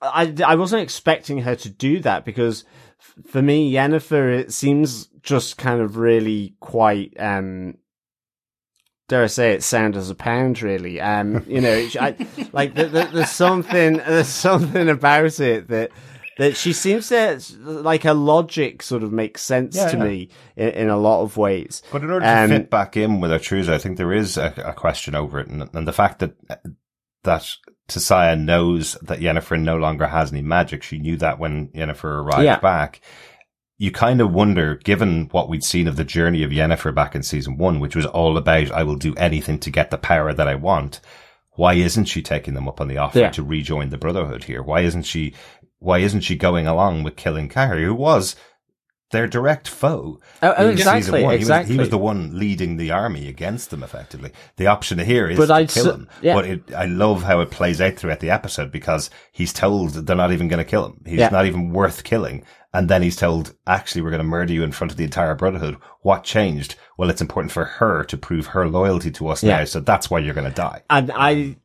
[0.00, 2.64] I, I wasn't expecting her to do that because
[3.26, 7.76] for me, Yennefer, it seems just kind of really quite, um,
[9.08, 11.00] dare I say it, sound as a pound, really.
[11.00, 12.14] Um, you know, I,
[12.52, 15.90] like the, the, there's something, there's something about it that,
[16.36, 20.04] that she seems to, like her logic sort of makes sense Yeah, to yeah.
[20.04, 21.82] me in, in a lot of ways.
[21.90, 24.36] But in order Um, to fit back in with her Aretuza, I think there is
[24.36, 26.34] a, a question over it, and, and the fact that
[27.24, 27.50] that
[27.88, 30.82] Tissaia knows that Yennefer no longer has any magic.
[30.82, 32.60] She knew that when Yennefer arrived Yeah.
[32.60, 33.00] back.
[33.80, 37.22] You kind of wonder, given what we'd seen of the journey of Yennefer back in
[37.22, 40.48] season one, which was all about I will do anything to get the power that
[40.48, 41.00] I want.
[41.52, 43.30] Why isn't she taking them up on the offer Yeah.
[43.30, 44.62] to rejoin the Brotherhood here?
[44.62, 45.32] Why isn't she?
[45.78, 48.34] Why isn't she going along with killing Cahir, who was
[49.10, 50.20] their direct foe.
[50.42, 51.38] Oh, oh, exactly, one.
[51.38, 54.32] He was- He was, the one leading the army against them, effectively.
[54.56, 56.08] The option here is But to I'd kill s- him.
[56.20, 56.34] yeah.
[56.34, 60.16] But it, I love how it plays out throughout the episode because he's told they're
[60.16, 61.00] not even going to kill him.
[61.06, 61.30] He's Yeah.
[61.30, 62.44] not even worth killing.
[62.74, 65.34] And then he's told, actually, we're going to murder you in front of the entire
[65.34, 65.78] Brotherhood.
[66.02, 66.74] What changed?
[66.98, 69.60] Well, it's important for her to prove her loyalty to us Yeah.
[69.60, 69.64] now.
[69.64, 70.82] So that's why you're going to die.
[70.90, 71.56] and I,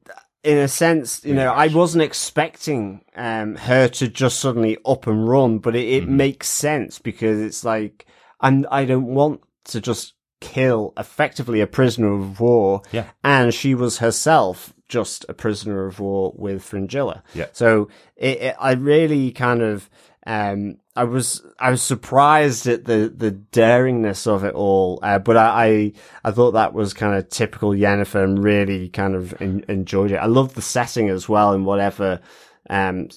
[0.44, 5.28] in a sense, you know, I wasn't expecting um, her to just suddenly up and
[5.28, 8.06] run, but it, it makes sense because it's like
[8.41, 8.65] I'm.
[8.70, 12.82] I don't want to just kill effectively a prisoner of war.
[12.91, 13.06] Yeah.
[13.24, 17.24] and she was herself just a prisoner of war with Fringilla.
[17.34, 17.48] Yeah.
[17.53, 17.88] So
[18.18, 19.90] it, it, I really kind of,
[20.26, 25.00] um, I was, I was surprised at the, the daringness of it all.
[25.02, 25.94] Uh, but I, I,
[26.24, 30.18] I thought that was kind of typical Yennefer and really kind of en- enjoyed it.
[30.18, 32.22] I loved the setting as well and whatever,
[32.70, 33.10] um,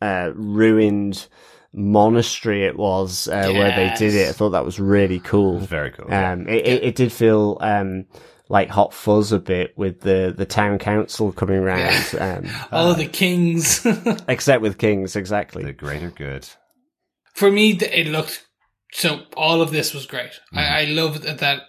[0.00, 1.26] uh, ruined
[1.72, 4.28] monastery it was, uh, where they did it.
[4.28, 5.58] I thought that was really cool.
[5.58, 6.06] Very cool.
[6.08, 6.32] yeah.
[6.32, 8.06] Um, it, it, it did feel um,
[8.50, 12.98] like Hot Fuzz a bit with the, the town council coming round, um, All of
[12.98, 13.86] the kings.
[14.28, 15.62] except with Kings, exactly.
[15.62, 16.48] the greater good.
[17.32, 18.44] For me, it looked
[18.92, 19.20] so.
[19.36, 20.32] All of this was great.
[20.52, 21.62] I, I love that, that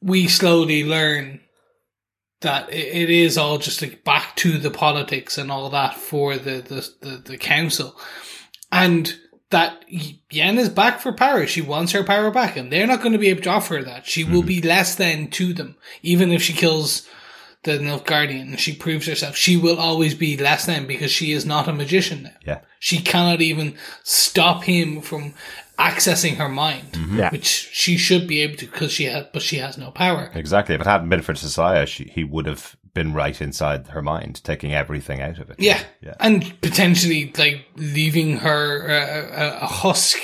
[0.00, 1.40] we slowly learn
[2.42, 6.36] that it, it is all just like back to the politics and all that for
[6.36, 7.96] the the the, the council,
[8.70, 9.18] and
[9.50, 9.84] that
[10.30, 11.46] Yen is back for power.
[11.46, 13.82] She wants her power back, and they're not going to be able to offer her
[13.82, 14.06] that.
[14.06, 14.48] She will mm-hmm.
[14.48, 17.06] be less than to them, even if she kills
[17.64, 19.36] the Nilfgaardian and she proves herself.
[19.36, 22.30] She will always be less than because she is not a magician now.
[22.46, 22.60] Yeah.
[22.78, 25.34] She cannot even stop him from
[25.78, 27.18] accessing her mind, mm-hmm.
[27.18, 27.30] Yeah.
[27.30, 30.30] which she should be able to because she has, but she has no power.
[30.34, 30.74] Exactly.
[30.74, 34.42] If it hadn't been for Tissaia, she, he would have been right inside her mind,
[34.44, 35.56] taking everything out of it.
[35.58, 35.82] Yeah.
[36.00, 36.14] Yeah.
[36.20, 40.18] And potentially like leaving her uh, a, husk,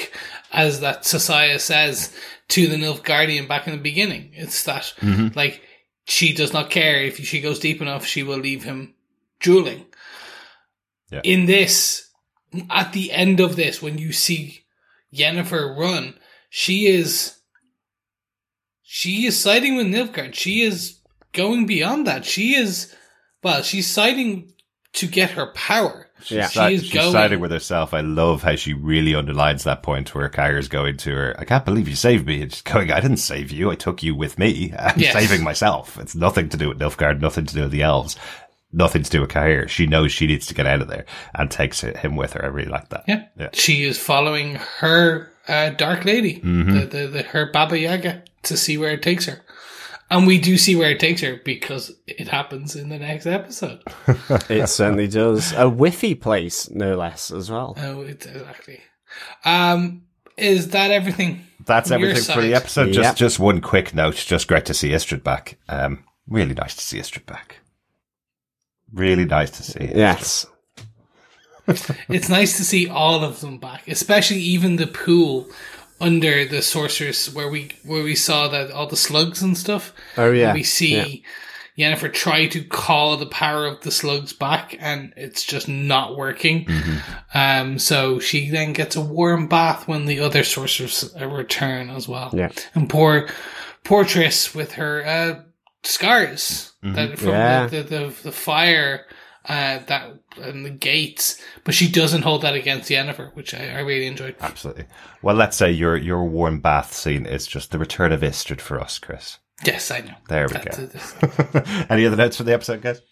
[0.52, 2.14] as that Tissaia says
[2.48, 4.30] to the Nilfgaardian back in the beginning.
[4.34, 4.94] It's that
[5.34, 5.62] like
[6.05, 8.94] she does not care if she goes deep enough, she will leave him
[9.40, 9.86] drooling.
[11.10, 11.20] Yeah.
[11.24, 12.09] In this,
[12.70, 14.64] at the end of this, when you see
[15.12, 16.14] Yennefer run,
[16.48, 17.36] she is
[18.82, 20.34] she is siding with Nilfgaard.
[20.34, 20.99] She is
[21.32, 22.24] going beyond that.
[22.24, 22.94] She is
[23.43, 24.52] well, she's siding
[24.94, 26.09] to get her power.
[26.27, 26.48] Yeah.
[26.48, 27.12] she Si- is she's going.
[27.12, 27.94] siding with herself.
[27.94, 31.35] I love how she really underlines that point where Cahir's going to her.
[31.39, 32.43] I can't believe you saved me.
[32.43, 33.70] And she's going, I didn't save you.
[33.70, 34.74] I took you with me.
[34.78, 35.15] I'm Yes.
[35.15, 35.98] saving myself.
[35.98, 38.16] It's nothing to do with Nilfgaard, nothing to do with the elves,
[38.73, 39.69] nothing to do with Kyra.
[39.69, 42.44] She knows she needs to get out of there and takes him with her.
[42.44, 43.05] I really like that.
[43.09, 43.24] yeah.
[43.39, 43.48] Yeah.
[43.55, 46.73] she is following her uh, dark lady, Mm-hmm.
[46.74, 49.40] the, the, the her Baba Yaga, to see where it takes her.
[50.11, 53.82] And we do see where it takes her because it happens in the next episode.
[54.49, 55.53] It certainly does.
[55.53, 57.74] A whiffy place, no less, as well.
[57.78, 58.81] oh, it's exactly.
[59.45, 60.03] Um,
[60.37, 61.47] is that everything?
[61.65, 62.89] That's from your everything for the episode.
[62.89, 62.95] Yep.
[62.95, 64.16] Just, just one quick note.
[64.16, 65.59] Just great to see Istredd back.
[65.69, 67.61] Um, really nice to see Istredd back.
[68.93, 69.93] Really nice to see.
[69.95, 70.47] Yes.
[72.09, 75.49] It's nice to see all of them back, especially even the pool
[76.01, 79.93] under the sorceress where we where we saw that all the slugs and stuff.
[80.16, 80.55] Oh, yeah.
[80.55, 81.24] We see
[81.78, 86.66] Yennefer try to call the power of the slugs back, and it's just not working.
[87.35, 92.09] Um, so she then gets a warm bath when the other sorcerers uh, return as
[92.09, 92.31] well.
[92.35, 92.51] Yeah.
[92.74, 93.28] And poor,
[93.85, 95.43] poor Triss with her uh,
[95.82, 97.66] scars that from Yeah.
[97.66, 99.06] the, the, the the fire.
[99.48, 103.81] Uh, that and the gates, but she doesn't hold that against Yennefer, which I, I
[103.81, 104.37] really enjoyed.
[104.41, 104.87] Absolutely.
[105.23, 108.81] Well, let's say your your warm bath scene is just the return of Istredd for
[108.81, 109.39] us, Chris.
[109.65, 110.15] Yes, I know.
[110.29, 111.62] There we That's go.
[111.91, 113.03] Any other notes for the episode, guys?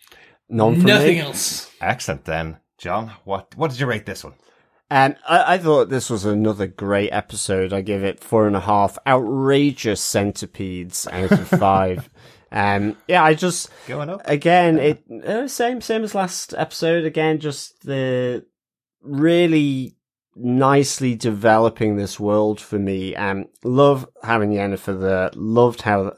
[0.49, 1.21] None from Nothing me.
[1.21, 1.71] else.
[1.81, 2.25] Excellent.
[2.25, 4.35] Then, John, what what did you rate this one?
[4.91, 7.75] And I, I thought this was another great episode.
[7.75, 12.09] I give it four and a half outrageous centipedes out of five.
[12.51, 14.23] um, yeah, I just Going up.
[14.25, 17.05] again it uh, same same as last episode.
[17.05, 18.45] Again, just the
[19.03, 19.97] really
[20.35, 23.15] nicely developing this world for me.
[23.16, 25.31] Um, love having Yennefer there.
[25.35, 26.15] Loved how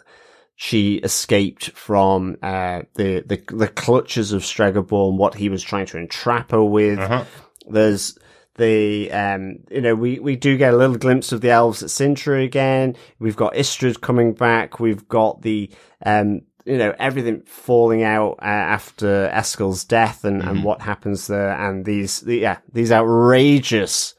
[0.57, 5.87] she escaped from uh, the, the the clutches of Stregobor and what he was trying
[5.87, 6.99] to entrap her with.
[6.99, 7.25] Uh-huh.
[7.69, 8.19] There's
[8.61, 11.89] the um you know we we do get a little glimpse of the elves at
[11.89, 12.95] Cintra again.
[13.19, 14.79] We've got Istredd coming back.
[14.79, 15.71] We've got the
[16.05, 21.53] um you know everything falling out uh, after Eskel's death and and what happens there
[21.53, 24.15] and these the, yeah these outrageous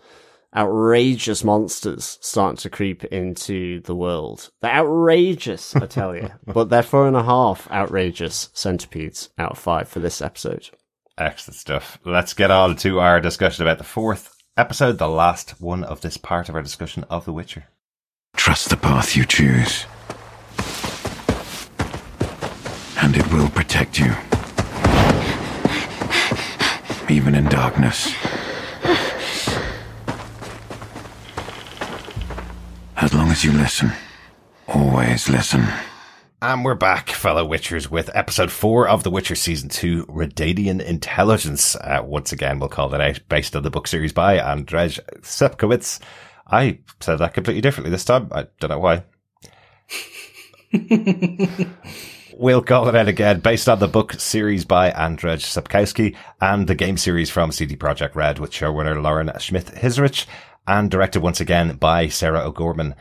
[0.54, 4.50] outrageous monsters starting to creep into the world.
[4.60, 6.30] They're outrageous, I tell you.
[6.46, 10.70] but they're four and a half outrageous centipedes out of five for this episode.
[11.22, 12.00] Excellent stuff.
[12.04, 16.18] Let's get on to our discussion about the fourth episode, the last one of this
[16.18, 17.66] part of our discussion of The Witcher.
[18.36, 19.86] Trust the path you choose.
[23.04, 24.16] And it will protect you.
[27.08, 28.12] Even in darkness.
[32.96, 33.92] As long as you listen.
[34.68, 35.68] Always listen.
[36.44, 41.76] And we're back, fellow Witchers, with episode four of The Witcher season two, Redanian Intelligence.
[41.76, 46.00] Uh, once again, we'll call that out, based on the book series by Andrzej Sepkowitz.
[46.48, 48.30] I said that completely differently this time.
[48.32, 49.04] I don't know why.
[52.34, 56.74] we'll call it out again, based on the book series by Andrzej Sapkowski and the
[56.74, 60.26] game series from CD Projekt Red with showrunner Lauren Schmidt-Hissrich
[60.66, 62.96] and directed once again by Sarah O'Gorman.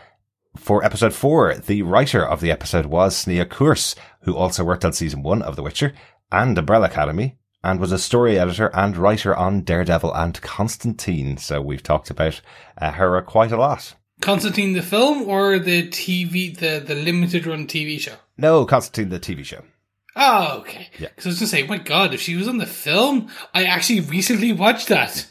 [0.56, 4.92] For episode four, the writer of the episode was Sneha Koorse, who also worked on
[4.92, 5.92] season one of The Witcher
[6.32, 11.36] and Umbrella Academy, and was a story editor and writer on Daredevil and Constantine.
[11.36, 12.40] So we've talked about
[12.78, 13.94] uh, her quite a lot.
[14.20, 18.16] Constantine the film or the TV, the, the limited run TV show?
[18.36, 19.62] No, Constantine the TV show.
[20.16, 20.88] Oh, okay.
[20.98, 21.08] Yeah.
[21.08, 23.64] Because I was going to say, my God, if she was on the film, I
[23.64, 25.26] actually recently watched that.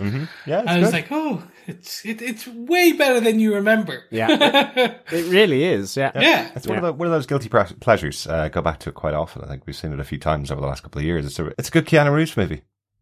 [0.46, 4.04] Yeah, I was like, oh, it's it, it's way better than you remember.
[4.12, 4.30] Yeah,
[5.12, 5.96] it really is.
[5.98, 6.52] Yeah, Yeah.
[6.56, 8.28] It's one of the, one of those guilty pleasures.
[8.28, 9.44] Uh, go back to it quite often.
[9.44, 11.26] I think we've seen it a few times over the last couple of years.
[11.26, 12.62] It's a it's a good Keanu Reeves movie.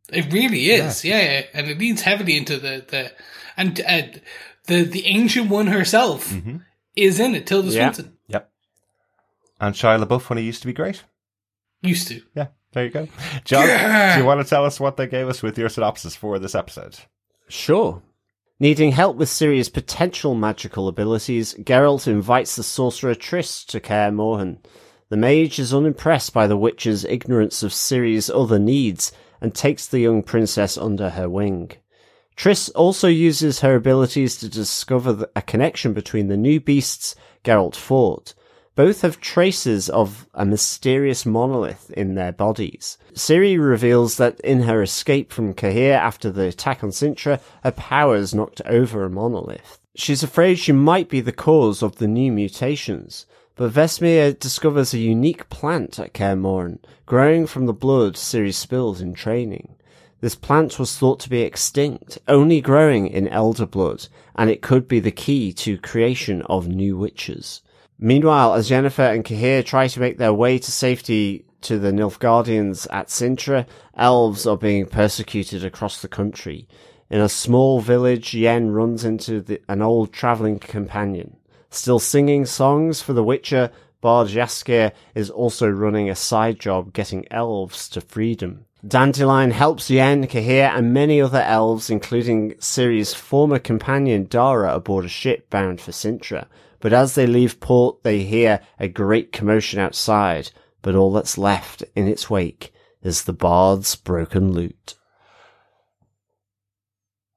[0.10, 1.04] It really is.
[1.04, 1.46] Yeah, yeah.
[1.54, 3.12] And it leans heavily into the, the
[3.58, 4.02] and uh,
[4.66, 6.34] the the ancient one herself
[6.96, 7.92] is in it, Tilda Yeah.
[7.92, 8.18] Swinton.
[8.28, 8.50] Yep.
[9.60, 11.04] And Shia LaBeouf when he used to be great.
[11.82, 12.22] Used to.
[12.36, 13.08] Yeah, there you go.
[13.44, 16.40] John, do you want to tell us what they gave us with your synopsis for
[16.40, 16.98] this episode?
[17.50, 18.02] Sure.
[18.60, 24.58] Needing help with Ciri's potential magical abilities, Geralt invites the sorcerer Triss to Kaer Morhen.
[25.10, 30.00] The mage is unimpressed by the witch's ignorance of Ciri's other needs and takes the
[30.00, 31.74] young princess under her wing.
[32.36, 37.14] Triss also uses her abilities to discover a connection between the new beasts
[37.44, 38.34] Geralt fought.
[38.78, 43.00] Both have traces of a mysterious monolith in their bodies.
[43.16, 48.36] Ciri reveals that in her escape from Cahir after the attack on Cintra, her powers
[48.36, 49.80] knocked over a monolith.
[49.96, 53.26] She's afraid she might be the cause of the new mutations,
[53.56, 56.78] but Vesemir discovers a unique plant at Kaer Morhen,
[57.08, 59.76] growing from the blood Ciri spilled in training.
[60.22, 64.88] This plant was thought to be extinct, only growing in elder blood, and it could
[64.88, 67.64] be the key to creation of new witches.
[68.00, 72.88] Meanwhile, as Yennefer and Cahir try to make their way to safety to the Nilfgaardians
[72.92, 73.66] at Cintra,
[73.96, 76.68] elves are being persecuted across the country.
[77.10, 81.38] In a small village, Yen runs into the, an old travelling companion.
[81.72, 87.26] Still singing songs for the Witcher, Bard Jaskier is also running a side job getting
[87.32, 88.66] elves to freedom.
[88.88, 95.10] Dandelion helps Yen, Cahir, and many other elves, including Ciri's former companion Dara, aboard a
[95.10, 96.46] ship bound for Cintra.
[96.80, 100.52] But as they leave port, they hear a great commotion outside,
[100.82, 104.96] but all that's left in its wake is the bard's broken lute.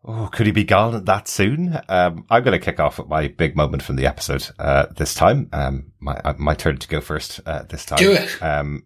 [0.05, 1.79] Oh, could he be gone that soon?
[1.89, 5.15] Um, I'm going to kick off with my big moment from the episode uh, this
[5.15, 5.49] time.
[5.53, 7.99] Um, my uh, my turn to go first uh, this time.
[7.99, 8.43] Do it.
[8.43, 8.85] Um,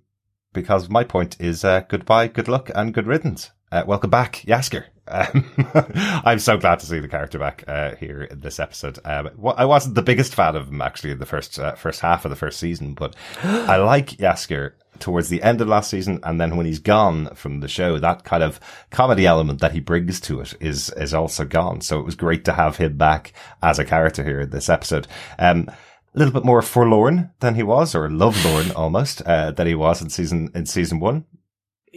[0.52, 3.51] because my point is uh, goodbye, good luck, and good riddance.
[3.74, 4.84] Uh, welcome back, Jaskier.
[5.09, 5.52] Um,
[6.24, 9.01] I'm so glad to see the character back uh, here in this episode.
[9.05, 12.24] Um, I wasn't the biggest fan of him actually in the first uh, first half
[12.24, 16.40] of the first season, but I like Jaskier towards the end of last season, and
[16.40, 18.60] then when he's gone from the show, that kind of
[18.90, 21.80] comedy element that he brings to it is is also gone.
[21.80, 25.09] So it was great to have him back as a character here in this episode.
[25.36, 25.68] Um,
[26.14, 30.01] a little bit more forlorn than he was, or lovelorn almost, uh, than he was
[30.01, 31.24] in season in season one.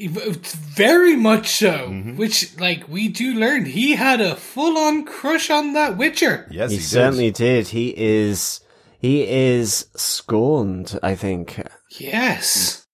[0.06, 1.90] Very much so.
[1.90, 2.18] Mm-hmm.
[2.18, 6.48] Which, like, we do learn he had a full on crush on that Witcher.
[6.52, 6.90] Yes, He, he, did.
[6.90, 7.68] certainly did.
[7.70, 8.60] He is
[9.00, 11.62] he is scorned, I think.
[12.00, 12.86] Yes.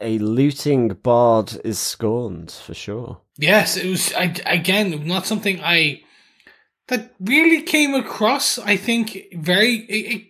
[0.00, 3.20] A looting bard is scorned for sure.
[3.36, 6.02] Yes, it was I, again not something I
[6.88, 8.58] that really came across.
[8.58, 10.22] I think very it,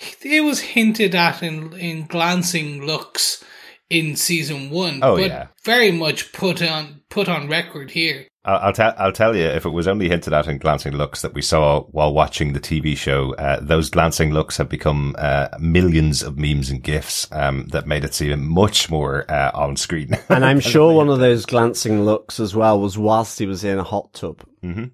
[0.00, 3.44] it, it was hinted at in in glancing looks
[3.90, 5.46] in season one, Oh, but yeah.
[5.64, 8.26] very much put on put on record here.
[8.44, 8.94] I'll, I'll tell.
[8.98, 9.44] I'll tell you.
[9.44, 12.60] If it was only hinted at in glancing looks that we saw while watching the
[12.60, 17.66] TV show, uh, those glancing looks have become uh, millions of memes and gifs um,
[17.68, 20.10] that made it seem much more uh, on screen.
[20.28, 23.78] And I'm sure one of those glancing looks as well was whilst he was in
[23.78, 24.92] a hot tub, It,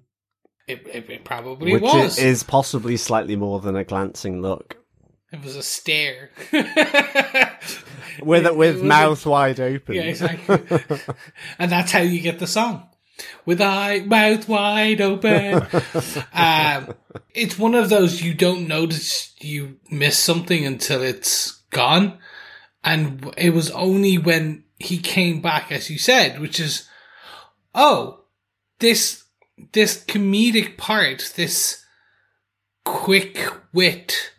[0.67, 2.17] it, it probably which was.
[2.19, 4.77] i- is possibly slightly more than a glancing look.
[5.33, 6.29] It was a stare.
[8.21, 9.95] With It- with it mouth wide open.
[9.95, 10.59] Yeah, exactly.
[11.59, 12.87] and that's how you get the song.
[13.45, 15.55] with eye mouth wide open.
[16.33, 16.93] um,
[17.33, 22.19] it's one of those you don't notice you miss something until it's gone,
[22.83, 26.87] and it was only when he came back, as you said, which is,
[27.73, 28.25] oh,
[28.79, 29.23] this
[29.71, 31.83] this comedic part, this
[32.85, 33.39] quick
[33.73, 34.33] wit.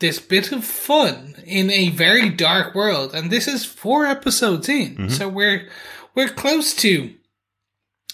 [0.00, 5.10] This bit of fun in a very dark world, and this is four episodes in,
[5.10, 5.68] so we're
[6.14, 7.14] we're close to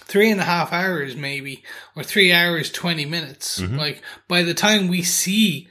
[0.07, 1.63] three and a half hours maybe
[1.97, 3.61] or three hours 20 minutes.
[3.61, 5.69] Like by the time we see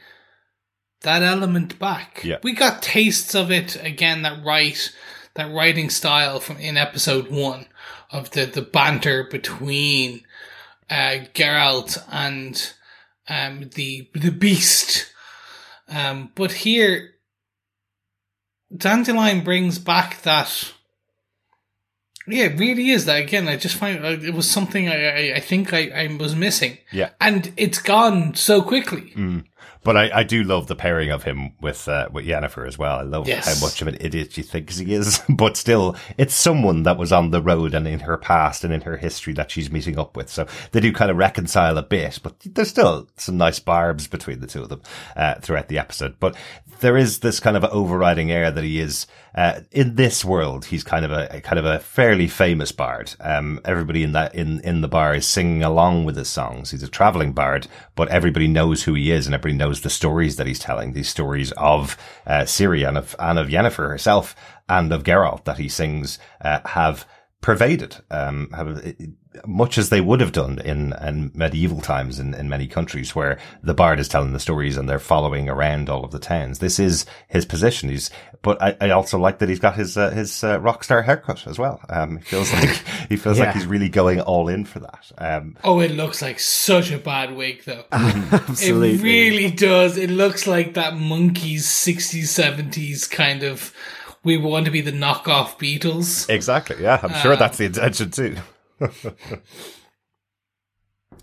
[1.01, 2.37] that element back Yeah.
[2.43, 4.91] we got tastes of it again that write
[5.35, 7.65] that writing style from in episode one
[8.11, 10.21] of the the banter between
[10.89, 12.73] uh Geralt and
[13.27, 15.12] um the the beast
[15.93, 17.11] um but here
[18.75, 20.73] Dandelion brings back that
[22.25, 23.47] yeah, it really is that again.
[23.49, 26.77] I just find uh, it was something I, I, I think I, I was missing.
[26.91, 27.09] Yeah.
[27.19, 29.13] and it's gone so quickly.
[29.83, 32.99] But I, I do love the pairing of him with uh, with Yennefer as well.
[32.99, 33.59] I love Yes.
[33.59, 37.11] how much of an idiot she thinks he is, but still, it's someone that was
[37.11, 40.15] on the road and in her past and in her history that she's meeting up
[40.15, 40.29] with.
[40.29, 44.39] So they do kind of reconcile a bit, but there's still some nice barbs between
[44.39, 44.81] the two of them
[45.15, 46.15] uh, throughout the episode.
[46.19, 46.35] But
[46.79, 49.05] there is this kind of overriding air that he is
[49.35, 50.65] uh, in this world.
[50.65, 53.13] He's kind of a, a kind of a fairly famous bard.
[53.19, 56.71] Um, everybody in that in in the bar is singing along with his songs.
[56.71, 60.35] He's a traveling bard, but everybody knows who he is and everybody knows the stories
[60.37, 60.93] that he's telling.
[60.93, 61.97] These stories of
[62.27, 64.35] uh, Ciri and of and of Yennefer herself
[64.69, 67.05] and of Geralt that he sings uh, have
[67.41, 68.95] pervaded, um, have,
[69.45, 73.39] much as they would have done in, in medieval times in, in many countries where
[73.63, 76.59] the bard is telling the stories and they're following around all of the towns.
[76.59, 77.89] This is his position.
[77.89, 78.09] He's,
[78.41, 81.47] but I, I also like that he's got his, uh, his, uh, rock star haircut
[81.47, 81.81] as well.
[81.89, 82.69] Um, he feels like,
[83.09, 85.11] he feels like he's really going all in for that.
[85.17, 87.85] Um, Oh, it looks like such a bad wig, though.
[87.91, 88.93] Absolutely.
[88.95, 89.97] It really does.
[89.97, 93.73] It looks like that Monkees '60s, '70s kind of.
[94.23, 96.29] We want to be the knockoff Beatles.
[96.29, 96.81] exactly.
[96.81, 96.99] Yeah.
[97.03, 98.37] I'm sure that's the intention too.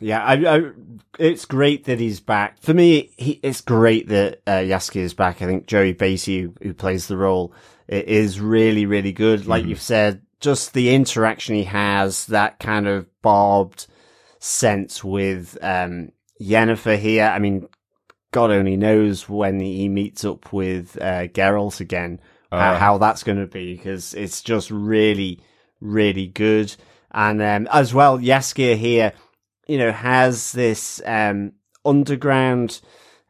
[0.02, 0.70] Yeah, I, I,
[1.18, 2.58] it's great that he's back.
[2.62, 5.42] For me, he, it's great that uh, Jaskier is back.
[5.42, 7.52] I think Joey Batey, who, who plays the role,
[7.86, 9.46] is really, really good.
[9.46, 13.88] Like you've said, just the interaction he has, that kind of barbed
[14.38, 17.26] sense with um, Yennefer here.
[17.26, 17.68] I mean,
[18.32, 22.20] God only knows when he meets up with uh, Geralt again,
[22.50, 22.78] Uh.
[22.78, 25.42] how that's going to be, because it's just really,
[25.80, 26.74] really good.
[27.12, 29.12] And um, as well, Jaskier here,
[29.66, 31.52] you know, has this um,
[31.84, 32.80] underground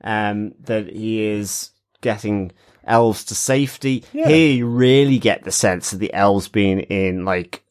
[0.03, 1.71] um, that he is
[2.01, 2.53] getting
[2.85, 4.05] elves to safety.
[4.13, 7.63] Here, you really get the sense of the elves being in like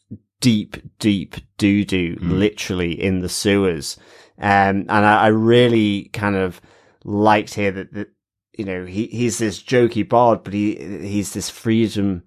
[0.41, 3.97] deep, deep doo doo, literally in the sewers.
[4.37, 6.61] Um, and I, I really kind of
[7.03, 8.07] liked here that, that
[8.57, 12.23] you know he he's this jokey bard, but he he's this freedom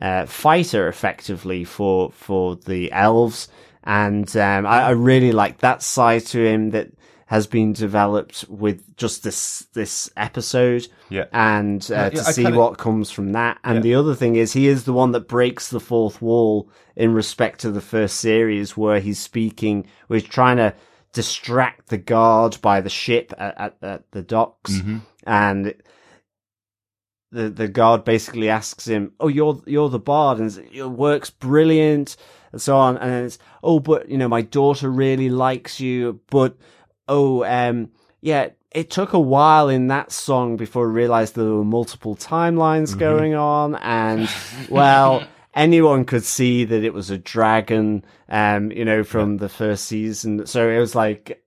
[0.00, 3.48] uh, fighter effectively for for the elves,
[3.84, 6.90] and um, I, I really like that side to him that
[7.26, 11.24] has been developed with just this this episode Yeah.
[11.32, 13.58] and uh, Yeah, to I see kinda- what comes from that.
[13.64, 13.80] And Yeah.
[13.82, 17.60] the other thing is, he is the one that breaks the fourth wall in respect
[17.60, 20.74] to the first series, where he's speaking, where he's trying to
[21.14, 24.98] distract the guard by the ship at, at, at the docks, Mm-hmm.
[25.26, 25.74] and
[27.32, 32.16] the the guard basically asks him, "Oh, you're you're the bard, and your work's brilliant."
[32.52, 36.20] And so on, and then it's, oh, but you know, my daughter really likes you,
[36.28, 36.54] but
[37.08, 37.90] oh, um,
[38.20, 42.96] yeah, it took a while in that song before I realized there were multiple timelines
[42.98, 44.28] going on, and
[44.68, 49.86] well, anyone could see that it was a dragon, um, you know, from the first
[49.86, 50.46] season.
[50.46, 51.41] So it was like,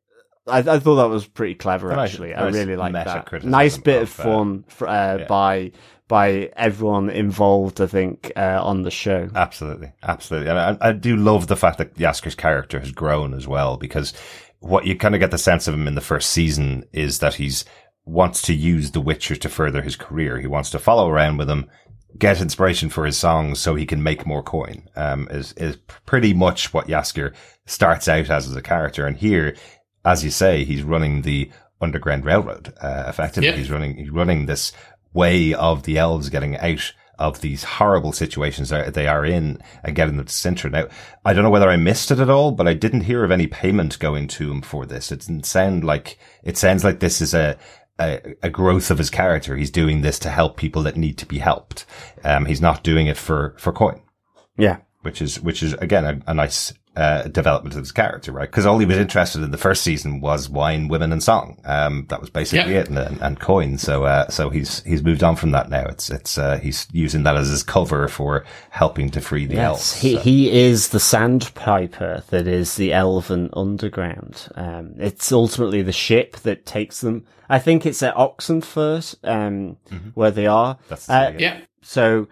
[0.48, 2.34] I, I thought that was pretty clever, A nice- actually.
[2.34, 3.44] I really like that.
[3.44, 5.26] Nice bit of uh, fun uh, yeah.
[5.28, 5.72] by
[6.08, 7.82] by everyone involved.
[7.82, 9.30] I think uh, on the show.
[9.34, 13.48] Absolutely, absolutely, and I, I do love the fact that Jaskier's character has grown as
[13.48, 14.14] well because
[14.60, 17.36] what you kind of get the sense of him in the first season is that
[17.36, 17.66] he's
[18.06, 20.40] wants to use The Witcher to further his career.
[20.40, 21.70] He wants to follow around with him,
[22.18, 24.88] get inspiration for his songs so he can make more coin.
[24.96, 27.34] Um, is is pretty much what Jaskier
[27.66, 29.56] starts out as as a character, and here,
[30.06, 31.52] as you say, he's running the
[31.82, 32.74] Underground Railroad.
[32.82, 33.56] Uh, effectively, Yeah.
[33.56, 34.72] he's running he's running this
[35.14, 39.96] way of the elves getting out of these horrible situations that they are in and
[39.96, 40.70] getting them to Cintra.
[40.70, 40.88] Now,
[41.24, 43.48] I don't know whether I missed it at all, but I didn't hear of any
[43.48, 45.14] payment going to him for this.
[45.14, 47.58] It didn't sound like, it sounds like this is a,
[48.00, 49.56] a, a growth of his character.
[49.56, 51.86] He's doing this to help people that need to be helped.
[52.26, 54.02] Um, he's not doing it for, for coin
[54.58, 54.78] Yeah.
[55.04, 58.50] which is which is again a, a nice uh, development of his character, right?
[58.50, 61.60] Because all he was interested in the first season was wine, women, and song.
[61.66, 62.80] Um, that was basically Yeah.
[62.82, 63.78] it, and, and, and coin.
[63.78, 65.86] So, uh, so he's he's moved on from that now.
[65.88, 69.94] It's it's uh, he's using that as his cover for helping to free the elves.
[70.02, 74.48] He So- he is the sandpiper that is the elven underground.
[74.56, 77.26] Um, it's ultimately the ship that takes them.
[77.50, 79.78] I think it's at Oxenfurt, um,
[80.14, 80.76] where they are.
[80.76, 80.90] Mm-hmm.
[80.90, 81.62] That's- Uh, Yeah.
[81.82, 82.28] So,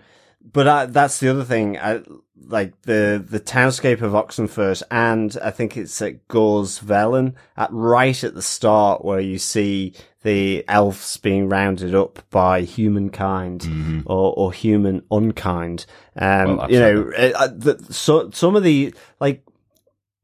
[0.52, 1.78] but uh, that's the other thing.
[1.78, 2.02] I,
[2.48, 8.24] like the the townscape of Oxenfurt, and I think it's at Gors Velen, at right
[8.24, 9.94] at the start where you see
[10.24, 15.86] the elves being rounded up by humankind or or human unkind.
[16.16, 19.44] Um, Well, you know, uh, uh, the, so some of the like.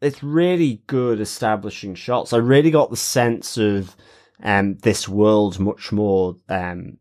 [0.01, 2.31] It's really good establishing shots.
[2.31, 3.97] I really got the sense of
[4.41, 6.98] um, this world much more um,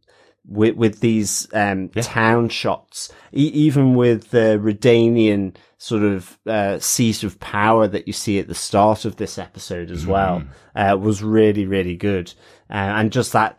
[0.49, 7.23] with with these um, town shots, e- even with the Redanian sort of uh, seat
[7.23, 10.43] of power that you see at the start of this episode as well,
[10.75, 12.33] uh, was really really good,
[12.71, 13.59] uh, and just that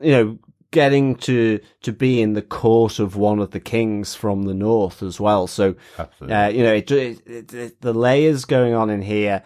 [0.00, 0.38] you know
[0.72, 5.02] getting to to be in the court of one of the kings from the north
[5.04, 5.46] as well.
[5.46, 5.76] So
[6.32, 9.42] uh, you know it, it, it, it- the layers going on in here.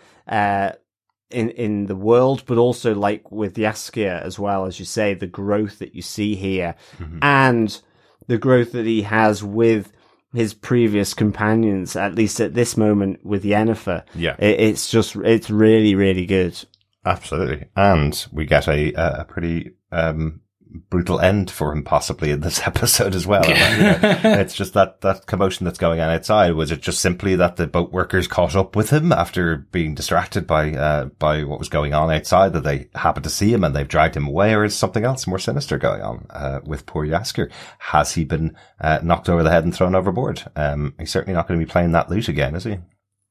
[1.31, 5.27] In in the world, but also like with Jaskier as well, as you say, the
[5.27, 6.75] growth that you see here,
[7.21, 7.81] and
[8.29, 9.93] the growth that he has with
[10.33, 14.05] his previous companions, at least at this moment with Yennefer.
[14.15, 14.37] Yeah.
[14.39, 16.59] it, it's just it's really really good.
[17.05, 17.67] Absolutely.
[17.77, 20.41] And we get a, a pretty, um,
[20.91, 23.45] brutal end for him possibly in this episode as well.
[23.45, 26.55] You know, it's just that, that commotion that's going on outside.
[26.55, 30.47] Was it just simply that the boat workers caught up with him after being distracted
[30.47, 33.75] by, uh, by what was going on outside that they happened to see him and
[33.75, 37.07] they've dragged him away or is something else more sinister going on, uh, with poor
[37.07, 37.51] Jaskier?
[37.79, 40.51] Has he been, uh, knocked over the head and thrown overboard?
[40.57, 42.79] Um, he's certainly not going to be playing that lute again, is he?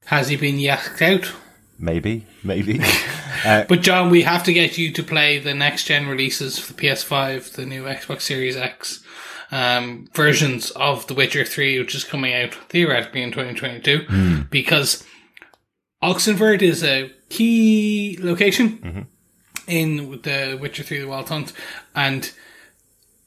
[0.05, 1.33] Has he been yacked out?
[1.79, 2.81] Maybe, maybe.
[3.45, 6.73] Uh, but John, we have to get you to play the next gen releases for
[6.73, 9.03] the PS5, the new Xbox Series X
[9.51, 14.41] um, versions of The Witcher 3, which is coming out theoretically in 2022, hmm.
[14.49, 15.05] because
[16.03, 19.01] Oxenfurt is a key location mm-hmm.
[19.67, 21.53] in The Witcher 3: The Wild Hunt,
[21.95, 22.31] and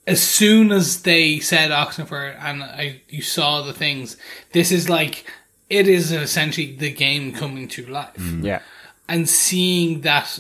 [0.07, 4.17] as soon as they said Oxenfurt and I, you saw the things,
[4.53, 5.25] this is like
[5.71, 8.45] it is essentially the game coming to life mm.
[8.45, 8.61] Yeah,
[9.09, 10.39] and seeing that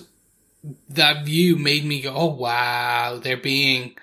[0.88, 3.94] that view made me go, "Oh wow, they're being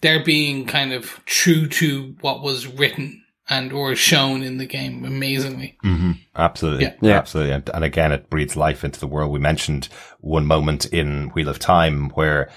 [0.00, 5.04] they're being kind of true to what was written and or shown in the game
[5.04, 6.12] amazingly." Mm-hmm.
[6.36, 6.84] Absolutely.
[6.84, 6.94] Yeah.
[7.00, 7.18] Yeah.
[7.18, 7.52] Absolutely.
[7.54, 9.32] And, and again, it breathes life into the world.
[9.32, 9.88] We mentioned
[10.20, 12.50] one moment in Wheel of Time where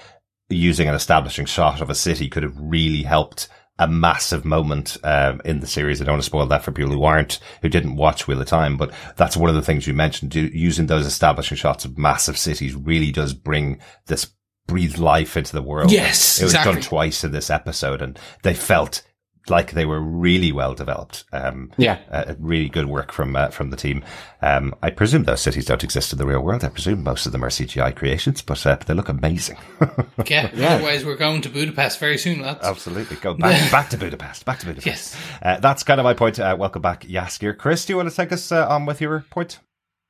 [0.48, 5.40] using an establishing shot of a city could have really helped a massive moment um,
[5.44, 6.00] in the series.
[6.00, 8.46] I don't want to spoil that for people who aren't, who didn't watch Wheel of
[8.46, 10.30] Time, but that's one of the things you mentioned.
[10.30, 14.30] Do, using those establishing shots of massive cities really does bring this
[14.66, 15.90] breathe life into the world.
[15.90, 19.02] Yes, It was done twice in this episode and they felt
[19.48, 21.24] like they were really well developed.
[21.32, 21.98] Um, Yeah.
[22.10, 24.04] uh, really good work from uh, from the team.
[24.40, 26.64] Um, I presume those cities don't exist in the real world.
[26.64, 29.58] I presume most of them are CGI creations, but uh, they look amazing.
[30.26, 30.50] Yeah.
[30.54, 32.64] Otherwise, we're going to Budapest very soon, lads.
[32.64, 34.44] Absolutely, go back back to Budapest.
[34.44, 34.86] Back to Budapest.
[34.86, 35.16] Yes.
[35.42, 36.38] uh, that's kind of my point.
[36.38, 37.56] Uh, welcome back, Jaskier.
[37.56, 39.58] Chris, do you want to take us uh, on with your point?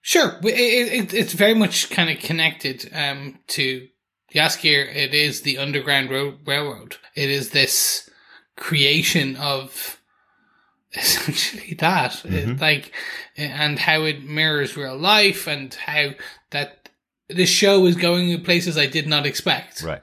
[0.02, 3.86] Sure, it, it, it's very much kind of connected um, to
[4.34, 4.94] Jaskier.
[4.94, 6.96] It is the Underground Ro- Railroad.
[7.14, 8.08] It is this
[8.56, 9.98] creation of
[10.94, 12.92] essentially that, It- like,
[13.36, 16.10] and how it mirrors real life, and how
[16.50, 16.88] that
[17.28, 19.82] this show is going in places I did not expect.
[19.82, 20.02] Right.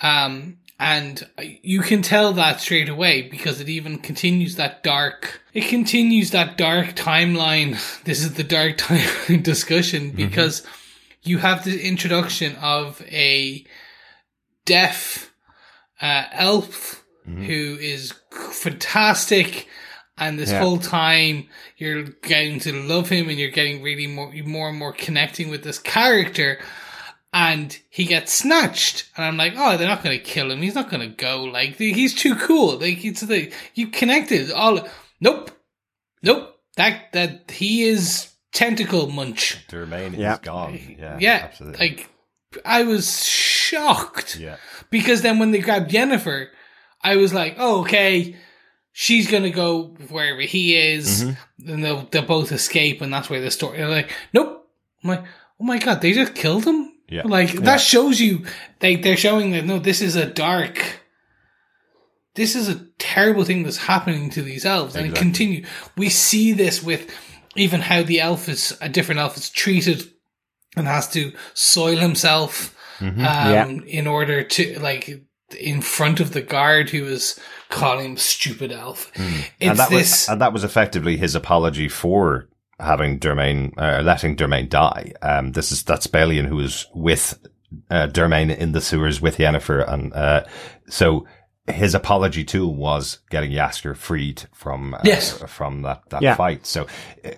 [0.00, 5.68] Um, and you can tell that straight away because it even continues that dark, it
[5.68, 7.76] continues that dark timeline.
[8.04, 10.62] This is the dark timeline discussion because
[11.22, 13.64] you have the introduction of a
[14.64, 15.32] deaf,
[16.00, 17.42] uh, elf Mm-hmm.
[17.44, 18.14] who is
[18.76, 19.66] fantastic.
[20.18, 20.60] And this Yeah.
[20.60, 24.92] whole time you're getting to love him and you're getting really more, more and more
[24.92, 26.58] connecting with this character
[27.32, 29.10] and he gets snatched.
[29.16, 30.62] And I'm like, oh, they're not going to kill him.
[30.62, 31.42] He's not going to go.
[31.44, 32.78] Like, he's too cool.
[32.78, 34.88] Like, it's the, you connected all,
[35.20, 35.50] nope,
[36.22, 36.54] nope.
[36.76, 39.58] That, that, he is tentacle munch.
[39.68, 40.34] To remain Yeah.
[40.34, 40.96] is gone.
[40.98, 41.40] Yeah, Yeah.
[41.44, 41.88] absolutely.
[41.88, 42.08] Like,
[42.64, 44.36] I was shocked.
[44.36, 44.56] yeah,
[44.90, 46.48] Because then when they grabbed Jennifer,
[47.02, 48.36] I was like, oh, okay,
[48.92, 51.70] she's gonna go wherever he is, Mm-hmm.
[51.70, 53.78] and they'll they'll both escape, and that's where the story.
[53.78, 54.68] They're like, nope.
[55.04, 55.24] I'm like,
[55.60, 56.92] oh my god, they just killed him.
[57.08, 57.22] Yeah.
[57.24, 58.44] Like that shows you
[58.80, 61.00] they they're showing that no, this is a dark.
[62.34, 65.30] This is a terrible thing that's happening to these elves, and it Exactly.
[65.30, 65.66] continue.
[65.96, 67.10] We see this with
[67.54, 70.02] even how the elf is a different elf is treated
[70.76, 73.66] and has to soil himself um, Yeah.
[73.68, 75.22] in order to like
[75.58, 79.10] in front of the guard who was calling him stupid elf.
[79.16, 80.10] and It's that this.
[80.22, 82.48] was and that was effectively his apology for
[82.78, 85.12] having Dermain uh, letting Dermain die.
[85.22, 87.38] Um, this is that's Balian who was with
[87.90, 90.44] uh, Dermain in the sewers with Yennefer, and uh,
[90.88, 91.26] so
[91.66, 95.32] his apology too was getting Jaskier freed from uh, Yes.
[95.48, 96.34] from that that Yeah.
[96.36, 96.66] fight.
[96.66, 96.86] So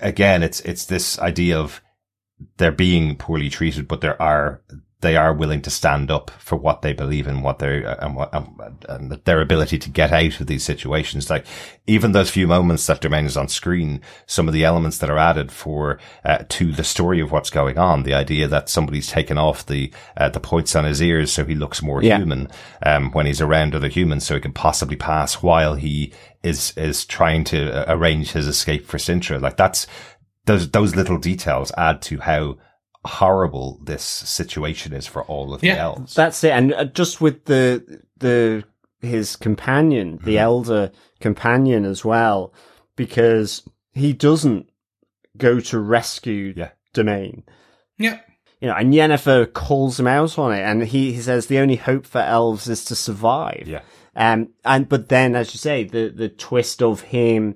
[0.00, 1.80] again, it's it's this idea of
[2.58, 4.60] they're being poorly treated, but there are
[5.00, 8.34] they are willing to stand up for what they believe in, what they and what
[8.34, 11.30] and, and their ability to get out of these situations.
[11.30, 11.46] Like
[11.86, 15.16] even those few moments that Dermain is on screen, some of the elements that are
[15.18, 19.38] added for uh, to the story of what's going on, the idea that somebody's taken
[19.38, 22.18] off the uh, the points on his ears so he looks more Yeah.
[22.18, 22.48] human
[22.84, 26.12] um, when he's around other humans, so he can possibly pass while he
[26.42, 29.40] is is trying to uh, arrange his escape for Cintra.
[29.40, 29.86] Like that's
[30.46, 32.56] those those little details add to how
[33.04, 36.14] horrible this situation is for all of the elves.
[36.14, 36.50] That's it.
[36.50, 38.64] And uh, just with the the
[39.00, 40.38] his companion, the Mm-hmm.
[40.38, 42.52] elder companion as well,
[42.96, 43.62] because
[43.92, 44.68] he doesn't
[45.36, 46.70] go to rescue Yeah.
[46.94, 47.42] Dermain.
[47.96, 48.20] yeah.
[48.60, 51.76] You know, and Yennefer calls him out on it, and he, he says the only
[51.76, 53.62] hope for elves is to survive.
[53.68, 53.82] Yeah.
[54.16, 57.54] Um, and but then, as you say, the the twist of him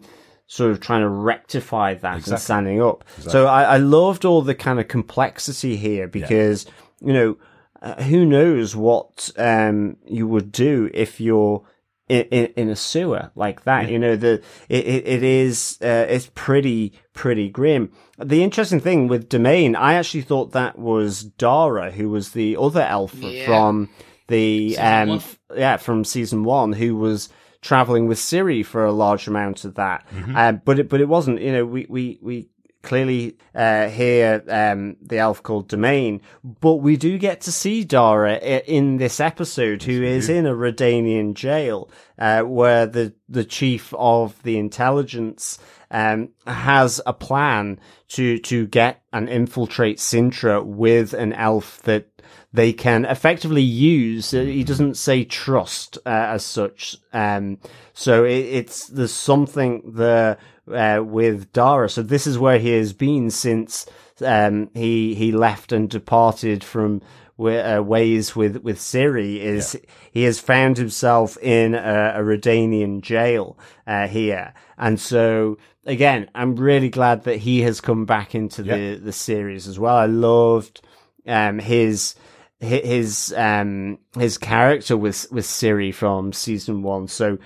[0.53, 3.05] sort of trying to rectify that and standing up.
[3.21, 6.67] So I, I loved all the kind of complexity here because
[7.01, 7.37] you know
[7.81, 11.63] uh, who knows what um you would do if you're
[12.09, 13.89] in, in, in a sewer like that.
[13.91, 17.91] You know the it it, it is uh, it's pretty pretty grim.
[18.19, 22.83] The interesting thing with Dermain, I actually thought that was Dara, who was the other
[22.83, 23.47] elf Yeah.
[23.47, 23.89] from
[24.29, 25.23] the Season um one.
[25.57, 27.31] yeah from season one, who was
[27.63, 30.05] traveling with Ciri for a large amount of that.
[30.37, 31.41] Um, but it but it wasn't.
[31.41, 32.49] You know, we we we
[32.83, 38.37] clearly uh, hear um, the elf called Dermain, but we do get to see Dara
[38.37, 44.43] in this episode, who is in a Redanian jail, uh, where the the chief of
[44.43, 45.59] the intelligence
[45.91, 47.79] um, has a plan
[48.09, 52.09] to to get and infiltrate Cintra with an elf that
[52.53, 54.35] they can effectively use.
[54.35, 56.97] Uh, He doesn't say trust uh, as such.
[57.13, 57.59] Um,
[57.95, 60.39] so it, it's there's something there
[60.71, 61.89] uh, with Dara.
[61.89, 63.87] So this is where he has been since
[64.25, 67.01] um, he he left and departed from
[67.39, 69.39] uh, ways with with Ciri.
[69.41, 69.77] Is
[70.13, 76.55] he has found himself in a, a Redanian jail uh, here, and so again, I'm
[76.57, 79.97] really glad that he has come back into the the series as well.
[79.97, 80.83] I loved
[81.27, 82.22] um, his hi-
[82.63, 87.09] his um his character with with Ciri from season one.
[87.09, 87.39] So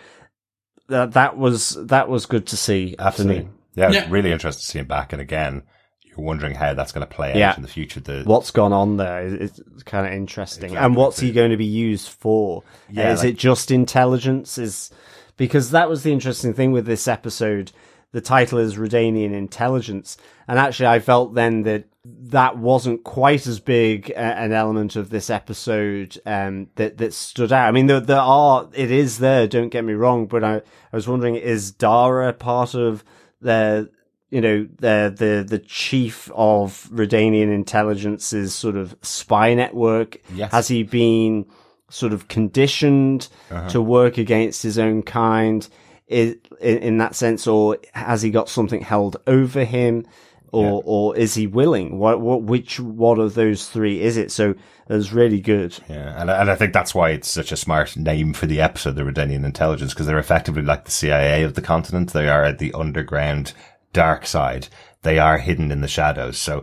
[0.88, 2.94] that that was that was good to see.
[2.96, 3.44] for Absolutely.
[3.44, 3.48] me.
[3.74, 4.00] Yeah, Yeah.
[4.02, 5.12] it's really interesting to see him back.
[5.12, 5.62] And again,
[6.04, 7.56] you're wondering how that's going to play out Yeah.
[7.56, 8.00] in the future.
[8.00, 10.84] The What's gone on there is it's kind of interesting, Exactly.
[10.86, 12.62] and what's he going to be used for?
[12.90, 14.58] Yeah, is like- it just intelligence?
[14.58, 14.90] Is
[15.36, 17.72] because that was the interesting thing with this episode.
[18.12, 20.16] The title is Redanian Intelligence,
[20.48, 21.84] and actually, I felt then that
[22.28, 27.52] that wasn't quite as big a, an element of this episode um, that that stood
[27.52, 27.68] out.
[27.68, 29.46] I mean, there, there are it is there.
[29.46, 33.04] Don't get me wrong, but I, I was wondering, is Dara part of
[33.40, 33.90] the
[34.30, 40.18] you know the the the chief of Redanian Intelligence's sort of spy network?
[40.34, 40.52] Yes.
[40.52, 41.46] Has he been
[41.88, 43.28] sort of conditioned
[43.68, 45.68] to work against his own kind?
[46.08, 50.06] Is, in, in that sense, or has he got something held over him,
[50.52, 51.98] or or is he willing?
[51.98, 54.30] What what which one of those three is it?
[54.30, 55.76] So it was really good.
[55.88, 58.96] Yeah, and, and I think that's why it's such a smart name for the episode,
[58.96, 62.12] the Redanian Intelligence, because they're effectively like the CIA of the continent.
[62.12, 63.52] They are at the underground
[63.92, 64.68] dark side.
[65.02, 66.38] They are hidden in the shadows.
[66.38, 66.62] So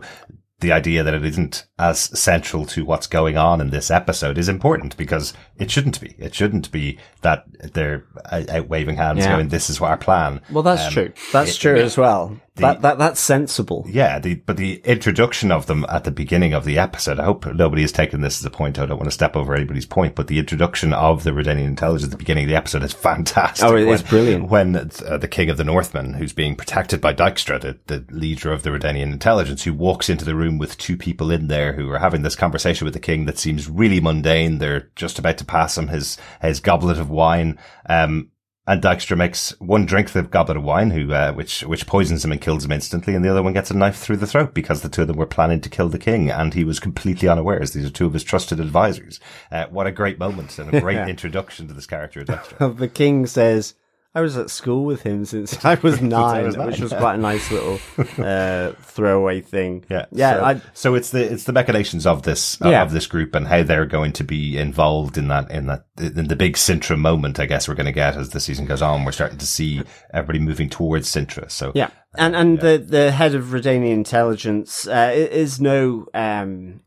[0.60, 4.48] the idea that it isn't as central to what's going on in this episode is
[4.48, 6.14] important because it shouldn't be.
[6.18, 7.44] It shouldn't be that
[7.74, 9.32] they're out out waving hands Yeah.
[9.36, 10.40] going, this is our plan.
[10.50, 11.12] Well, that's Um, true.
[11.32, 12.40] That's it- true as well.
[12.56, 13.84] That that that's sensible.
[13.88, 17.46] Yeah, the, but the introduction of them at the beginning of the episode, I hope
[17.52, 18.78] nobody has taken this as a point.
[18.78, 22.04] I don't want to step over anybody's point, but the introduction of the Redanian intelligence
[22.04, 23.66] at the beginning of the episode is fantastic.
[23.66, 24.48] Oh, it is When- brilliant.
[24.50, 28.52] When uh, the king of the Northmen, who's being protected by Dijkstra, the, the leader
[28.52, 31.90] of the Redanian intelligence, who walks into the room with two people in there who
[31.90, 34.58] are having this conversation with the king that seems really mundane.
[34.58, 37.58] They're just about to pass him his, his goblet of wine.
[37.88, 38.30] Um,
[38.66, 42.32] and Dijkstra makes one drink the goblet of wine, who uh, which which poisons him
[42.32, 44.80] and kills him instantly, and the other one gets a knife through the throat because
[44.80, 47.72] the two of them were planning to kill the king, and he was completely unawares.
[47.72, 49.20] These are two of his trusted advisors.
[49.52, 52.76] Uh, what a great moment and a great introduction to this character of Dijkstra.
[52.84, 53.74] The king says,
[54.16, 56.98] I was at school with him since I was nine, was nine, which was yeah.
[57.00, 57.80] quite a nice little
[58.24, 59.84] uh, throwaway thing.
[59.90, 60.34] Yeah, yeah.
[60.34, 62.82] So, I, so it's the it's the machinations of this Yeah.
[62.82, 66.28] of this group and how they're going to be involved in that in that in
[66.28, 67.40] the big Cintra moment.
[67.40, 69.04] I guess we're going to get as the season goes on.
[69.04, 69.82] We're starting to see
[70.12, 71.50] everybody moving towards Cintra.
[71.50, 76.80] So Yeah, and and the the head of Redanian intelligence uh, is no um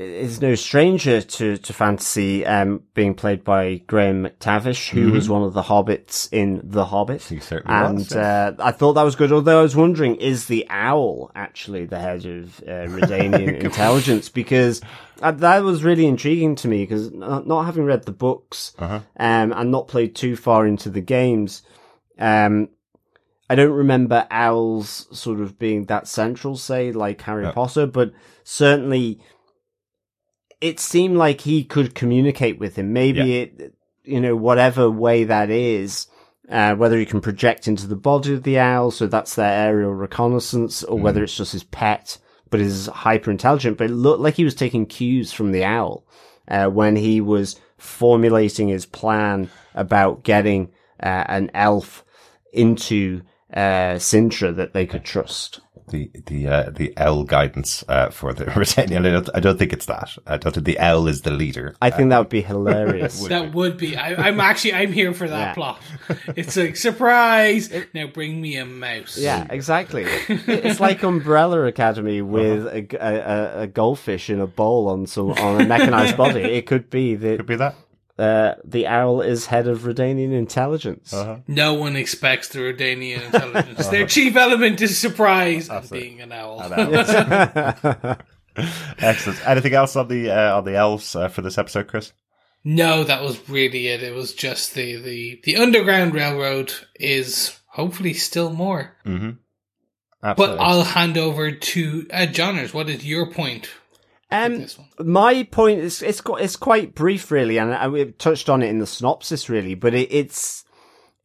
[0.00, 5.42] is no stranger to to fantasy, um, being played by Graham McTavish, who was one
[5.42, 7.22] of the hobbits in The Hobbit.
[7.22, 9.32] He certainly and was, uh, I thought that was good.
[9.32, 14.28] Although I was wondering, is the owl actually the head of uh, Redanian intelligence?
[14.28, 14.80] Because
[15.22, 16.84] uh, that was really intriguing to me.
[16.84, 19.00] Because not, having read the books Uh-huh.
[19.18, 21.62] um, and not played too far into the games,
[22.18, 22.68] um,
[23.48, 27.50] I don't remember owls sort of being that central, say like Harry.
[27.52, 28.12] Potter, but
[28.44, 29.20] certainly
[30.60, 32.92] it seemed like he could communicate with him.
[32.92, 33.42] Maybe Yeah.
[33.42, 33.74] it,
[34.04, 36.06] you know, whatever way that is,
[36.50, 39.94] uh, whether he can project into the body of the owl, so that's their aerial
[39.94, 41.02] reconnaissance, or Mm.
[41.02, 42.18] whether it's just his pet,
[42.50, 43.78] but is hyper intelligent.
[43.78, 46.04] But it looked like he was taking cues from the owl
[46.48, 50.70] uh, when he was formulating his plan about getting
[51.02, 52.04] uh, an elf
[52.52, 53.22] into
[53.54, 55.60] uh, Cintra that they could trust.
[55.90, 58.98] The the uh, the L guidance uh, for the Britannia.
[58.98, 60.16] I don't, I don't think it's that.
[60.26, 61.74] I don't think the L is the leader.
[61.82, 63.20] I think that would be hilarious.
[63.28, 63.96] That would be.
[63.96, 64.74] I, I'm actually.
[64.74, 65.54] I'm here for that Yeah.
[65.54, 65.82] plot.
[66.36, 67.70] It's like surprise.
[67.94, 69.18] Now bring me a mouse.
[69.18, 70.04] Yeah, exactly.
[70.06, 75.66] it's like Umbrella Academy with a a goldfish in a bowl on some on a
[75.66, 76.40] mechanized body.
[76.60, 77.74] It could be Could be that.
[78.20, 81.14] Uh, the owl is head of Redanian intelligence.
[81.48, 83.88] No one expects the Redanian intelligence.
[83.88, 86.60] Their chief element is surprise and being an owl.
[88.98, 89.48] Excellent.
[89.48, 92.12] Anything else on the uh, on the elves uh, for this episode, Chris?
[92.62, 94.02] no, that was really it.
[94.02, 98.96] It was just the the the underground railroad is hopefully still more.
[100.22, 100.56] Absolutely.
[100.56, 102.74] But I'll hand over to uh, Johnners.
[102.74, 103.70] What is your point?
[104.32, 104.66] Um,
[104.98, 108.78] my point is it's it's quite brief, really, and I, we've touched on it in
[108.78, 109.74] the synopsis, really.
[109.74, 110.64] But it, it's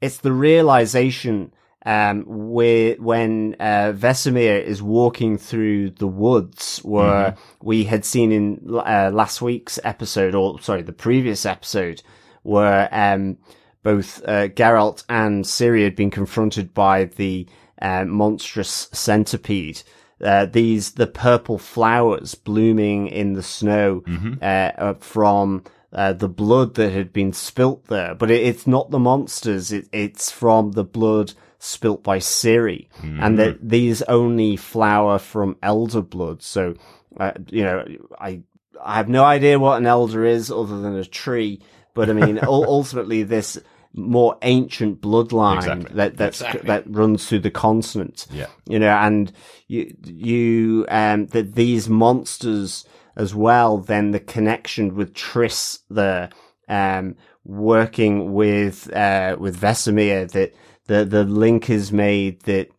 [0.01, 1.53] it's the realization
[1.85, 8.59] um, where when uh, Vesemir is walking through the woods, where we had seen in
[8.67, 12.01] uh, last week's episode, or sorry, the previous episode,
[12.41, 13.37] where um,
[13.83, 17.47] both uh, Geralt and Ciri had been confronted by the
[17.79, 19.83] uh, monstrous centipede.
[20.23, 24.01] Uh, these the purple flowers blooming in the snow
[24.41, 25.61] uh, uh, from
[25.91, 29.71] uh, the blood that had been spilt there, but it, it's not the monsters.
[29.71, 36.01] It, it's from the blood spilt by Ciri, and that these only flower from elder
[36.01, 36.41] blood.
[36.41, 36.75] So,
[37.19, 37.85] uh, you know,
[38.19, 38.41] I
[38.83, 41.61] I have no idea what an elder is other than a tree,
[41.93, 43.59] but I mean, ultimately, this
[43.95, 45.95] more ancient bloodline Exactly.
[45.95, 46.67] that that's, Exactly.
[46.67, 48.27] that runs through the continent.
[48.31, 48.47] Yeah.
[48.67, 49.31] you know, and
[49.67, 52.85] you you um that these monsters
[53.15, 53.77] as well.
[53.77, 56.29] Then the connection with Triss the
[56.67, 60.53] um, working with uh with Vesemir that
[60.87, 62.69] the the link is made that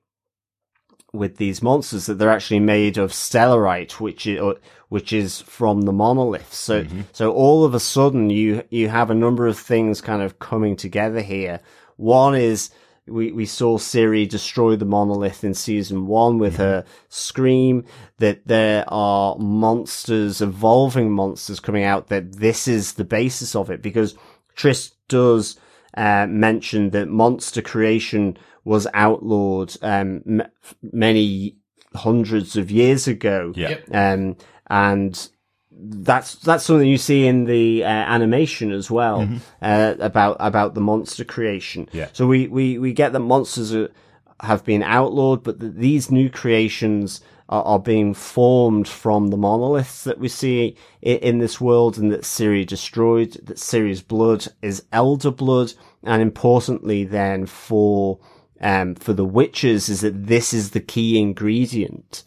[1.17, 4.55] with these monsters that they're actually made of stellarite, which is, uh,
[4.89, 6.53] which is from the monolith.
[6.53, 7.03] So, mm-hmm.
[7.13, 10.77] so all of a sudden you, you have a number of things kind of coming
[10.77, 11.61] together here.
[11.97, 12.71] One is
[13.07, 16.63] we, we saw Ciri destroy the monolith in season one with mm-hmm.
[16.63, 17.85] her scream
[18.19, 23.83] that there are monsters, evolving monsters coming out that this is the basis of it
[23.83, 24.17] because
[24.57, 25.59] Triss does
[25.97, 28.37] uh, mention that monster creation
[28.67, 30.51] was outlawed um, m-
[30.83, 31.57] many
[31.95, 33.53] hundreds of years ago.
[33.55, 33.79] Yeah.
[33.93, 34.37] Um,
[34.69, 35.31] and
[35.71, 39.29] that's that's something you see in the uh, animation as well
[39.63, 41.89] uh, about about the monster creation.
[41.93, 42.09] Yeah.
[42.13, 43.91] So we we we get that monsters are,
[44.41, 50.03] have been outlawed, but that these new creations are, are being formed from the monoliths
[50.05, 53.35] that we see in, in this world, and that Ciri destroyed.
[53.45, 55.73] That Ciri's blood is elder blood,
[56.03, 58.19] and importantly, then for
[58.61, 62.25] um for the witches, is that this is the key ingredient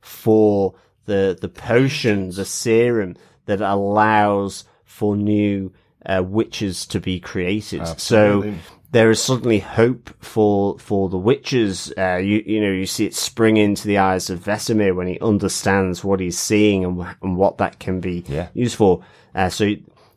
[0.00, 0.74] for
[1.06, 5.72] the the potion, the serum that allows for new
[6.06, 7.86] uh, witches to be created.
[7.98, 8.56] So
[8.90, 11.92] there is suddenly hope for for the witches.
[11.96, 15.18] Uh, you you know you see it spring into the eyes of Vesemir when he
[15.20, 18.48] understands what he's seeing and, and what that can be Yeah.
[18.54, 19.02] used for.
[19.34, 19.64] Uh, so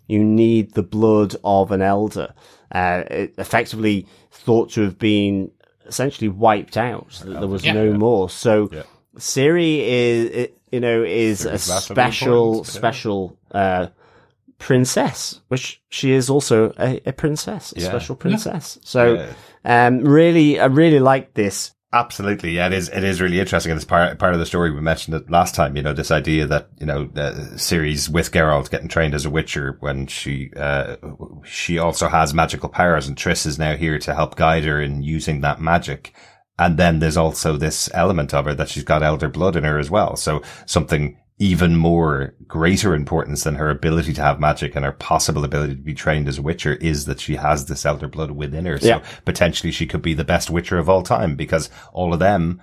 [0.08, 2.34] you need the blood of an elder.
[2.72, 5.50] Uh, it effectively thought to have been
[5.86, 7.12] essentially wiped out.
[7.26, 7.74] That there was Yeah.
[7.74, 8.30] no more.
[8.30, 8.84] So Yeah.
[9.18, 12.80] Ciri is, it, you know, is a Ciri's massively special, important, yeah.
[12.80, 13.88] special, uh,
[14.57, 17.88] princess, which she is also a, a princess, a Yeah.
[17.88, 18.80] special princess.
[18.84, 19.28] So,
[19.64, 21.72] um, really, I really like this.
[21.96, 22.90] Absolutely, yeah, it is.
[22.90, 24.70] It is really interesting, and it's part part of the story.
[24.70, 25.78] We mentioned it last time.
[25.78, 29.30] You know, this idea that you know the series with Geralt getting trained as a
[29.30, 30.98] Witcher when she uh
[31.46, 35.04] she also has magical powers, and Triss is now here to help guide her in
[35.04, 36.14] using that magic.
[36.60, 39.80] And then there's also this element of her that she's got elder blood in her
[39.80, 40.18] as well.
[40.18, 45.44] So something even more greater importance than her ability to have magic and her possible
[45.44, 48.66] ability to be trained as a witcher is that she has this elder blood within
[48.66, 48.78] her.
[48.80, 49.03] So Yeah.
[49.26, 52.62] potentially she could be the best witcher of all time because all of them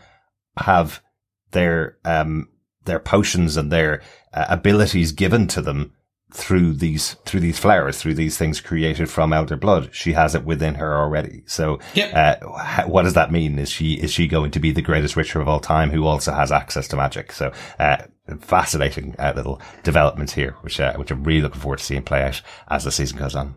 [0.56, 1.02] have
[1.50, 2.48] their, um,
[2.86, 4.00] their potions and their
[4.32, 5.92] uh, abilities given to them
[6.32, 9.90] through these, through these flowers, through these things created from elder blood.
[9.92, 11.42] She has it within her already.
[11.46, 12.14] So, Yep.
[12.42, 13.58] uh, what does that mean?
[13.58, 16.32] Is she, is she going to be the greatest witcher of all time who also
[16.32, 17.32] has access to magic?
[17.32, 17.98] So, uh,
[18.40, 22.22] fascinating uh, little developments here, which, uh, which I'm really looking forward to seeing play
[22.22, 23.56] out as the season goes on.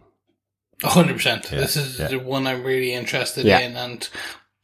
[0.83, 1.43] A hundred percent.
[1.49, 2.09] This is yeah.
[2.09, 3.59] the one I'm really interested Yeah.
[3.59, 4.09] in, and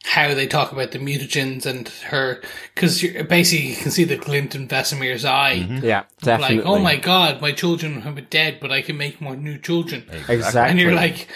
[0.03, 2.41] how they talk about the mutagens and her,
[2.73, 5.85] because basically you can see the glint in Vesemir's eye, Mm-hmm.
[5.85, 6.57] Yeah, definitely.
[6.57, 9.57] like, oh my god, my children have been dead, but I can make more new
[9.59, 10.71] children, exactly.
[10.71, 11.27] and you're like,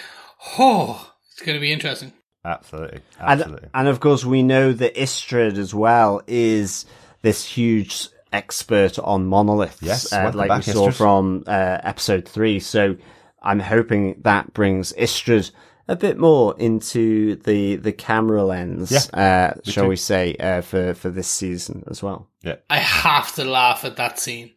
[0.58, 2.12] oh, it's going to be interesting.
[2.44, 3.00] Absolutely.
[3.18, 3.68] Absolutely.
[3.74, 6.86] and of course, we know that Istredd as well is
[7.22, 10.94] this huge expert on monoliths, Yes, uh, like back, we saw Istredd.
[10.94, 12.60] from uh, episode three.
[12.60, 12.96] So
[13.42, 15.50] I'm hoping that brings Istredd
[15.88, 19.88] a bit more into the the camera lens, uh, shall too.
[19.88, 22.28] we say, uh, for for this season as well.
[22.42, 24.52] Yeah, I have to laugh at that scene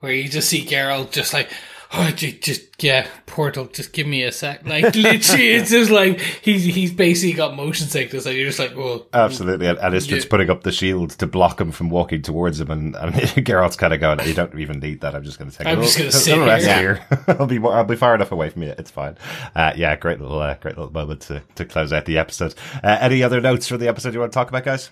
[0.00, 1.50] where you just see Geralt just like,
[1.92, 4.64] oh, just, just yeah, Portal, just give me a sec.
[4.66, 8.76] Like literally, it's just like he's he's basically got motion sickness, and you're just like,
[8.76, 9.66] well, Absolutely.
[9.66, 10.30] And, and it's just Yeah.
[10.30, 12.70] putting up the shield to block him from walking towards him.
[12.70, 13.14] And, and
[13.46, 15.14] Geralt's kind of going, you don't even need that.
[15.14, 17.24] I'm just going to take I'm a just gonna sit little rest here." here.
[17.28, 18.74] I'll be more, I'll be far enough away from you.
[18.78, 19.16] It's fine.
[19.54, 22.54] Uh, yeah, great little, uh, great little moment to, to close out the episode.
[22.82, 24.90] Uh, any other notes for the episode you want to talk about, guys?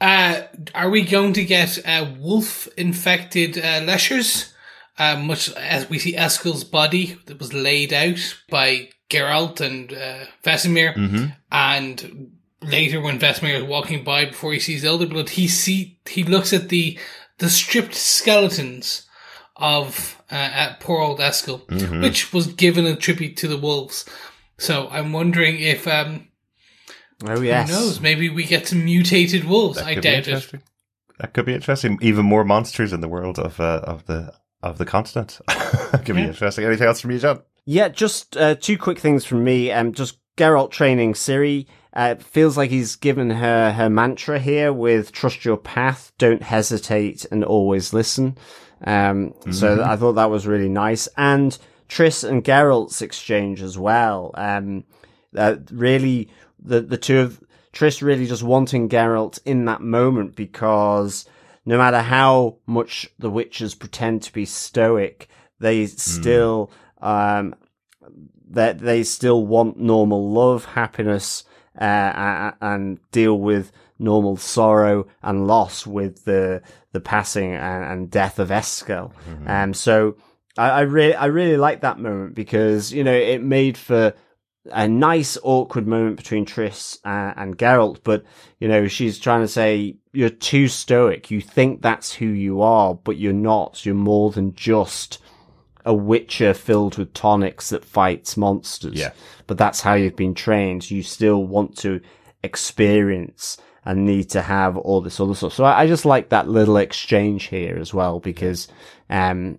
[0.00, 0.42] Uh,
[0.74, 4.52] are we going to get uh, wolf infected uh, leshers?
[4.98, 8.18] Uh, much as we see Eskel's body that was laid out
[8.50, 14.82] by Geralt and uh, Vesemir, and later when Vesemir is walking by before he sees
[14.84, 16.98] Elderblood, he see he looks at the
[17.38, 19.06] the stripped skeletons
[19.56, 21.60] of uh, at poor old Eskel,
[22.02, 24.04] which was given a tribute to the wolves.
[24.58, 26.28] So I'm wondering if um,
[27.24, 28.00] Oh yes, who knows?
[28.00, 29.78] Maybe we get some mutated wolves.
[29.78, 30.52] I doubt it.
[31.18, 31.98] That could be interesting.
[32.00, 34.32] Even more monsters in the world of, uh, of the,
[34.62, 35.40] of the continent.
[36.04, 36.64] could be interesting.
[36.64, 37.42] Anything else from you, John?
[37.64, 39.70] Yeah, just uh, two quick things from me.
[39.70, 41.66] Um, just Geralt training Ciri.
[41.92, 47.26] Uh, feels like he's given her her mantra here with "Trust your path, don't hesitate,
[47.30, 48.38] and always listen."
[48.84, 51.58] Um, so I thought that was really nice, and
[51.88, 54.30] Triss and Geralt's exchange as well.
[54.34, 54.84] Um,
[55.36, 61.26] uh, really, the the two of Triss really just wanting Geralt in that moment because
[61.68, 65.28] no matter how much the witches pretend to be stoic,
[65.60, 66.70] they still
[67.02, 67.54] um
[68.50, 71.44] that they still want normal love, happiness,
[71.78, 76.62] uh, and deal with normal sorrow and loss with the
[76.92, 79.12] the passing and, and death of Eskel.
[79.46, 80.16] Um, so
[80.56, 84.14] I, I really I really like that moment because you know it made for
[84.72, 88.24] a nice awkward moment between Triss uh, and Geralt, but
[88.58, 91.30] you know she's trying to say you're too stoic.
[91.30, 93.84] You think that's who you are, but you're not.
[93.84, 95.18] You're more than just
[95.84, 98.98] a witcher filled with tonics that fights monsters.
[98.98, 99.12] Yeah.
[99.46, 100.90] But that's how you've been trained.
[100.90, 102.00] You still want to
[102.42, 105.54] experience and need to have all this other stuff.
[105.54, 108.68] So I, I just like that little exchange here as well because
[109.08, 109.58] um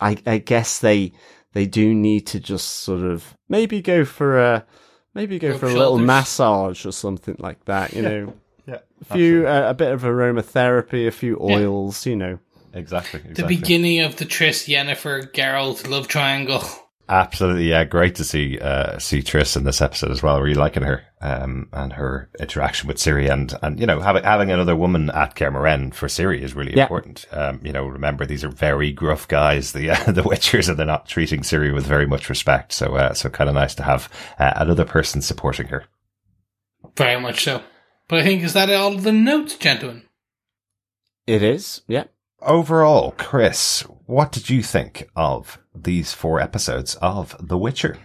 [0.00, 1.12] I I guess they
[1.52, 4.66] they do need to just sort of maybe go for a
[5.14, 8.34] maybe go Rub for a little massage or something like that, you know.
[8.66, 8.80] Yeah.
[9.00, 12.38] A few uh, a bit of aromatherapy, a few oils, you know.
[12.74, 13.20] Exactly.
[13.20, 16.62] The beginning of the Triss Yennefer Geralt love triangle.
[17.10, 17.84] Absolutely, yeah.
[17.84, 20.40] Great to see uh, see Triss in this episode as well.
[20.42, 24.50] Really liking her um, and her interaction with Ciri, and and you know having having
[24.50, 26.82] another woman at Kaer Morhen for Ciri is really Yeah.
[26.82, 27.24] important.
[27.32, 30.84] Um, you know, remember these are very gruff guys, the uh, the Witchers, and they're
[30.84, 32.72] not treating Ciri with very much respect.
[32.72, 35.86] So uh, so kind of nice to have uh, another person supporting her.
[36.94, 37.62] Very much so.
[38.06, 40.02] But I think is that all the notes, gentlemen?
[41.26, 42.04] It is, yeah.
[42.40, 47.98] Overall, Chris, what did you think of these four episodes of The Witcher?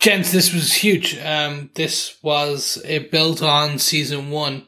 [0.00, 1.16] Gents, this was huge.
[1.18, 4.66] Um, this was it built on season one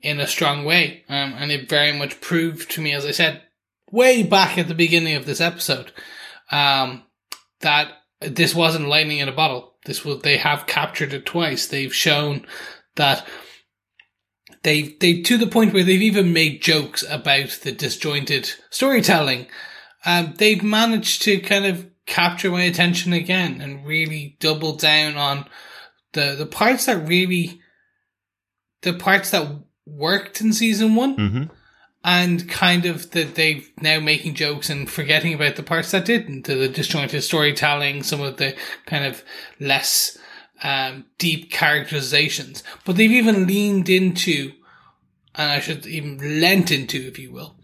[0.00, 3.42] in a strong way, um, and it very much proved to me, as I said,
[3.90, 5.90] way back at the beginning of this episode,
[6.52, 7.04] um,
[7.60, 7.88] that
[8.20, 9.76] this wasn't lightning in a bottle.
[9.86, 11.66] This was they have captured it twice.
[11.66, 12.46] They've shown
[12.96, 13.26] that
[14.62, 19.46] they they to the point where they've even made jokes about the disjointed storytelling.
[20.04, 25.44] Um, they've managed to kind of capture my attention again and really double down on
[26.12, 27.60] the the parts that really
[28.82, 29.46] the parts that
[29.86, 31.42] worked in season one Mm-hmm.
[32.04, 36.46] and kind of that they now making jokes and forgetting about the parts that didn't
[36.46, 38.54] the, the disjointed storytelling some of the
[38.86, 39.22] kind of
[39.60, 40.17] less
[40.62, 44.52] um, deep characterizations but they've even leaned into
[45.34, 47.56] and i should even lent into if you will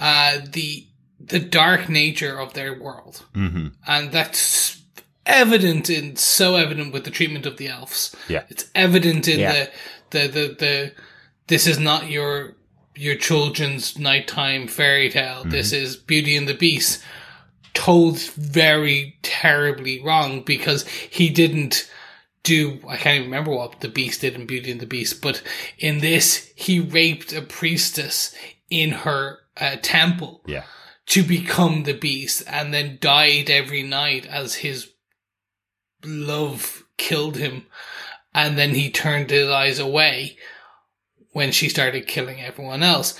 [0.00, 0.86] uh, the
[1.20, 3.68] the dark nature of their world Mm-hmm.
[3.86, 4.80] and that's
[5.26, 8.16] evident in so evident with the treatment of the elves.
[8.28, 8.44] Yeah.
[8.48, 9.66] It's evident in Yeah.
[10.10, 10.92] the, the the the
[11.48, 12.54] this is not your
[12.96, 15.44] your children's nighttime fairy tale.
[15.44, 17.02] This is Beauty and the Beast
[17.74, 21.90] told very terribly wrong because he didn't
[22.42, 25.42] do I can't even remember what the beast did in Beauty and the Beast, but
[25.78, 28.34] in this he raped a priestess
[28.70, 30.64] in her uh, temple Yeah.
[31.06, 34.90] to become the beast and then died every night as his
[36.04, 37.66] love killed him
[38.34, 40.36] and then he turned his eyes away
[41.32, 43.18] when she started killing everyone else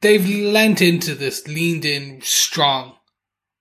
[0.00, 2.96] they've lent into this leaned in strong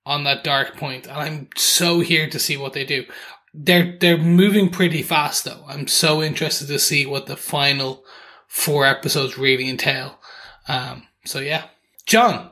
[0.05, 3.05] on that dark point and i'm so here to see what they do
[3.53, 8.03] they're they're moving pretty fast though i'm so interested to see what the final
[8.47, 10.19] four episodes really entail
[10.67, 11.65] um so yeah
[12.05, 12.49] john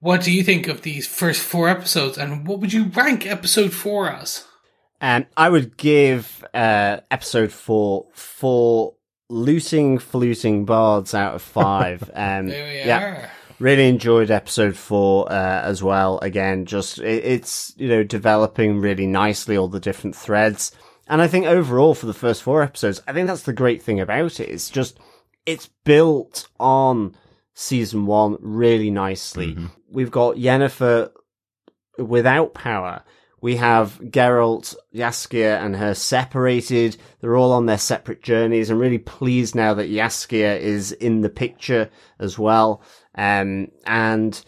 [0.00, 3.72] what do you think of these first four episodes, and what would you rank episode
[3.72, 4.46] four as?
[5.02, 8.94] Um, I would give uh, episode four four
[9.28, 12.10] looting fluting bards out of five.
[12.14, 13.30] Um, There we yeah, are.
[13.60, 16.18] Really enjoyed episode four uh, as well.
[16.20, 20.72] Again, just it, it's you know developing really nicely all the different threads,
[21.06, 24.00] and I think overall for the first four episodes, I think that's the great thing
[24.00, 24.48] about it.
[24.48, 24.98] It's just
[25.44, 27.14] it's built on
[27.52, 29.54] season one really nicely.
[29.90, 31.10] We've got Yennefer
[31.98, 33.02] without power.
[33.42, 36.96] We have Geralt, Jaskier, and her separated.
[37.20, 38.70] They're all on their separate journeys.
[38.70, 42.82] I'm really pleased now that Jaskier is in the picture as well.
[43.14, 44.42] Um, and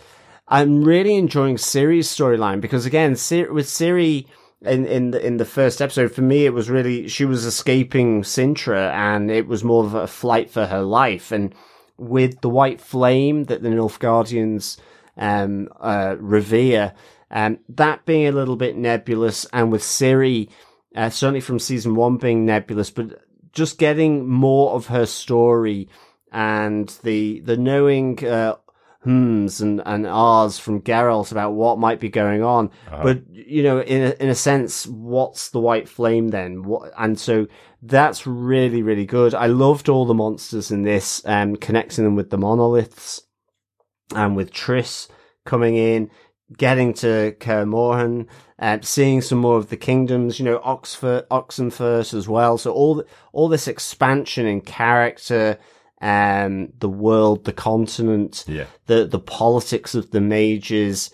[0.48, 4.26] I'm really enjoying Ciri's storyline because again, Ciri, with Ciri
[4.62, 8.22] in, in the, in the first episode, for me, it was really, she was escaping
[8.22, 11.32] Cintra and it was more of a flight for her life.
[11.32, 11.54] And
[11.96, 14.78] with the white flame that the Nilfgaardians,
[15.16, 16.94] um, uh, revere,
[17.30, 20.48] um, that being a little bit nebulous and with Ciri,
[20.94, 23.22] uh, certainly from season one being nebulous, but
[23.52, 25.88] just getting more of her story
[26.32, 28.56] and the, the knowing, uh,
[29.04, 32.70] hms and, and ahs from Geralt about what might be going on.
[33.02, 36.62] But, you know, in a, in a sense, what's the white flame then?
[36.62, 37.48] What, and so
[37.82, 39.34] that's really, really good.
[39.34, 43.22] I loved all the monsters in this, um, connecting them with the monoliths
[44.14, 45.08] and with Triss
[45.44, 46.08] coming in,
[46.56, 48.28] getting to Kaer Morhen,
[48.60, 52.56] uh, seeing some more of the kingdoms, you know, Oxford, Oxenfurt as well.
[52.56, 53.02] So all,
[53.32, 55.58] all this expansion in character,
[56.02, 58.66] um, the world, the continent, Yeah.
[58.86, 61.10] the, the politics of the mages,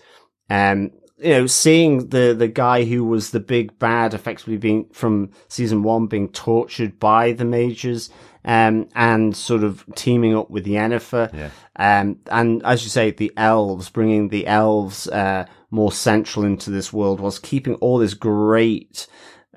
[0.49, 5.29] um, you know, seeing the, the guy who was the big bad effectively being from
[5.47, 8.09] season one being tortured by the mages,
[8.45, 11.31] um, and sort of teaming up with Yennefer.
[11.33, 11.49] Yeah.
[11.75, 16.91] Um, and as you say, the elves, bringing the elves, uh, more central into this
[16.91, 19.07] world was keeping all this great,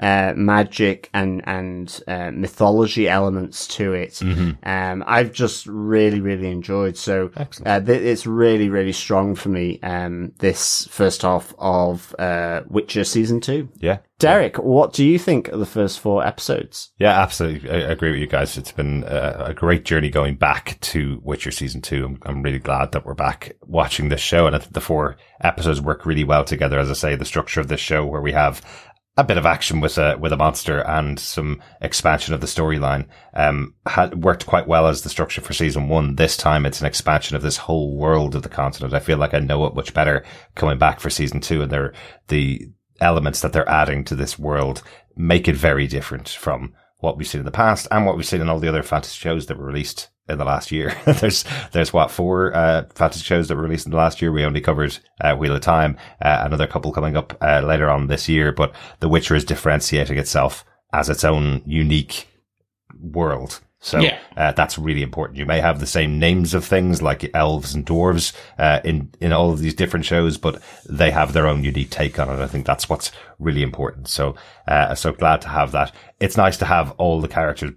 [0.01, 4.21] uh, magic and, and, uh, mythology elements to it.
[4.23, 6.97] Um, I've just really, really enjoyed.
[6.97, 12.63] So, uh, th- it's really, really strong for me, um, this first half of, uh,
[12.69, 13.69] Witcher season two.
[13.79, 13.99] Yeah.
[14.19, 16.93] Derek, what do you think of the first four episodes?
[16.97, 17.69] Yeah, absolutely.
[17.69, 18.57] I I agree with you guys.
[18.57, 22.05] It's been a, a great journey going back to Witcher season two.
[22.05, 24.47] I'm, I'm really glad that we're back watching this show.
[24.47, 26.79] And I think the four episodes work really well together.
[26.79, 28.63] As I say, the structure of this show where we have
[29.17, 33.07] a bit of action with a, with a monster and some expansion of the storyline,
[33.35, 36.17] um, had worked quite well as the structure for season one.
[36.17, 38.95] This time it's an expansion of this whole world of the continent.
[38.95, 40.25] I feel like I know it much better
[40.55, 41.93] coming back for season two and they're
[42.29, 42.69] the,
[43.03, 44.83] elements that they're adding to this world
[45.17, 48.41] make it very different from what we've seen in the past and what we've seen
[48.41, 50.95] in all the other fantasy shows that were released in the last year.
[51.05, 54.33] there's, there's what, four, uh, fantasy shows that were released in the last year.
[54.33, 58.07] We only covered, uh, Wheel of Time, uh, another couple coming up, uh, later on
[58.07, 62.29] this year, but The Witcher is differentiating itself as its own unique
[63.01, 63.61] world.
[63.85, 64.17] So Yeah.
[64.37, 65.39] uh, that's really important.
[65.39, 69.33] You may have the same names of things like elves and dwarves uh, in in
[69.33, 72.41] all of these different shows, but they have their own unique take on it.
[72.41, 74.07] I think that's what's really important.
[74.07, 74.37] So
[74.69, 75.93] uh, so glad to have that.
[76.21, 77.73] It's nice to have all the characters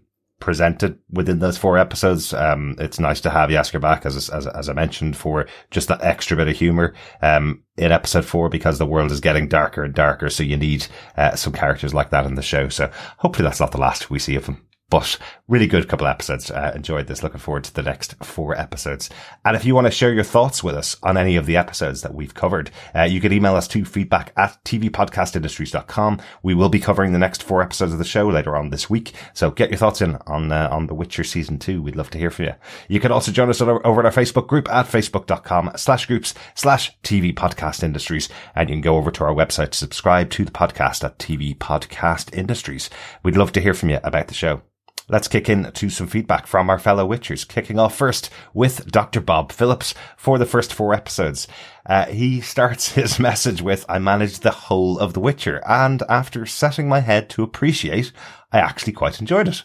[0.45, 2.31] presented within those four episodes.
[2.31, 6.03] Um, it's nice to have Jaskier back, as, as, as I mentioned, for just that
[6.03, 6.93] extra bit of humor,
[7.23, 10.29] um, in episode four because the world is getting darker and darker.
[10.29, 10.85] So you need,
[11.17, 12.69] uh, some characters like that in the show.
[12.69, 14.67] So hopefully that's not the last we see of them.
[14.95, 15.17] But
[15.49, 16.49] really good couple episodes.
[16.49, 17.21] Uh, enjoyed this.
[17.21, 19.09] Looking forward to the next four episodes.
[19.43, 22.01] And if you want to share your thoughts with us on any of the episodes
[22.01, 26.21] that we've covered, uh, you can email us to feedback at tvpodcastindustries.com.
[26.43, 29.13] We will be covering the next four episodes of the show later on this week.
[29.33, 31.81] So get your thoughts in on, uh, on The Witcher season two.
[31.81, 32.53] We'd love to hear from you.
[32.87, 36.33] You can also join us over over at our Facebook group at facebook.com slash groups
[36.55, 38.29] slash TV podcast industries.
[38.55, 41.53] And you can go over to our website to subscribe to the podcast at TV
[41.55, 42.89] podcast industries.
[43.23, 44.61] We'd love to hear from you about the show.
[45.07, 49.21] Let's kick in to some feedback from our fellow Witchers, kicking off first with Dr.
[49.21, 51.47] Bob Phillips for the first four episodes.
[51.85, 56.47] Uh, he starts his message with, I managed the whole of The Witcher, and after
[56.47, 58.11] setting my head to appreciate,
[58.51, 59.63] I actually quite enjoyed it.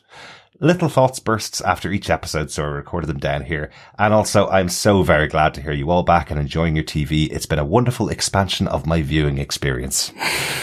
[0.62, 3.70] Little thoughts bursts after each episode, so I recorded them down here.
[3.98, 7.32] And also, I'm so very glad to hear you all back and enjoying your TV.
[7.32, 10.12] It's been a wonderful expansion of my viewing experience.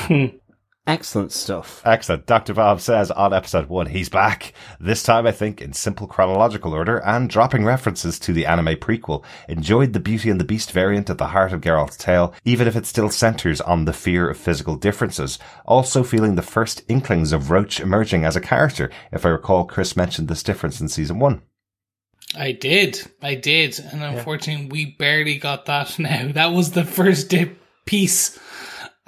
[0.88, 1.82] Excellent stuff.
[1.84, 2.26] Excellent.
[2.26, 2.54] Dr.
[2.54, 4.54] Bob says on episode one, he's back.
[4.80, 9.26] This time, I think, in simple chronological order and dropping references to the anime prequel.
[9.50, 12.78] Enjoyed the Beauty and the Beast variant at the heart of Geralt's tale, even if
[12.78, 15.38] it still centers on the fear of physical differences.
[15.66, 18.90] Also feeling the first inklings of Roach emerging as a character.
[19.12, 21.42] If I recall, Chris mentioned this difference in season one.
[22.34, 23.12] I did.
[23.22, 23.78] I did.
[23.92, 26.32] And unfortunately, we barely got that now.
[26.32, 28.40] That was the first dip piece.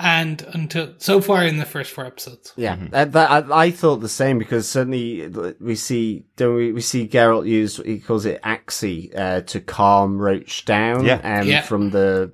[0.02, 2.54] And until so far in the first four episodes.
[2.56, 5.28] Yeah, uh, that, I, I thought the same because certainly
[5.60, 10.18] we see don't we, we see Geralt use he calls it Axii uh, to calm
[10.18, 11.04] Roach down.
[11.04, 11.20] Yeah.
[11.42, 11.62] um, Yeah.
[11.64, 12.32] from the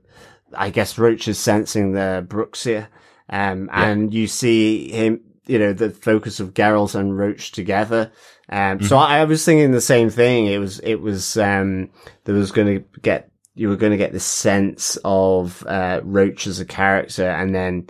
[0.56, 2.88] I guess Roach is sensing the Bruxa,
[3.32, 8.12] um, and you see him, you know, the focus of Geralt and Roach together.
[8.48, 10.46] Um, so I, I was thinking the same thing.
[10.46, 11.90] It was it was um,
[12.26, 16.46] there was going to get you were going to get the sense of uh, Roach
[16.48, 17.88] as a character, and then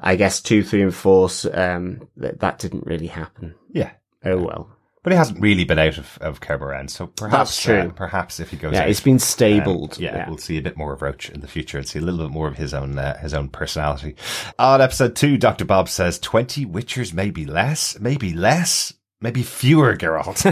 [0.00, 3.54] I guess two, three, and four, um, that, that didn't really happen.
[3.72, 3.92] Yeah.
[4.24, 4.70] Oh well.
[5.02, 7.78] But he hasn't really been out of, of Kaer Morhen, so perhaps, That's true.
[7.80, 9.98] uh, perhaps if he goes Yeah, out, it's been Um, stabled.
[9.98, 12.26] yeah, we'll see a bit more of Roach in the future and see a little
[12.26, 14.16] bit more of his own uh, his own personality.
[14.58, 19.96] On episode two, Doctor Bob says twenty Witchers, maybe less, maybe less, maybe fewer.
[19.96, 20.42] Geralt,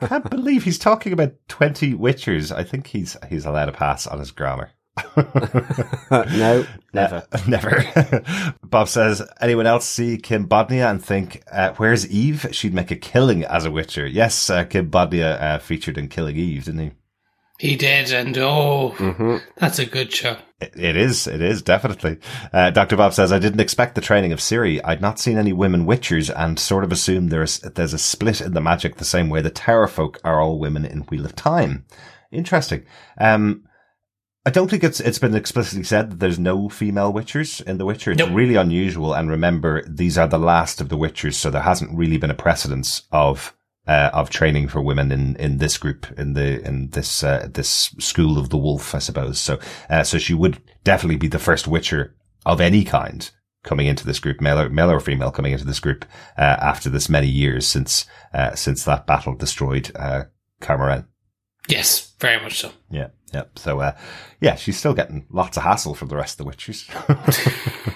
[0.08, 2.54] can't believe he's talking about twenty Witchers.
[2.54, 4.70] I think he's he's allowed a pass on his grammar.
[5.16, 7.26] no, never.
[7.30, 8.22] Uh, never.
[8.64, 12.46] Bob says, anyone else see Kim Bodnia and think, uh, where's Eve?
[12.52, 14.06] She'd make a killing as a Witcher.
[14.06, 16.90] Yes, uh, Kim Bodnia uh, featured in Killing Eve, didn't he?
[17.58, 19.36] He did, and oh, Mm-hmm.
[19.58, 20.36] that's a good show.
[20.58, 21.26] It is.
[21.26, 22.16] It is definitely.
[22.50, 22.96] Uh, Dr.
[22.96, 24.80] Bob says, I didn't expect the training of Ciri.
[24.82, 28.54] I'd not seen any women witchers and sort of assumed there's, there's a split in
[28.54, 31.84] the magic the same way the Tower folk are all women in Wheel of Time.
[32.32, 32.86] Interesting.
[33.18, 33.64] Um,
[34.46, 37.84] I don't think it's, it's been explicitly said that there's no female witchers in The
[37.84, 38.12] Witcher.
[38.12, 38.30] It's Nope.
[38.32, 39.12] really unusual.
[39.12, 41.34] And remember, these are the last of the witchers.
[41.34, 43.54] So there hasn't really been a precedence of,
[43.86, 47.94] uh, of training for women in, in this group, in the, in this, uh, this
[47.98, 49.38] school of the wolf, I suppose.
[49.38, 49.58] So,
[49.88, 52.14] uh, so she would definitely be the first witcher
[52.44, 53.30] of any kind
[53.64, 56.04] coming into this group, male or, male or female coming into this group,
[56.38, 60.24] uh, after this many years since, uh, since that battle destroyed, uh,
[60.60, 61.06] Kaer Morhen.
[61.68, 62.70] Yes, very much so.
[62.90, 63.08] Yeah.
[63.34, 63.44] Yeah.
[63.56, 63.96] So, uh,
[64.40, 66.88] yeah, she's still getting lots of hassle from the rest of the witchers.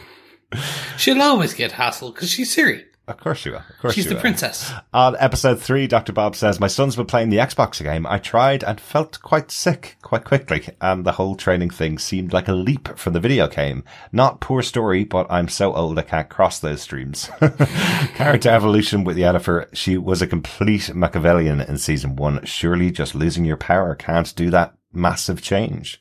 [0.99, 2.85] She'll always get hassled because she's Ciri.
[3.11, 3.59] Of course you will.
[3.59, 4.21] Of course She's the will.
[4.21, 4.73] princess.
[4.95, 6.13] On episode three, Dr.
[6.13, 8.07] Bob says, My son's been playing the Xbox game.
[8.07, 12.49] I tried and felt quite sick quite quickly, and the whole training thing seemed like
[12.49, 13.85] a leap from the video game.
[14.13, 17.31] Not poor story, but I'm so old I can't cross those streams.
[18.15, 22.45] Character evolution with the Yennefer, she was a complete Machiavellian in season one.
[22.45, 26.01] Surely just losing your power can't do that massive change.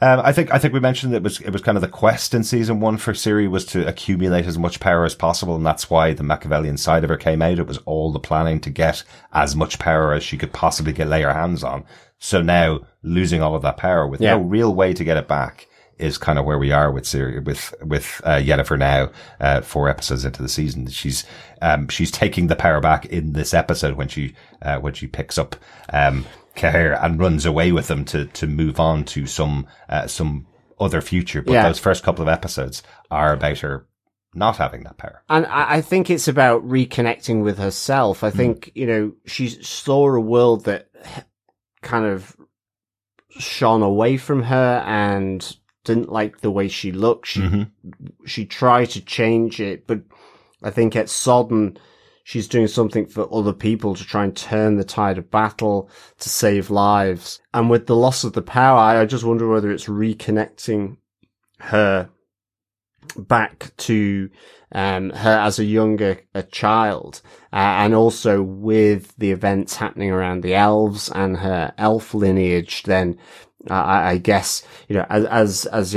[0.00, 2.34] Um, I think I think we mentioned it was it was kind of the quest
[2.34, 5.88] in season one for Ciri was to accumulate as much power as possible, and that's
[5.88, 7.58] why the Machiavellian side of her came out.
[7.58, 9.02] It was all the planning to get
[9.32, 11.84] as much power as she could possibly get lay her hands on.
[12.18, 14.32] So now losing all of that power with Yeah.
[14.36, 15.66] no real way to get it back
[15.98, 19.10] is kind of where we are with Ciri with with uh, Yennefer now.
[19.40, 21.24] Uh, four episodes into the season, she's
[21.62, 25.38] um she's taking the power back in this episode when she uh, when she picks
[25.38, 25.56] up
[25.90, 30.46] um Cahir and runs away with them to to move on to some uh, some
[30.80, 31.42] other future.
[31.42, 31.62] But Yeah.
[31.68, 33.86] those first couple of episodes are about her
[34.34, 35.22] not having that power.
[35.30, 38.22] And I, think it's about reconnecting with herself.
[38.22, 40.90] I think, you know, she saw a world that
[41.80, 42.36] kind of
[43.30, 47.28] shone away from her and didn't like the way she looked.
[47.28, 47.70] She, Mhm.
[48.26, 50.00] she tried to change it, but
[50.62, 51.78] I think at Sodden,
[52.26, 55.88] she's doing something for other people to try and turn the tide of battle
[56.18, 57.40] to save lives.
[57.54, 60.96] And with the loss of the power, I just wonder whether it's reconnecting
[61.60, 62.10] her
[63.16, 64.28] back to
[64.72, 67.22] um, her as a younger a child,
[67.52, 72.82] uh, and also with the events happening around the elves and her elf lineage.
[72.82, 73.18] Then
[73.70, 75.94] uh, I, guess you know, as as, as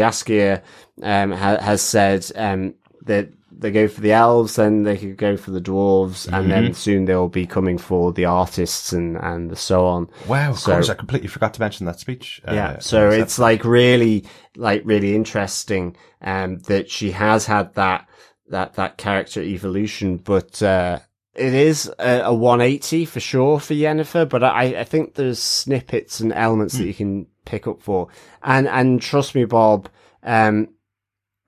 [1.01, 2.75] um, ha- has said, um,
[3.05, 6.73] that they go for the elves, then they could go for the dwarves, and then
[6.73, 10.09] soon they'll be coming for the artists and and so on.
[10.27, 12.41] Wow, of So- course, I completely forgot to mention that speech.
[12.47, 14.25] uh, Yeah, so it's like really,
[14.55, 18.07] like really interesting, um, that she has had that,
[18.49, 20.99] that, that character evolution, but, uh,
[21.35, 26.19] it is a, a 180 for sure for Yennefer, but I, I think there's snippets
[26.19, 28.07] and elements that you can pick up for.
[28.43, 29.87] And, and trust me, Bob,
[30.23, 30.69] um,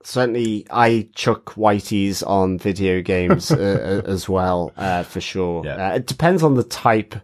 [0.04, 5.64] certainly I chuck whiteys on video games uh, uh, as well, uh, for sure.
[5.64, 5.90] Yeah.
[5.92, 7.14] Uh, it depends on the type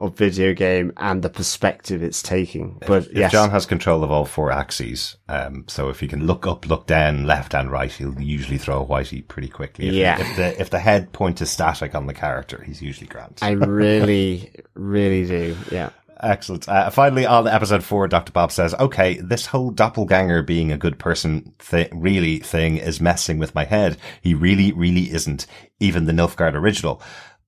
[0.00, 2.78] of video game and the perspective it's taking.
[2.86, 6.26] But If yes, John has control of all four axes, um, so if he can
[6.26, 9.88] look up, look down, left and right, he'll usually throw a whitey pretty quickly.
[9.88, 10.18] If, Yeah.
[10.18, 13.38] If the if the head point is static on the character, he's usually grand.
[13.42, 15.56] I really, really do.
[15.70, 15.90] Yeah.
[16.22, 16.68] Excellent.
[16.68, 18.32] Uh, finally, on episode four, Dr.
[18.32, 23.38] Bob says, okay, this whole doppelganger being a good person thi- really thing is messing
[23.38, 23.96] with my head.
[24.20, 25.46] He really, really isn't.
[25.80, 27.02] Even the Nilfgaard original.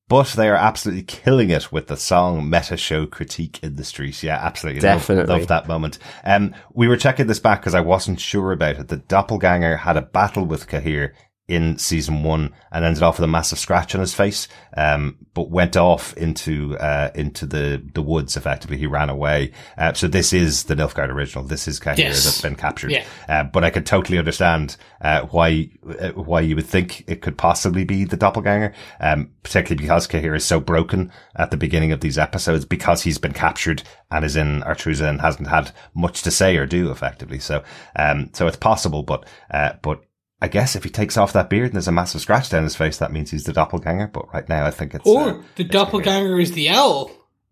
[0.08, 4.22] But they are absolutely killing it with the song meta show critique in the streets.
[4.22, 4.80] Yeah, absolutely.
[4.86, 5.38] Love- Definitely.
[5.38, 5.98] Love, that moment.
[6.24, 8.88] Um, we were checking this back because I wasn't sure about it.
[8.88, 11.14] The doppelganger had a battle with Cahir
[11.52, 14.48] in season one and ended off with a massive scratch on his face.
[14.74, 18.78] Um, but went off into, uh, into the, the woods effectively.
[18.78, 19.52] He ran away.
[19.76, 21.44] Uh, so this is the Nilfgaard original.
[21.44, 22.24] This is Cahir Yes.
[22.24, 22.90] that's been captured.
[22.90, 23.04] Yeah.
[23.28, 25.70] Uh, but I could totally understand, uh, why,
[26.00, 28.72] uh, why you would think it could possibly be the doppelganger.
[29.00, 33.18] Um, particularly because Cahir is so broken at the beginning of these episodes because he's
[33.18, 37.38] been captured and is in Aretuza and hasn't had much to say or do effectively.
[37.38, 37.62] So,
[37.96, 40.02] um, so it's possible, but, uh, but
[40.42, 42.74] I guess if he takes off that beard and there's a massive scratch down his
[42.76, 44.08] face, that means he's the doppelganger.
[44.08, 47.10] But right now, I think it's, Or uh, the it's doppelganger is the owl.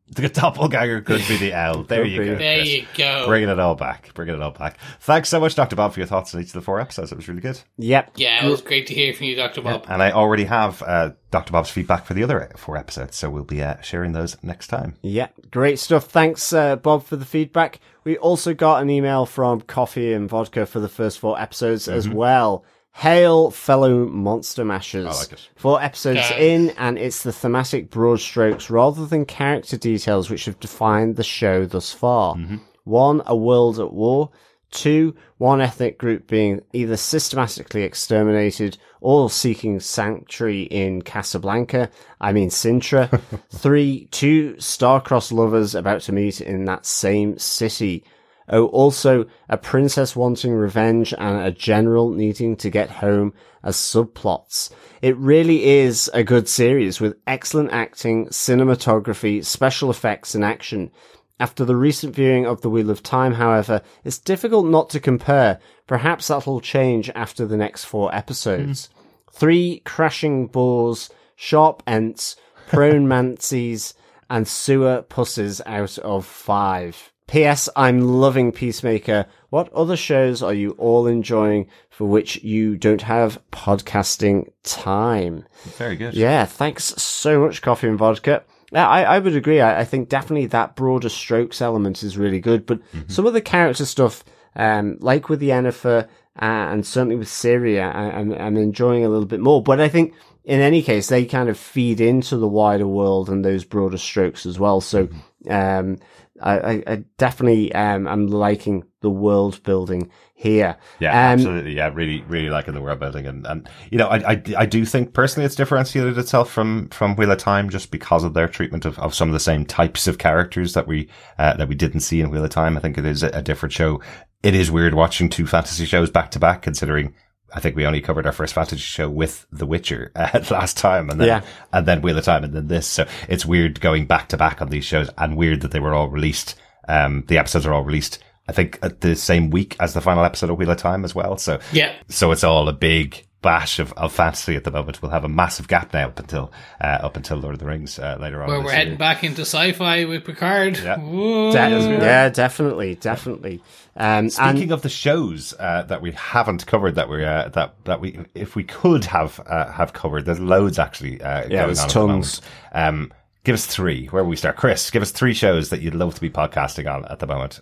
[0.08, 1.84] the doppelganger could be the L.
[1.88, 2.26] There you be.
[2.26, 2.34] go.
[2.36, 2.68] There Chris.
[2.68, 3.26] you go.
[3.28, 4.12] Bringing it all back.
[4.14, 4.76] Bringing it all back.
[5.02, 5.76] Thanks so much, Dr.
[5.76, 7.12] Bob, for your thoughts on each of the four episodes.
[7.12, 7.60] It was really good.
[7.78, 8.10] Yep.
[8.16, 9.62] Yeah, it was great to hear from you, Dr.
[9.62, 9.86] Bob.
[9.88, 11.52] And I already have uh, Dr.
[11.52, 14.96] Bob's feedback for the other four episodes, so we'll be uh, sharing those next time.
[15.02, 16.06] Yeah, great stuff.
[16.06, 17.78] Thanks, uh, Bob, for the feedback.
[18.02, 22.08] We also got an email from Coffee and Vodka for the first four episodes as
[22.08, 22.64] well.
[22.92, 25.06] Hail, fellow monster mashers.
[25.06, 25.48] I like it.
[25.56, 26.36] Four episodes Yeah.
[26.36, 31.22] in, and it's the thematic broad strokes rather than character details which have defined the
[31.24, 32.34] show thus far.
[32.34, 32.56] Mm-hmm.
[32.84, 34.30] One, a world at war.
[34.72, 41.90] Two, one ethnic group being either systematically exterminated or seeking sanctuary in Casablanca.
[42.20, 43.20] I mean Sintra.
[43.50, 48.04] Three, two star-crossed lovers about to meet in that same city.
[48.52, 53.32] Oh, also a princess wanting revenge and a general needing to get home
[53.62, 54.70] as subplots.
[55.00, 60.90] It really is a good series with excellent acting, cinematography, special effects and action.
[61.38, 65.60] After the recent viewing of The Wheel of Time, however, it's difficult not to compare.
[65.86, 68.88] Perhaps that'll change after the next four episodes.
[68.88, 69.30] Mm-hmm.
[69.32, 72.34] Three crashing boars, sharp ents,
[72.66, 73.94] prone mancies,
[74.28, 77.12] and sewer pusses out of five.
[77.30, 77.68] P.S.
[77.76, 79.24] I'm loving Peacemaker.
[79.50, 85.44] What other shows are you all enjoying for which you don't have podcasting time?
[85.76, 86.14] Very good.
[86.14, 88.42] Yeah, thanks so much, Coffee and Vodka.
[88.72, 89.60] Yeah, I, I would agree.
[89.60, 93.40] I, I think definitely that broader strokes element is really good, but some of the
[93.40, 94.24] character stuff,
[94.56, 99.26] um, like with Yennefer, uh, and certainly with Syria, I, I'm, I'm enjoying a little
[99.26, 99.62] bit more.
[99.62, 103.44] But I think in any case, they kind of feed into the wider world and
[103.44, 104.80] those broader strokes as well.
[104.80, 105.08] So,
[105.48, 105.98] um,
[106.40, 110.76] I, I, definitely, um, I'm liking the world building here.
[110.98, 111.76] Yeah, Um, absolutely.
[111.76, 114.84] Yeah, really, really liking the world building, and and you know, I, I I do
[114.84, 118.84] think personally it's differentiated itself from from Wheel of Time just because of their treatment
[118.84, 122.00] of, of some of the same types of characters that we uh, that we didn't
[122.00, 122.76] see in Wheel of Time.
[122.76, 124.00] I think it is a, a different show.
[124.42, 127.14] It is weird watching two fantasy shows back to back, considering.
[127.54, 131.10] I think we only covered our first fantasy show with The Witcher uh, last time,
[131.10, 131.40] and then Yeah.
[131.72, 132.86] and then Wheel of Time, and then this.
[132.86, 135.94] So it's weird going back to back on these shows, and weird that they were
[135.94, 136.54] all released.
[136.88, 138.18] Um, the episodes are all released.
[138.48, 141.14] I think at the same week as the final episode of Wheel of Time as
[141.14, 141.36] well.
[141.38, 141.92] So Yeah.
[142.08, 145.00] so it's all a big bash of, of fantasy at the moment.
[145.00, 147.98] We'll have a massive gap now up until uh, up until Lord of the Rings
[147.98, 148.48] uh, later on.
[148.48, 148.74] Where we're year.
[148.74, 150.78] heading back into sci-fi with Picard.
[150.78, 150.96] Yeah.
[150.96, 153.62] De- yeah, definitely, definitely.
[153.96, 157.74] Um, Speaking and of the shows uh, that we haven't covered, that we uh, that
[157.84, 161.84] that we if we could have uh, have covered, there's loads actually uh, going there's
[161.86, 162.40] tons.
[162.72, 162.88] the.
[162.88, 163.12] Um,
[163.44, 164.06] give us three.
[164.06, 164.90] Where will we start, Chris?
[164.90, 167.60] Give us three shows that you'd love to be podcasting on at the moment.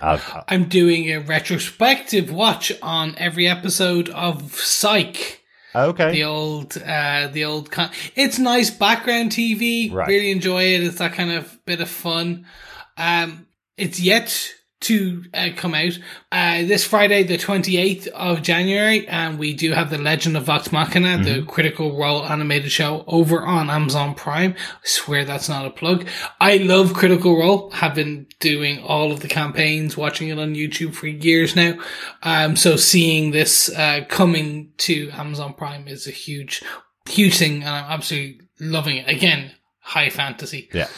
[0.00, 5.42] I'll- I'm doing a retrospective watch on every episode of Psych.
[5.74, 6.12] okay.
[6.12, 7.70] The old, uh, the old.
[7.70, 9.92] Con- it's nice background TV.
[9.92, 10.08] Right.
[10.08, 10.82] Really enjoy it.
[10.82, 12.46] It's that kind of bit of fun.
[12.96, 13.46] Um,
[13.76, 15.98] it's yet to uh, come out
[16.30, 20.70] uh, this Friday, the 28th of January, and we do have the Legend of Vox
[20.70, 24.54] Machina, the Critical Role animated show, over on Amazon Prime.
[24.56, 26.06] I swear that's not a plug.
[26.40, 27.70] I love Critical Role.
[27.70, 31.78] Have been doing all of the campaigns, watching it on YouTube for years now.
[32.22, 36.62] Um, so seeing this uh, coming to Amazon Prime is a huge,
[37.08, 39.08] huge thing, and I'm absolutely loving it.
[39.08, 40.68] Again, high fantasy.
[40.72, 40.88] yeah.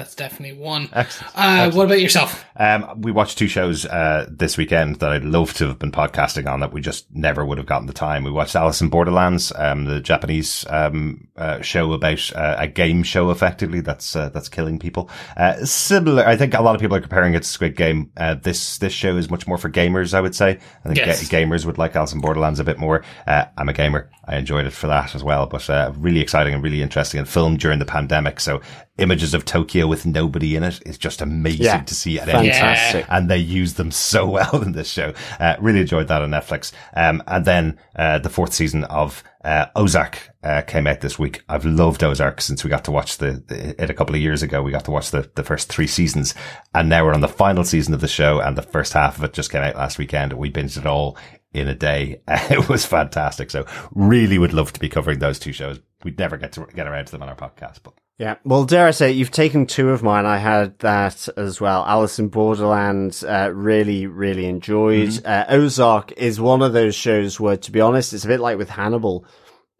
[0.00, 0.88] That's definitely one.
[0.94, 1.32] Excellent.
[1.36, 2.42] Uh, what about yourself?
[2.56, 6.50] Um, we watched two shows uh, this weekend that I'd love to have been podcasting
[6.50, 8.24] on that we just never would have gotten the time.
[8.24, 13.02] We watched Alice in Borderlands, um, the Japanese um, uh, show about uh, a game
[13.02, 15.10] show, effectively that's uh, that's killing people.
[15.36, 18.10] Uh, similar, I think a lot of people are comparing it to Squid Game.
[18.16, 20.58] Uh, this this show is much more for gamers, I would say.
[20.82, 21.28] I think Yes.
[21.28, 23.04] ga- gamers would like Alice in Borderlands a bit more.
[23.26, 24.10] Uh, I'm a gamer.
[24.26, 27.28] I enjoyed it for that as well, but uh, really exciting and really interesting and
[27.28, 28.40] filmed during the pandemic.
[28.40, 28.62] So
[29.00, 31.80] images of Tokyo with nobody in it is just amazing Yeah.
[31.82, 33.06] to see at Fantastic.
[33.08, 35.12] and they use them so well in this show.
[35.38, 36.72] Uh, really enjoyed that on Netflix.
[36.94, 41.42] Um, and then uh, the fourth season of uh, Ozark uh, came out this week.
[41.48, 44.42] I've loved Ozark since we got to watch the, the it a couple of years
[44.42, 44.62] ago.
[44.62, 46.34] We got to watch the the first three seasons,
[46.74, 49.24] and now we're on the final season of the show, and the first half of
[49.24, 50.34] it just came out last weekend.
[50.34, 51.16] We binged it all
[51.54, 52.20] in a day.
[52.28, 53.50] it was fantastic.
[53.50, 53.64] So
[53.94, 55.80] really would love to be covering those two shows.
[56.04, 58.34] We'd never get to get around to them on our podcast, but Yeah.
[58.44, 60.26] Well, dare I say, you've taken two of mine.
[60.26, 61.86] I had that as well.
[61.86, 65.24] Alice in Borderlands, uh, really, really enjoyed.
[65.24, 68.58] Uh, Ozark is one of those shows where, to be honest, it's a bit like
[68.58, 69.24] with Hannibal.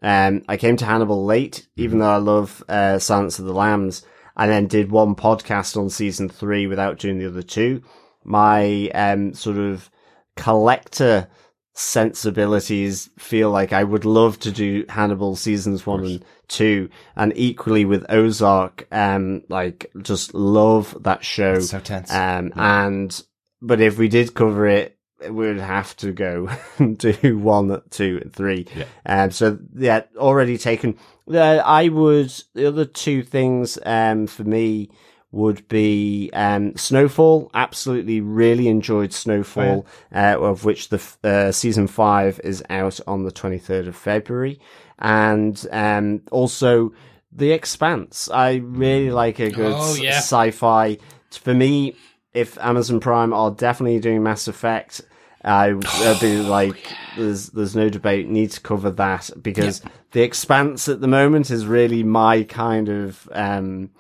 [0.03, 4.07] Um, I came to Hannibal late, even though I love, uh, Silence of the Lambs,
[4.39, 7.83] and then did one podcast on season three without doing the other two.
[8.25, 9.91] My, um, sort of
[10.37, 11.29] collector
[11.75, 17.87] sensibilities feel like I would love to do Hannibal seasons one and two, and equally
[17.87, 21.55] with Ozark, um, like just love that show.
[21.55, 22.13] It's so tense.
[22.13, 23.23] Um, and
[23.63, 26.49] but if we did cover it, we would have to go
[26.97, 28.67] do one, two, and three.
[28.75, 28.85] Yeah.
[29.07, 30.99] Um, so yeah, already taken.
[31.31, 34.91] Uh, I would the other two things um for me
[35.33, 37.51] would be um Snowfall.
[37.55, 43.23] Absolutely, really enjoyed Snowfall, uh, of which the f- uh, season five is out on
[43.25, 44.59] the twenty third of February,
[45.01, 46.93] and um also
[47.33, 48.29] The Expanse.
[48.31, 50.19] I really like a good Oh, yeah.
[50.19, 50.99] sci-fi.
[51.31, 51.95] For me,
[52.35, 55.01] if Amazon Prime are definitely doing Mass Effect,
[55.45, 55.87] I would
[56.21, 56.77] be like,
[57.17, 58.29] there's there's no debate.
[58.29, 59.81] Need to cover that because
[60.13, 63.91] the Expanse at the moment is really my kind of um.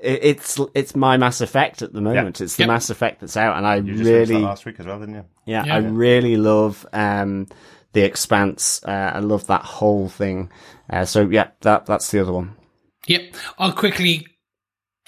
[0.00, 2.40] it- It's it's my Mass Effect at the moment.
[2.40, 2.68] It's the Yep.
[2.68, 5.00] Mass Effect that's out, and I you just finished that really last week as well,
[5.00, 5.24] didn't you?
[5.44, 5.74] yeah, Yeah.
[5.74, 7.48] I really love um
[7.98, 8.80] the Expanse.
[8.84, 10.50] Uh, I love that whole thing.
[10.88, 12.54] Uh, so yeah, that that's the other one.
[13.06, 13.34] Yep.
[13.58, 14.26] I'll quickly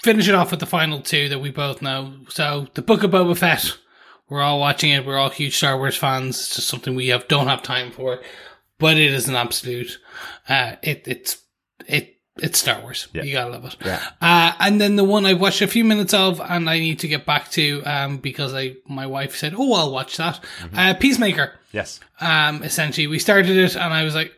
[0.03, 2.13] finish it off with the final two that we both know.
[2.29, 3.77] So, the Book of Boba Fett.
[4.27, 5.05] We're all watching it.
[5.05, 6.37] We're all huge Star Wars fans.
[6.37, 8.21] It's just something we have don't have time for,
[8.79, 9.97] but it is an absolute.
[10.47, 11.37] Uh, it it's
[11.85, 13.07] it it's Star Wars.
[13.13, 13.23] Yeah.
[13.23, 13.75] You gotta love it.
[13.85, 14.01] Yeah.
[14.21, 17.07] Uh, and then the one I watched a few minutes of, and I need to
[17.07, 20.39] get back to, um, because I my wife said, "Oh, I'll watch that."
[20.75, 21.53] Uh, Peacemaker.
[21.71, 21.99] Yes.
[22.19, 24.33] Um, essentially, we started it, and I was like,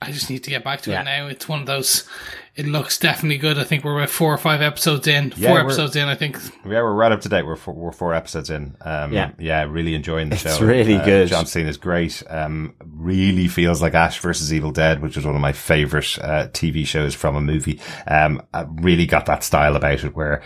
[0.00, 1.02] I just need to get back to Yeah.
[1.02, 1.26] it now.
[1.28, 2.08] It's one of those.
[2.54, 3.56] It looks definitely good.
[3.58, 5.32] I think we're about four or five episodes in.
[5.36, 6.36] Yeah, four episodes in, I think.
[6.66, 7.46] Yeah, we're right up to date.
[7.46, 8.76] We're four, we're four episodes in.
[8.82, 9.30] Um, Yeah.
[9.38, 10.50] yeah, really enjoying the It's show.
[10.50, 11.28] It's really Uh, good.
[11.28, 12.22] John Cena's great.
[12.28, 16.48] Um, really feels like Ash versus Evil Dead, which is one of my favorite uh,
[16.48, 17.80] TV shows from a movie.
[18.06, 20.42] Um, I really got that style about it where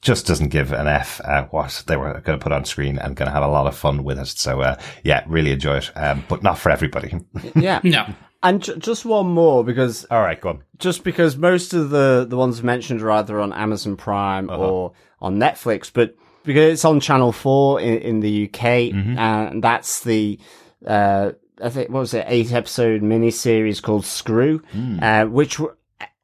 [0.00, 3.14] just doesn't give an F at what they were going to put on screen and
[3.14, 4.26] going to have a lot of fun with it.
[4.28, 5.90] So, uh, yeah, really enjoy it.
[5.96, 7.20] Um, but not for everybody.
[7.54, 8.06] Yeah, No.
[8.42, 10.62] And j- just one more because All right, go on.
[10.78, 14.62] just because most of the the ones mentioned are either on Amazon Prime Uh-huh.
[14.70, 16.14] or on Netflix, but
[16.44, 18.60] because it's on Channel Four in, in the UK,
[18.92, 19.18] Mm-hmm.
[19.18, 20.38] and that's the
[20.86, 24.98] uh, I think what was it eight episode miniseries called Screw, Hmm.
[25.02, 25.74] uh, which w-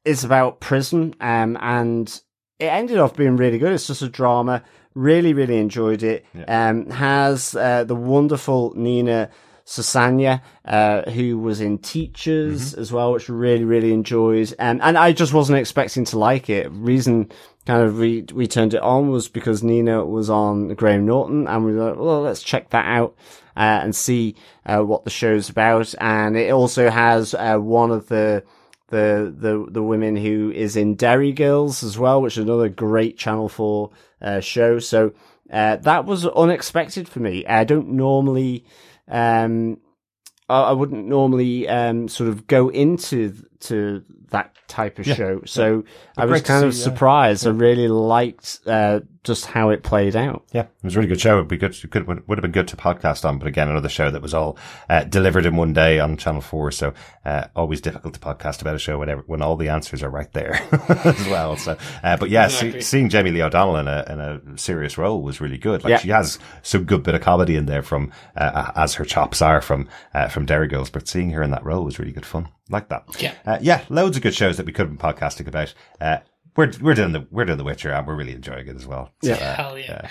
[0.03, 2.21] is about prison, um, and
[2.59, 3.71] it ended up being really good.
[3.71, 4.63] It's just a drama.
[4.95, 6.25] Really, really enjoyed it.
[6.47, 9.29] Um, has uh, the wonderful Nina
[9.69, 14.51] Sosanya, uh, who was in Teachers as well, which really, really enjoys.
[14.53, 16.71] And, and I just wasn't expecting to like it.
[16.71, 17.29] Reason
[17.67, 21.65] kind of we, we turned it on was because Nina was on Graham Norton and
[21.65, 23.15] we were like, well, let's check that out.
[23.55, 25.93] Uh, and see, uh, what the show's about.
[26.01, 28.43] And it also has, uh, one of the,
[28.87, 33.19] the the the women who is in Derry Girls as well, which is another great
[33.19, 34.79] Channel Four uh, show.
[34.79, 35.13] So
[35.51, 37.45] uh, that was unexpected for me.
[37.45, 38.65] I don't normally,
[39.09, 39.79] um,
[40.49, 45.41] I, I wouldn't normally um, sort of go into to that type of show.
[45.45, 45.83] So
[46.17, 46.83] I was kind of see, yeah.
[46.83, 47.47] surprised.
[47.47, 50.45] I really liked uh, just how it played out.
[50.53, 51.37] Yeah, it was a really good show.
[51.37, 51.75] It'd be good.
[51.75, 54.21] It could would, would have been good to podcast on, but again, another show that
[54.21, 54.57] was all
[54.89, 56.71] uh, delivered in one day on Channel Four.
[56.71, 56.93] So
[57.25, 60.31] uh, always difficult to podcast about a show whenever when all the answers are right
[60.33, 60.53] there
[60.89, 61.57] as well.
[61.57, 65.21] So, uh, but yeah, see, seeing Jamie Lee O'Donnell in a in a serious role
[65.21, 65.83] was really good.
[65.83, 65.97] Like Yeah.
[65.99, 69.61] she has some good bit of comedy in there from uh, as her chops are
[69.61, 72.47] from uh, from Derry Girls, but seeing her in that role was really good fun.
[72.69, 73.03] Like that.
[73.19, 73.33] Yeah.
[73.45, 73.83] uh, yeah.
[73.89, 75.73] Loads of good shows that we could have been podcasting about.
[75.99, 76.17] Uh,
[76.55, 79.11] we're we're doing the we're doing the Witcher, and we're really enjoying it as well.
[79.23, 80.09] So, uh, Hell yeah.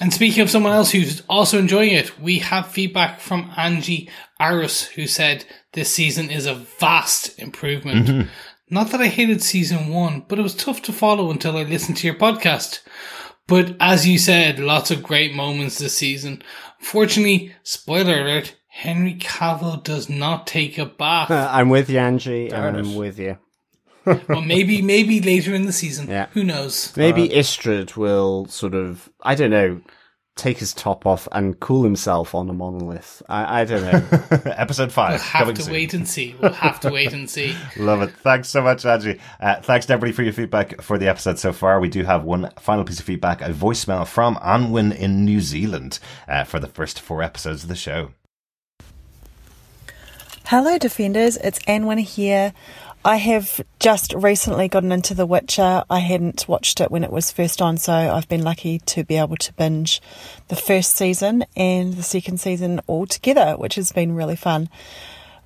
[0.00, 4.86] And speaking of someone else who's also enjoying it, we have feedback from Angie Aris,
[4.86, 8.28] who said this season is a vast improvement.
[8.68, 11.98] Not that I hated season one, but it was tough to follow until I listened
[11.98, 12.80] to your podcast.
[13.46, 16.42] But as you said, lots of great moments this season.
[16.80, 21.30] Fortunately, spoiler alert, Henry Cavill does not take a bath.
[21.30, 22.48] Uh, I'm with you, Angie.
[22.48, 22.98] Darn I'm it.
[22.98, 23.38] with you.
[24.04, 26.08] well, maybe, maybe later in the season.
[26.08, 26.26] Yeah.
[26.32, 26.94] Who knows?
[26.96, 29.80] Maybe Istredd will sort of, I don't know,
[30.34, 33.22] take his top off and cool himself on a monolith.
[33.28, 34.40] I, I don't know.
[34.56, 35.12] episode five.
[35.12, 35.72] We'll have to soon.
[35.72, 36.34] wait and see.
[36.42, 37.54] We'll have to wait and see.
[37.76, 38.10] Love it.
[38.10, 39.20] Thanks so much, Angie.
[39.38, 41.78] Uh, thanks everybody for your feedback for the episode so far.
[41.78, 46.00] We do have one final piece of feedback, a voicemail from Anwin in New Zealand
[46.26, 48.10] uh, for the first four episodes of the show.
[50.48, 51.38] Hello, Defenders.
[51.38, 52.52] It's Anwin here.
[53.02, 55.84] I have just recently gotten into The Witcher.
[55.88, 59.16] I hadn't watched it when it was first on, so I've been lucky to be
[59.16, 60.02] able to binge
[60.48, 64.68] the first season and the second season all together, which has been really fun.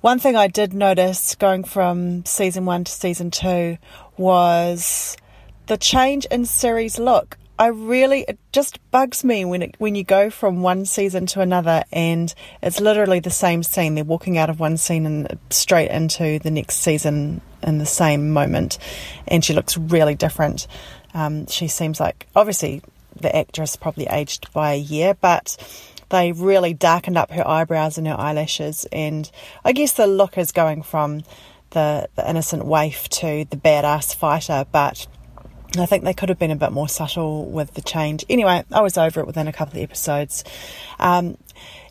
[0.01, 3.77] One thing I did notice going from season one to season two
[4.17, 5.15] was
[5.67, 7.37] the change in Ciri's look.
[7.59, 11.41] I really it just bugs me when it when you go from one season to
[11.41, 13.95] another and it's literally the same scene.
[13.95, 18.31] They're walking out of one scene and straight into the next season in the same
[18.31, 18.77] moment,
[19.27, 20.67] and she looks really different.
[21.13, 22.81] Um, she seems like obviously
[23.19, 25.57] the actress probably aged by a year, but
[26.07, 29.29] they really darkened up her eyebrows and her eyelashes, and
[29.65, 31.23] I guess the look is going from
[31.71, 35.07] the, the innocent waif to the badass fighter, but
[35.77, 38.25] I think they could have been a bit more subtle with the change.
[38.29, 40.43] Anyway, I was over it within a couple of episodes.
[40.99, 41.37] Um,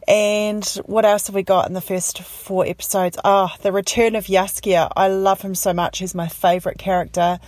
[0.09, 3.19] and what else have we got in the first four episodes?
[3.25, 4.91] Ah, the return of Jaskier.
[4.97, 5.99] I love him so much.
[5.99, 7.39] He's my favourite character.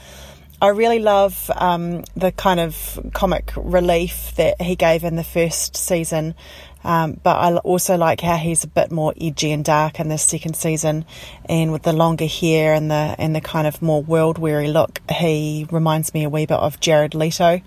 [0.63, 5.75] I really love um, the kind of comic relief that he gave in the first
[5.75, 6.35] season.
[6.83, 10.23] Um, but I also like how he's a bit more edgy and dark in this
[10.23, 11.05] second season,
[11.47, 15.01] and with the longer hair and the and the kind of more world weary look,
[15.11, 17.61] he reminds me a wee bit of Jared Leto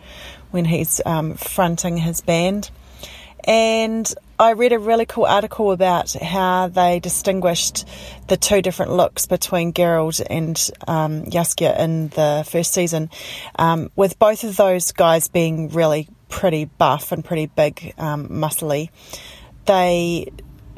[0.51, 2.69] when he's um, fronting his band.
[3.45, 7.85] And I read a really cool article about how they distinguished
[8.27, 13.09] the two different looks between Geralt and um, Jaskier in the first season,
[13.57, 18.89] um, with both of those guys being really pretty buff and pretty big, um, muscly.
[19.65, 20.31] They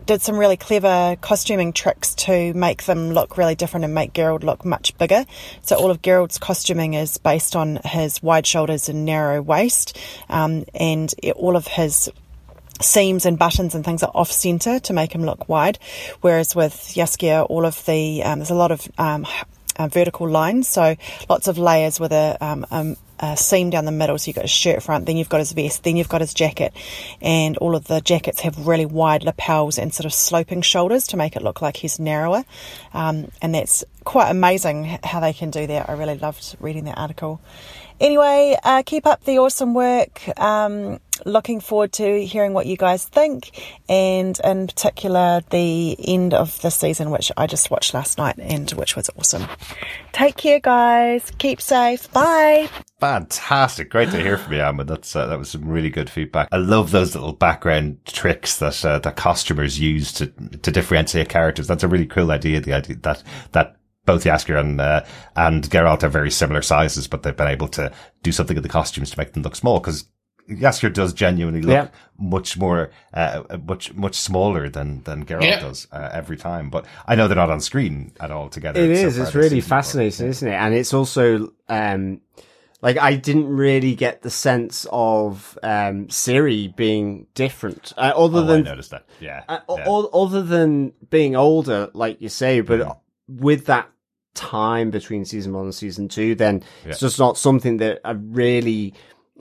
[0.05, 4.43] did some really clever costuming tricks to make them look really different and make Geralt
[4.43, 5.25] look much bigger.
[5.61, 9.97] So all of Geralt's costuming is based on his wide shoulders and narrow waist,
[10.29, 12.09] um, and it- all of his
[12.81, 15.79] seams and buttons and things are off center to make him look wide.
[16.19, 19.25] Whereas with Jaskier, all of the um, there's a lot of um,
[19.77, 20.95] uh, vertical lines, so
[21.29, 22.65] lots of layers with a, um,
[23.35, 24.17] seam down the middle.
[24.17, 26.33] So you've got his shirt front, then you've got his vest, then you've got his
[26.33, 26.73] jacket,
[27.21, 31.17] and all of the jackets have really wide lapels and sort of sloping shoulders to
[31.17, 32.43] make it look like he's narrower.
[32.93, 35.89] Um, and that's quite amazing how they can do that.
[35.89, 37.41] I really loved reading that article.
[37.99, 40.21] Anyway, uh, keep up the awesome work.
[40.37, 43.51] Um, looking forward to hearing what you guys think,
[43.87, 48.69] and in particular, the end of the season, which I just watched last night and
[48.71, 49.45] which was awesome.
[50.11, 51.31] Take care, guys.
[51.37, 52.11] Keep safe.
[52.11, 52.69] Bye.
[52.99, 53.89] Fantastic.
[53.89, 54.87] Great to hear from you, Ahmed.
[54.87, 56.47] That's, uh, that was some really good feedback.
[56.51, 61.67] I love those little background tricks that, uh, that costumers use to, to differentiate characters.
[61.67, 62.61] That's a really cool idea.
[62.61, 65.03] The idea that, that both Jaskier and, uh,
[65.35, 67.91] and Geralt are very similar sizes, but they've been able to
[68.23, 70.07] do something with the costumes to make them look small because
[70.49, 71.87] Jaskier does genuinely look Yeah.
[72.19, 75.59] much more, uh, much much smaller than than Geralt Yeah.
[75.59, 76.69] does uh, every time.
[76.69, 78.79] But I know they're not on screen at all together.
[78.79, 79.15] It is.
[79.15, 80.53] so It's really season, but- fascinating, isn't it?
[80.55, 82.21] And it's also um,
[82.81, 88.43] like I didn't really get the sense of um, Ciri being different, uh, other Oh,
[88.43, 89.05] I than noticed that.
[89.19, 89.43] Yeah.
[89.49, 89.83] uh, yeah.
[89.87, 92.61] o- other than being older, like you say.
[92.61, 92.97] But Mm.
[93.27, 93.89] with that
[94.35, 98.93] time between season one and season two, then it's just not something that I really.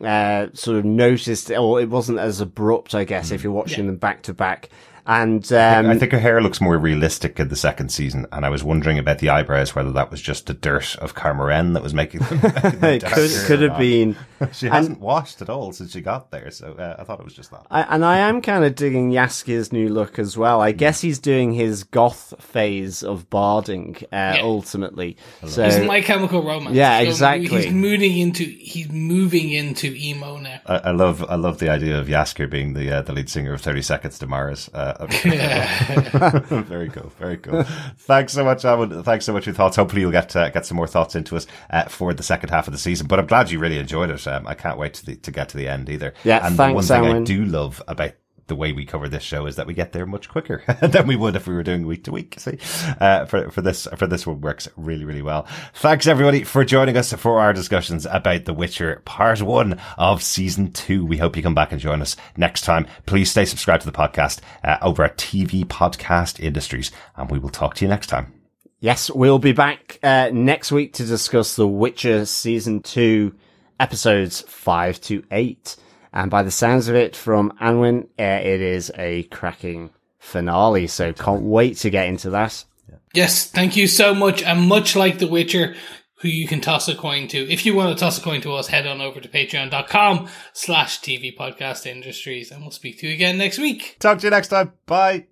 [0.02, 3.96] Uh, sort of noticed, or it wasn't as abrupt, I guess, if you're watching them
[3.96, 4.68] back to back.
[5.06, 5.88] And um, Mm.
[5.90, 8.98] I think her hair looks more realistic in the second season, and I was wondering
[8.98, 12.20] about the eyebrows, whether that was just the dirt of Kaer Morhen that was making
[12.20, 12.40] them.
[12.82, 13.78] it could could have not.
[13.78, 14.16] been.
[14.52, 17.32] She hasn't washed at all since she got there, so uh, I thought it was
[17.32, 17.64] just that.
[17.70, 20.60] I, and I am kind of digging Jaskier's new look as well.
[20.60, 25.16] I guess he's doing his goth phase of barding uh, ultimately.
[25.46, 26.74] So He's My Chemical Romance.
[26.76, 27.48] Yeah, So exactly.
[27.62, 30.60] He's moving into he's moving into emo now.
[30.66, 33.54] I, I love, I love the idea of Jaskier being the uh, the lead singer
[33.54, 34.68] of Thirty Seconds to Mars.
[34.74, 34.93] Uh,
[36.66, 37.62] very cool, very cool.
[37.98, 39.02] Thanks so much, Alan.
[39.02, 39.76] Thanks so much for your thoughts.
[39.76, 42.66] Hopefully, you'll get uh, get some more thoughts into us uh, for the second half
[42.68, 43.06] of the season.
[43.06, 44.26] But I'm glad you really enjoyed it.
[44.26, 46.14] Um, I can't wait to the, to get to the end either.
[46.24, 48.12] Yeah, and thanks, the one thing I do love about
[48.46, 51.16] the way we cover this show is that we get there much quicker than we
[51.16, 52.34] would if we were doing week to week.
[52.38, 52.58] See,
[53.00, 55.46] uh, for for this for this one works really really well.
[55.74, 60.72] Thanks everybody for joining us for our discussions about The Witcher Part One of Season
[60.72, 61.04] Two.
[61.04, 62.86] We hope you come back and join us next time.
[63.06, 67.50] Please stay subscribed to the podcast uh, over at TV Podcast Industries, and we will
[67.50, 68.32] talk to you next time.
[68.80, 73.34] yes, we'll be back uh, next week to discuss The Witcher season two,
[73.80, 75.76] episodes five to eight.
[76.14, 80.86] And by the sounds of it from Anwin, uh, it is a cracking finale.
[80.86, 82.64] So can't wait to get into that.
[83.12, 84.40] Yes, thank you so much.
[84.42, 85.74] And much like The Witcher,
[86.20, 87.52] who you can toss a coin to.
[87.52, 91.00] If you want to toss a coin to us, head on over to patreon.com slash
[91.00, 92.52] TV Podcast Industries.
[92.52, 93.96] And we'll speak to you again next week.
[93.98, 94.72] Talk to you next time.
[94.86, 95.26] Bye.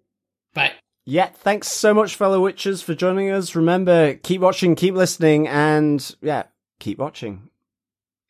[0.52, 0.72] Bye.
[1.04, 3.54] Yeah, thanks so much, fellow Witchers, for joining us.
[3.54, 6.44] Remember, keep watching, keep listening, and yeah,
[6.78, 7.50] keep watching.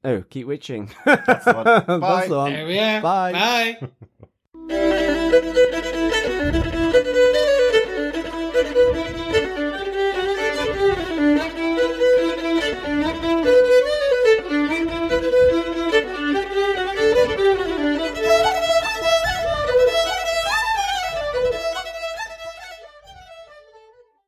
[0.05, 0.91] Oh, keep witching.
[1.05, 1.65] That's the one.
[2.01, 2.17] Bye.
[2.17, 2.53] That's the one.
[2.53, 3.01] There we are.
[3.01, 3.79] Bye.
[4.69, 7.33] Bye.